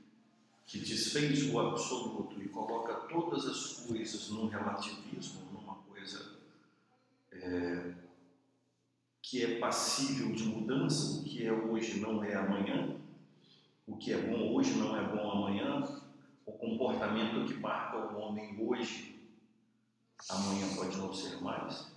que 0.65 0.79
desfez 0.79 1.51
o 1.51 1.59
absoluto 1.59 2.41
e 2.41 2.49
coloca 2.49 2.93
todas 3.07 3.45
as 3.47 3.85
coisas 3.85 4.29
num 4.29 4.47
relativismo, 4.47 5.41
numa 5.51 5.75
coisa 5.75 6.35
é, 7.31 7.93
que 9.27 9.43
é 9.43 9.59
passível 9.59 10.31
de 10.33 10.43
mudança, 10.43 11.19
o 11.19 11.23
que 11.23 11.47
é 11.47 11.51
hoje 11.51 11.99
não 11.99 12.23
é 12.23 12.35
amanhã, 12.35 12.95
o 13.87 13.97
que 13.97 14.13
é 14.13 14.21
bom 14.21 14.53
hoje 14.53 14.75
não 14.75 14.95
é 14.95 15.03
bom 15.03 15.31
amanhã, 15.31 15.83
o 16.45 16.51
comportamento 16.51 17.43
que 17.47 17.59
marca 17.59 17.97
o 17.97 18.19
homem 18.19 18.55
hoje, 18.63 19.19
amanhã 20.29 20.67
pode 20.75 20.95
não 20.97 21.11
ser 21.11 21.41
mais. 21.41 21.91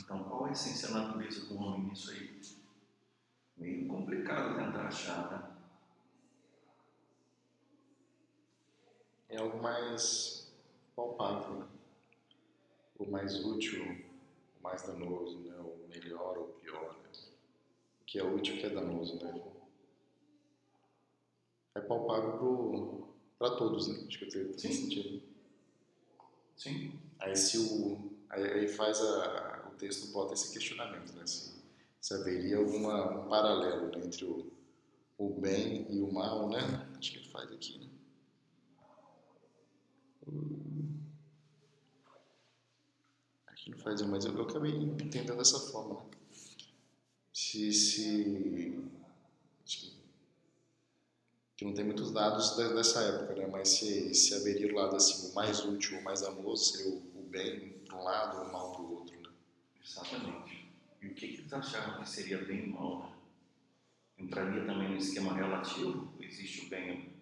Então, 0.00 0.24
qual 0.24 0.46
é 0.46 0.48
a 0.48 0.52
essência 0.52 0.88
a 0.88 0.92
natureza 0.92 1.46
do 1.46 1.56
homem 1.56 1.82
nisso 1.82 2.10
aí? 2.10 2.40
Meio 3.56 3.86
complicado 3.86 4.56
tentar 4.56 4.88
achar, 4.88 5.30
né? 5.30 5.50
É 9.28 9.36
algo 9.36 9.62
mais 9.62 10.52
palpável, 10.96 11.60
né? 11.60 11.66
o 12.98 13.08
mais 13.08 13.44
útil, 13.44 14.13
mais 14.64 14.82
danoso, 14.82 15.38
né? 15.40 15.54
o 15.58 15.86
melhor 15.86 16.38
ou 16.38 16.44
o 16.46 16.52
pior. 16.54 16.96
Né? 17.02 17.10
O 18.00 18.04
que 18.06 18.18
é 18.18 18.24
útil, 18.24 18.56
o 18.56 18.58
que 18.58 18.66
é 18.66 18.70
danoso. 18.70 19.22
Né? 19.22 19.44
É 21.74 21.80
palpável 21.80 23.14
para 23.38 23.56
todos, 23.56 23.88
né? 23.88 24.04
Acho 24.08 24.18
que 24.18 24.26
tem, 24.26 24.46
tem 24.46 24.58
Sim. 24.58 24.72
sentido. 24.72 25.22
Sim. 26.56 26.98
Aí 27.20 27.36
se 27.36 27.58
o 27.58 28.10
aí, 28.30 28.66
faz 28.68 29.00
a, 29.00 29.68
o 29.70 29.76
texto 29.76 30.10
bota 30.12 30.32
esse 30.32 30.52
questionamento, 30.52 31.12
né? 31.12 31.26
Se, 31.26 31.52
se 32.00 32.14
haveria 32.14 32.56
alguma 32.56 33.20
um 33.20 33.28
paralelo 33.28 33.90
né? 33.90 34.06
entre 34.06 34.24
o, 34.24 34.50
o 35.18 35.40
bem 35.40 35.86
e 35.90 36.00
o 36.00 36.10
mal, 36.10 36.48
né? 36.48 36.88
Acho 36.98 37.12
que 37.12 37.18
ele 37.18 37.28
faz 37.28 37.52
aqui, 37.52 37.78
né? 37.78 37.88
Hum. 40.26 40.64
Aqui 43.46 43.53
não 43.70 43.78
faz, 43.78 44.00
mas 44.02 44.24
eu, 44.24 44.34
eu 44.36 44.42
acabei 44.42 44.72
entendendo 44.72 45.36
dessa 45.36 45.58
forma? 45.58 46.04
Se, 47.32 47.72
se 47.72 48.84
que, 51.56 51.64
não 51.64 51.72
tem 51.72 51.84
muitos 51.84 52.10
dados 52.12 52.56
de- 52.56 52.74
dessa 52.74 53.00
época, 53.02 53.34
né? 53.34 53.46
Mas 53.46 53.68
se, 53.68 54.14
se 54.14 54.34
haveria 54.34 54.72
o 54.72 54.74
lado 54.76 54.96
assim, 54.96 55.30
o 55.30 55.34
mais 55.34 55.64
útil, 55.64 55.98
o 55.98 56.04
mais 56.04 56.22
amoroso 56.22 56.64
seria 56.76 56.92
o, 56.92 56.96
o 57.20 57.22
bem 57.28 57.70
para 57.86 57.96
um 57.96 58.02
lado, 58.04 58.48
o 58.48 58.52
mal 58.52 58.72
para 58.72 58.82
o 58.82 58.92
outro, 58.98 59.20
né? 59.20 59.28
Exatamente. 59.84 60.68
E 61.00 61.06
o 61.06 61.14
que, 61.14 61.28
que 61.28 61.40
eles 61.40 61.52
achavam 61.52 62.02
que 62.02 62.08
seria 62.08 62.38
bem 62.38 62.64
e 62.64 62.66
mal? 62.68 63.00
Né? 63.00 63.14
Entraria 64.18 64.64
também 64.64 64.90
no 64.90 64.96
esquema 64.96 65.34
relativo? 65.34 66.12
Existe 66.20 66.66
o 66.66 66.68
bem. 66.68 67.12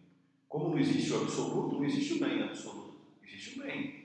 Como 0.49 0.71
não 0.71 0.79
existe 0.79 1.13
o 1.13 1.23
absoluto, 1.23 1.77
não 1.77 1.85
existe 1.85 2.15
o 2.15 2.21
bem 2.21 2.43
absoluto. 2.43 2.95
Existe 3.23 3.59
o 3.59 3.63
bem. 3.63 4.02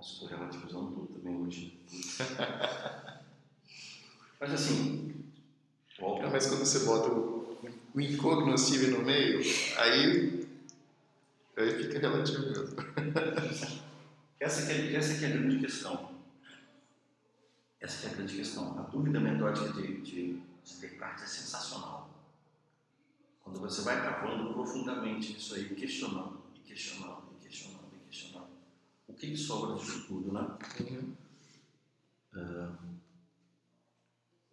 Nossa, 0.00 0.14
estou 0.14 0.28
relativizando 0.28 0.92
tudo 0.92 1.08
também 1.08 1.36
hoje. 1.36 1.78
Mas 4.40 4.54
assim, 4.54 5.14
volta. 5.98 6.30
Mas 6.30 6.46
quando 6.46 6.60
você 6.60 6.86
bota 6.86 7.10
o, 7.10 7.58
o 7.94 8.00
incognoscível 8.00 8.98
no 8.98 9.04
meio, 9.04 9.42
aí, 9.76 10.48
aí 11.54 11.82
fica 11.82 11.98
relativo 11.98 12.46
mesmo. 12.46 12.76
Essa 14.40 14.66
que, 14.66 14.72
é, 14.72 14.94
essa 14.94 15.18
que 15.18 15.26
é 15.26 15.28
a 15.28 15.32
grande 15.32 15.58
questão. 15.58 16.12
Essa 17.78 18.00
que 18.00 18.06
é 18.06 18.10
a 18.10 18.14
grande 18.14 18.36
questão. 18.36 18.78
A 18.78 18.82
dúvida 18.84 19.20
metódica 19.20 19.70
de, 19.74 20.00
de, 20.00 20.40
de 20.64 20.80
Descartes 20.80 21.24
é 21.24 21.26
sensacional. 21.26 22.08
Quando 23.44 23.60
você 23.60 23.82
vai 23.82 24.02
cavando 24.02 24.54
profundamente 24.54 25.34
nisso 25.34 25.54
aí, 25.54 25.68
questionando, 25.74 26.40
e 26.54 26.60
questionando, 26.60 27.29
que, 29.20 29.32
que 29.32 29.36
sobra 29.36 29.76
disso 29.76 30.06
tudo, 30.06 30.32
né? 30.32 30.56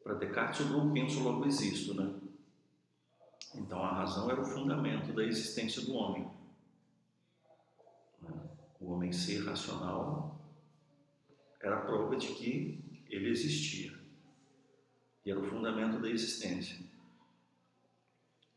Para 0.04 0.16
Descartes, 0.16 0.60
eu 0.60 0.68
não 0.68 0.94
penso, 0.94 1.24
logo 1.24 1.46
existo, 1.46 1.94
né? 1.94 2.20
Então, 3.56 3.82
a 3.82 3.94
razão 3.94 4.30
era 4.30 4.42
o 4.42 4.46
fundamento 4.46 5.14
da 5.14 5.24
existência 5.24 5.82
do 5.82 5.94
homem. 5.94 6.30
O 8.80 8.92
homem 8.92 9.12
ser 9.12 9.46
racional 9.46 10.40
era 11.62 11.78
a 11.78 11.82
prova 11.82 12.16
de 12.18 12.28
que 12.28 13.04
ele 13.10 13.30
existia. 13.30 13.98
E 15.26 15.32
era 15.32 15.40
o 15.40 15.44
fundamento 15.44 16.00
da 16.00 16.10
existência. 16.10 16.78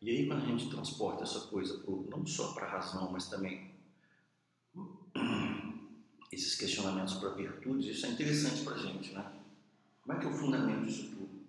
E 0.01 0.11
aí, 0.11 0.27
quando 0.27 0.43
a 0.43 0.47
gente 0.47 0.71
transporta 0.71 1.23
essa 1.23 1.49
coisa 1.49 1.79
pro, 1.81 2.09
não 2.11 2.27
só 2.27 2.53
para 2.53 2.67
a 2.67 2.71
razão, 2.71 3.13
mas 3.13 3.29
também 3.29 3.70
esses 6.31 6.55
questionamentos 6.55 7.15
para 7.15 7.31
virtudes, 7.31 7.97
isso 7.97 8.07
é 8.07 8.11
interessante 8.11 8.63
para 8.63 8.75
a 8.75 8.79
gente, 8.79 9.13
né? 9.13 9.41
Como 10.03 10.17
é 10.17 10.21
que 10.21 10.27
o 10.27 10.33
fundamento 10.33 10.87
disso 10.87 11.11
tudo? 11.11 11.41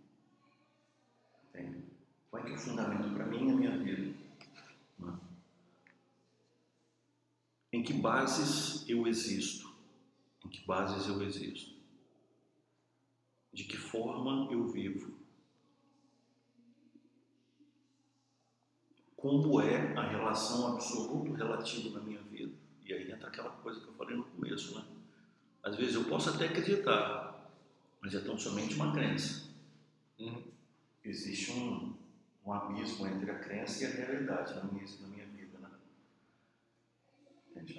Entende? 1.49 1.83
Como 2.29 2.43
é 2.43 2.45
que 2.47 2.53
o 2.53 2.57
fundamento 2.57 3.13
para 3.13 3.25
mim 3.25 3.51
a 3.51 3.55
minha 3.55 3.77
vida? 3.77 4.17
Né? 4.99 5.19
Em 7.71 7.83
que 7.83 7.93
bases 7.93 8.87
eu 8.89 9.05
existo? 9.07 9.71
Em 10.43 10.49
que 10.49 10.65
bases 10.65 11.07
eu 11.07 11.21
existo? 11.21 11.79
De 13.53 13.63
que 13.65 13.77
forma 13.77 14.51
eu 14.51 14.67
vivo? 14.67 15.19
Como 19.15 19.61
é 19.61 19.95
a 19.95 20.09
relação 20.09 20.73
absoluto 20.73 21.33
relativa 21.33 21.91
na 21.91 22.03
minha 22.03 22.21
vida? 22.23 22.53
E 22.83 22.91
aí 22.91 23.11
entra 23.11 23.27
aquela 23.27 23.51
coisa 23.51 23.79
que 23.79 23.90
no 24.15 24.23
começo, 24.23 24.75
né? 24.77 24.85
Às 25.63 25.75
vezes 25.75 25.95
eu 25.95 26.05
posso 26.05 26.29
até 26.29 26.45
acreditar, 26.45 27.49
mas 28.01 28.13
é 28.15 28.19
tão 28.19 28.37
somente 28.37 28.75
uma 28.75 28.93
crença. 28.93 29.49
Uhum. 30.19 30.43
Existe 31.03 31.51
um, 31.51 31.93
um 32.45 32.53
abismo 32.53 33.07
entre 33.07 33.29
a 33.29 33.39
crença 33.39 33.83
e 33.83 33.87
a 33.87 33.89
realidade 33.89 34.55
na 34.55 34.63
minha, 34.63 34.85
na 35.01 35.07
minha 35.07 35.25
vida, 35.27 35.57
né? 35.59 35.69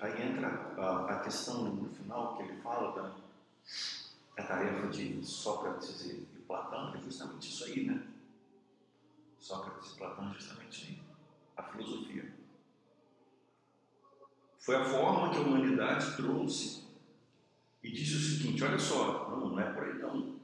Aí 0.00 0.22
entra 0.22 0.48
a, 0.48 1.16
a 1.16 1.20
questão 1.20 1.64
no 1.64 1.88
final 1.90 2.36
que 2.36 2.42
ele 2.44 2.60
fala 2.60 2.92
da 2.94 3.22
a 4.36 4.42
tarefa 4.42 4.88
de 4.88 5.24
Sócrates 5.24 6.06
e, 6.06 6.26
Platão, 6.46 6.94
é 6.94 7.00
justamente 7.00 7.48
isso 7.48 7.64
aí, 7.64 7.86
né? 7.86 8.06
Sócrates 9.38 9.92
e 9.92 9.96
Platão 9.96 10.30
é 10.30 10.34
justamente 10.34 10.72
isso 10.72 10.86
aí. 10.86 11.12
Foi 14.62 14.76
a 14.76 14.84
forma 14.84 15.30
que 15.30 15.38
a 15.38 15.40
humanidade 15.40 16.14
trouxe 16.14 16.84
e 17.82 17.90
disse 17.90 18.14
o 18.14 18.20
seguinte: 18.20 18.62
olha 18.62 18.78
só, 18.78 19.28
não, 19.28 19.50
não 19.50 19.60
é 19.60 19.72
por 19.72 19.82
aí 19.82 19.98
não. 19.98 20.38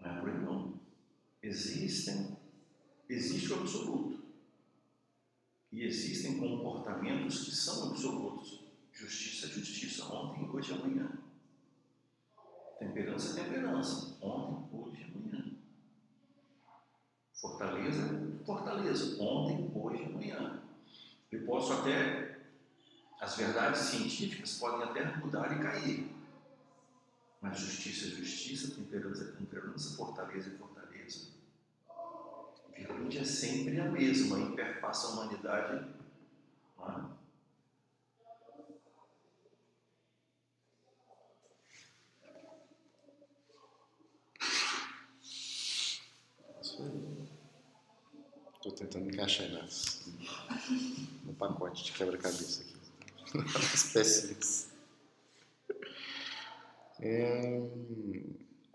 Não 0.00 0.10
é 0.10 0.20
por 0.20 0.30
aí 0.30 0.38
não. 0.38 0.80
Existem, 1.42 2.36
existe 3.06 3.52
o 3.52 3.60
absoluto. 3.60 4.18
E 5.70 5.84
existem 5.84 6.38
comportamentos 6.38 7.44
que 7.44 7.50
são 7.50 7.90
absolutos. 7.90 8.64
Justiça 8.94 9.46
é 9.46 9.50
justiça, 9.50 10.06
ontem, 10.06 10.48
hoje 10.48 10.72
e 10.72 10.74
amanhã. 10.74 11.12
Temperança 12.78 13.38
é 13.38 13.44
temperança, 13.44 14.16
ontem, 14.22 14.66
hoje 14.72 15.02
e 15.02 15.04
amanhã. 15.04 15.50
Fortaleza 17.34 18.02
é 18.02 18.44
fortaleza, 18.44 19.22
ontem, 19.22 19.70
hoje 19.74 20.02
e 20.02 20.06
amanhã. 20.06 20.62
Eu 21.30 21.44
posso 21.44 21.74
até, 21.74 22.27
as 23.20 23.36
verdades 23.36 23.80
científicas 23.80 24.58
podem 24.58 24.88
até 24.88 25.16
mudar 25.16 25.52
e 25.56 25.62
cair. 25.62 26.18
Mas 27.40 27.58
justiça 27.58 28.06
é 28.06 28.10
justiça, 28.10 28.74
temperança 28.74 29.24
é 29.24 29.32
temperança, 29.32 29.96
fortaleza 29.96 30.50
é 30.50 30.58
fortaleza. 30.58 31.28
A 31.88 32.76
virtude 32.76 33.18
é 33.18 33.24
sempre 33.24 33.80
a 33.80 33.84
mesma, 33.84 34.38
interpassa 34.38 35.08
a 35.08 35.10
humanidade. 35.10 35.88
Não 36.76 36.88
é? 36.88 37.18
Estou 48.54 48.72
tentando 48.72 49.08
encaixar 49.08 49.48
nas, 49.50 50.08
no 51.24 51.32
pacote 51.34 51.84
de 51.84 51.92
quebra-cabeça 51.92 52.62
aqui. 52.62 52.77
As 53.34 53.92
pecinhas. 53.92 54.70
É... 57.00 57.60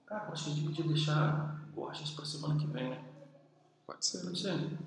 Cara, 0.06 0.32
acho 0.32 0.46
que 0.46 0.52
a 0.52 0.54
gente 0.54 0.66
podia 0.68 0.86
deixar 0.86 1.70
Gorgias 1.74 2.12
para 2.12 2.26
semana 2.26 2.60
que 2.60 2.68
vem, 2.68 2.90
né? 2.90 3.04
Pode 3.86 4.06
ser. 4.06 4.22
Pode 4.22 4.40
ser. 4.40 4.78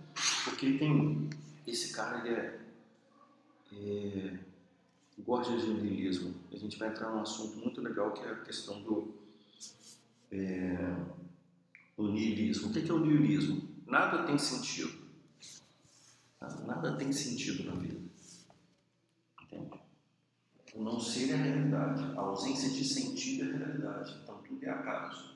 Porque 0.45 0.79
tem. 0.79 1.31
Esse 1.67 1.93
cara, 1.93 2.27
ele 2.27 2.35
é. 2.35 2.61
é 3.73 4.39
Gorgias 5.19 5.62
de 5.62 5.73
niilismo. 5.73 6.35
A 6.53 6.57
gente 6.57 6.79
vai 6.79 6.89
entrar 6.89 7.11
num 7.11 7.21
assunto 7.21 7.59
muito 7.59 7.81
legal 7.81 8.12
que 8.12 8.23
é 8.23 8.31
a 8.31 8.41
questão 8.43 8.83
do. 8.83 9.14
É, 10.31 10.77
o 11.97 12.09
niilismo. 12.09 12.69
O 12.69 12.73
que 12.73 12.89
é 12.89 12.93
o 12.93 13.05
niilismo? 13.05 13.69
Nada 13.87 14.25
tem 14.25 14.39
sentido. 14.39 15.07
Nada 16.67 16.97
tem 16.97 17.12
sentido 17.12 17.64
na 17.64 17.75
vida. 17.75 18.05
O 20.77 20.83
não 20.83 21.01
ser 21.01 21.31
é 21.31 21.35
a 21.35 21.37
realidade. 21.39 22.03
A 22.16 22.20
ausência 22.20 22.68
de 22.68 22.85
sentido 22.85 23.45
é 23.45 23.55
a 23.55 23.59
realidade. 23.59 24.20
Então 24.22 24.43
tudo 24.43 24.62
é 24.62 24.68
acaso. 24.68 25.35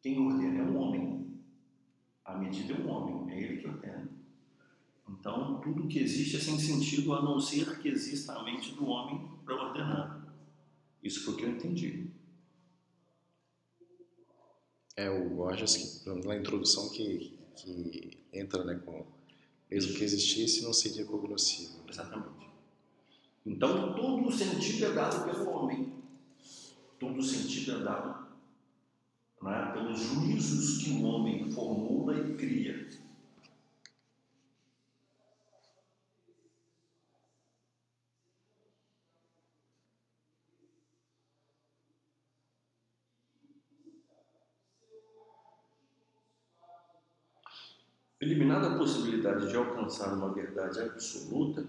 Quem 0.00 0.18
ordena 0.18 0.60
é 0.60 0.62
o 0.62 0.76
homem. 0.76 1.38
A 2.24 2.38
medida 2.38 2.72
é 2.72 2.76
o 2.78 2.88
homem. 2.88 3.34
É 3.34 3.42
ele 3.42 3.60
que 3.60 3.68
ordena. 3.68 4.08
Então 5.06 5.60
tudo 5.60 5.86
que 5.86 5.98
existe 5.98 6.36
é 6.36 6.40
sem 6.40 6.58
sentido 6.58 7.12
a 7.12 7.22
não 7.22 7.38
ser 7.38 7.78
que 7.80 7.88
exista 7.88 8.32
a 8.32 8.42
mente 8.42 8.74
do 8.74 8.86
homem 8.86 9.30
para 9.44 9.54
ordenar. 9.54 10.34
Isso 11.02 11.22
foi 11.22 11.34
o 11.34 11.36
que 11.36 11.44
eu 11.44 11.50
entendi. 11.50 12.10
É 14.96 15.10
o 15.10 15.28
Gorgias, 15.28 15.76
que, 15.76 16.26
na 16.26 16.36
introdução, 16.36 16.88
que, 16.88 17.38
que 17.54 18.26
entra 18.32 18.64
né, 18.64 18.76
com 18.76 19.04
mesmo 19.70 19.94
que 19.94 20.04
existisse, 20.04 20.62
não 20.62 20.72
seria 20.72 21.04
cognoscível. 21.04 21.82
Exatamente. 21.88 22.35
Então, 23.46 23.94
todo 23.94 24.26
o 24.26 24.32
sentido 24.32 24.86
é 24.86 24.92
dado 24.92 25.24
pelo 25.24 25.48
homem. 25.48 25.94
Todo 26.98 27.20
o 27.20 27.22
sentido 27.22 27.80
é 27.80 27.84
dado 27.84 28.26
é? 29.44 29.72
pelos 29.72 30.00
juízos 30.00 30.82
que 30.82 30.90
o 30.90 31.04
homem 31.04 31.52
formula 31.52 32.18
e 32.18 32.34
cria. 32.34 32.88
Eliminada 48.18 48.74
a 48.74 48.78
possibilidade 48.78 49.48
de 49.48 49.56
alcançar 49.56 50.14
uma 50.14 50.32
verdade 50.32 50.80
absoluta, 50.80 51.64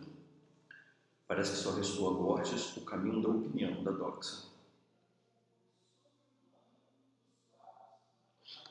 parece 1.28 1.52
que 1.52 1.58
só 1.58 1.72
restou 1.74 2.10
a 2.10 2.42
o 2.78 2.82
caminho 2.82 3.22
da 3.22 3.30
opinião, 3.30 3.84
da 3.84 3.92
doxa. 3.92 4.48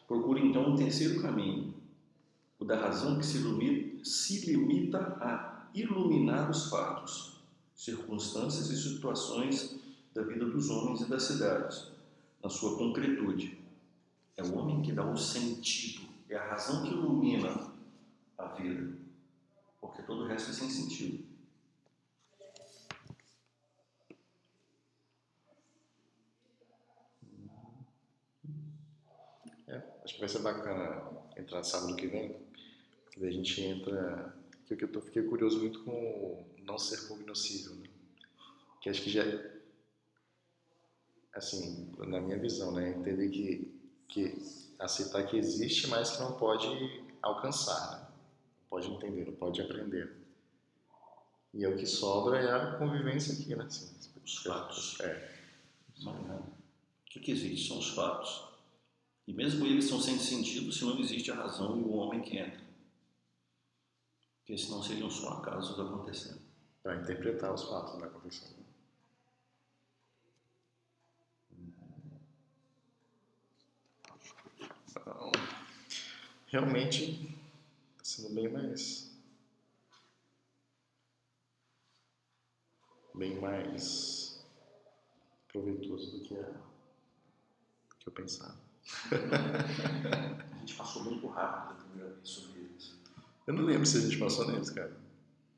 Procure 0.06 0.40
então 0.40 0.72
um 0.72 0.76
terceiro 0.76 1.20
caminho, 1.20 1.74
o 2.58 2.64
da 2.64 2.78
razão 2.80 3.18
que 3.18 3.26
se, 3.26 3.38
ilumina, 3.38 4.04
se 4.04 4.46
limita 4.46 4.98
a 5.20 5.68
iluminar 5.74 6.48
os 6.50 6.70
fatos, 6.70 7.40
circunstâncias 7.74 8.70
e 8.70 8.80
situações 8.80 9.78
da 10.14 10.22
vida 10.22 10.46
dos 10.46 10.70
homens 10.70 11.02
e 11.02 11.10
das 11.10 11.24
cidades, 11.24 11.90
na 12.42 12.48
sua 12.48 12.78
concretude. 12.78 13.58
É 14.36 14.42
o 14.42 14.56
homem 14.56 14.80
que 14.80 14.92
dá 14.92 15.04
o 15.04 15.16
sentido 15.16 16.06
é 16.28 16.36
a 16.36 16.48
razão 16.48 16.82
que 16.82 16.88
ilumina 16.88 17.72
a 18.36 18.46
vida, 18.48 18.96
porque 19.80 20.02
todo 20.02 20.24
o 20.24 20.26
resto 20.26 20.50
é 20.50 20.54
sem 20.54 20.68
sentido. 20.68 21.24
É, 29.68 29.95
acho 30.06 30.14
que 30.14 30.20
vai 30.20 30.28
ser 30.28 30.38
bacana 30.38 31.02
entrar 31.36 31.64
sábado 31.64 31.96
que 31.96 32.06
vem, 32.06 32.36
daí 33.16 33.28
a 33.28 33.32
gente 33.32 33.60
entra. 33.60 34.34
Que 34.64 34.74
eu, 34.74 34.88
eu 34.92 35.00
fiquei 35.00 35.22
curioso 35.24 35.58
muito 35.58 35.82
com 35.84 35.90
o 35.90 36.46
não 36.62 36.78
ser 36.78 37.08
cognoscível, 37.08 37.74
né? 37.76 37.88
que 38.80 38.88
acho 38.88 39.02
que 39.02 39.10
já 39.10 39.22
assim, 41.34 41.92
na 41.98 42.20
minha 42.20 42.38
visão, 42.38 42.72
né, 42.72 42.90
entender 42.90 43.28
que, 43.28 43.70
que 44.08 44.38
aceitar 44.78 45.24
que 45.24 45.36
existe, 45.36 45.86
mas 45.88 46.12
que 46.12 46.22
não 46.22 46.32
pode 46.32 47.04
alcançar, 47.20 48.00
né? 48.00 48.08
pode 48.70 48.90
entender, 48.90 49.26
não 49.26 49.34
pode 49.34 49.60
aprender. 49.60 50.16
E 51.52 51.64
é 51.64 51.68
o 51.68 51.76
que 51.76 51.86
sobra 51.86 52.38
é 52.38 52.50
a 52.50 52.76
convivência 52.78 53.34
aqui, 53.34 53.54
né? 53.54 53.64
Assim, 53.64 53.94
os 54.24 54.36
fatos. 54.42 55.00
É. 55.00 55.36
O 56.04 57.04
que, 57.06 57.20
que 57.20 57.32
existe? 57.32 57.68
São 57.68 57.78
os 57.78 57.90
fatos. 57.90 58.45
E 59.26 59.32
mesmo 59.32 59.66
eles 59.66 59.86
são 59.86 60.00
sem 60.00 60.18
sentido 60.18 60.72
se 60.72 60.84
não 60.84 61.00
existe 61.00 61.30
a 61.32 61.34
razão 61.34 61.76
e 61.78 61.82
o 61.82 61.92
homem 61.92 62.22
que 62.22 62.38
entra. 62.38 62.64
Porque 64.38 64.56
senão 64.56 64.82
seriam 64.82 65.10
só 65.10 65.30
acasos 65.30 65.78
acontecendo. 65.78 66.40
Para 66.82 67.02
interpretar 67.02 67.52
os 67.52 67.64
fatos 67.64 67.98
da 67.98 68.06
acontecendo. 68.06 68.64
Então, 74.88 75.32
realmente 76.46 77.36
está 77.96 78.04
sendo 78.04 78.34
bem 78.34 78.48
mais 78.48 79.10
bem 83.14 83.40
mais 83.40 84.44
proveitoso 85.48 86.18
do 86.18 86.20
que, 86.24 86.36
a, 86.38 86.48
do 86.48 87.96
que 87.98 88.08
eu 88.08 88.12
pensava. 88.12 88.65
a 90.52 90.58
gente 90.58 90.74
passou 90.74 91.04
muito 91.04 91.26
rápido 91.26 91.72
a 91.72 91.84
primeira 91.84 92.14
vez 92.14 92.28
sobre 92.28 92.60
eles. 92.60 92.94
Eu 93.46 93.54
não 93.54 93.64
lembro 93.64 93.86
se 93.86 93.98
a 93.98 94.00
gente 94.00 94.18
passou 94.18 94.46
neles, 94.46 94.70
cara. 94.70 94.96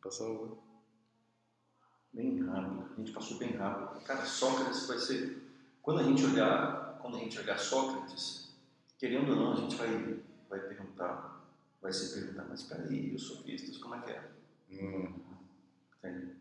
Passou 0.03 0.63
bem 2.13 2.45
rápido. 2.45 2.91
A 2.93 3.01
gente 3.01 3.13
passou 3.13 3.39
bem 3.39 3.57
rápido. 3.57 4.03
Cara, 4.05 4.25
Sócrates 4.25 4.87
vai 4.87 4.99
ser. 4.99 5.43
Quando 5.83 6.01
a 6.01 6.03
gente 6.03 6.25
olhar, 6.25 6.99
quando 7.01 7.17
a 7.17 7.21
gente 7.21 7.39
olhar 7.39 7.59
Sócrates, 7.59 8.55
querendo 8.99 9.31
ou 9.31 9.37
não, 9.37 9.53
a 9.53 9.57
gente 9.57 9.77
vai, 9.77 10.21
vai 10.49 10.61
perguntar, 10.61 11.45
vai 11.81 11.93
se 11.93 12.15
perguntar, 12.15 12.45
mas 12.49 12.63
peraí, 12.65 13.15
os 13.15 13.23
sofistas, 13.23 13.77
como 13.79 13.95
é 13.95 14.01
que 14.01 14.11
é? 14.11 14.31
Hum. 14.71 15.15
Entende? 15.99 16.37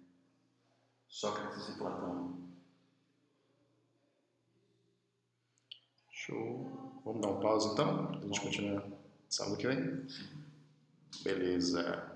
Sócrates 1.07 1.69
e 1.69 1.77
Platão. 1.77 2.46
Show. 6.27 7.01
Vamos 7.05 7.21
dar 7.21 7.29
um 7.29 7.39
pause 7.39 7.69
então? 7.69 8.11
A 8.11 8.25
gente 8.25 8.41
continua 8.41 8.83
sábado 9.29 9.55
que 9.55 9.65
vem? 9.65 10.05
Beleza. 11.23 12.11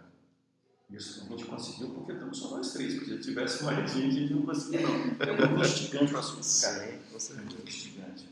Isso 0.90 1.24
a 1.24 1.30
gente 1.30 1.46
conseguiu 1.46 1.92
porque 1.92 2.12
estamos 2.12 2.38
só 2.38 2.58
nós 2.58 2.74
três, 2.74 2.96
porque 2.96 3.12
se 3.12 3.20
tivesse 3.22 3.64
mais 3.64 3.90
gente, 3.94 4.18
a 4.18 4.20
gente 4.20 4.34
não 4.34 4.42
conseguia 4.46 4.82
não. 4.82 4.90
É 4.92 5.50
um 5.50 5.56
investigante 5.56 6.14
o 6.14 6.18
assunto. 6.18 6.44
Sim, 6.44 7.00
com 7.10 7.18
É 7.18 7.42
um 7.42 7.62
investigante. 7.62 8.30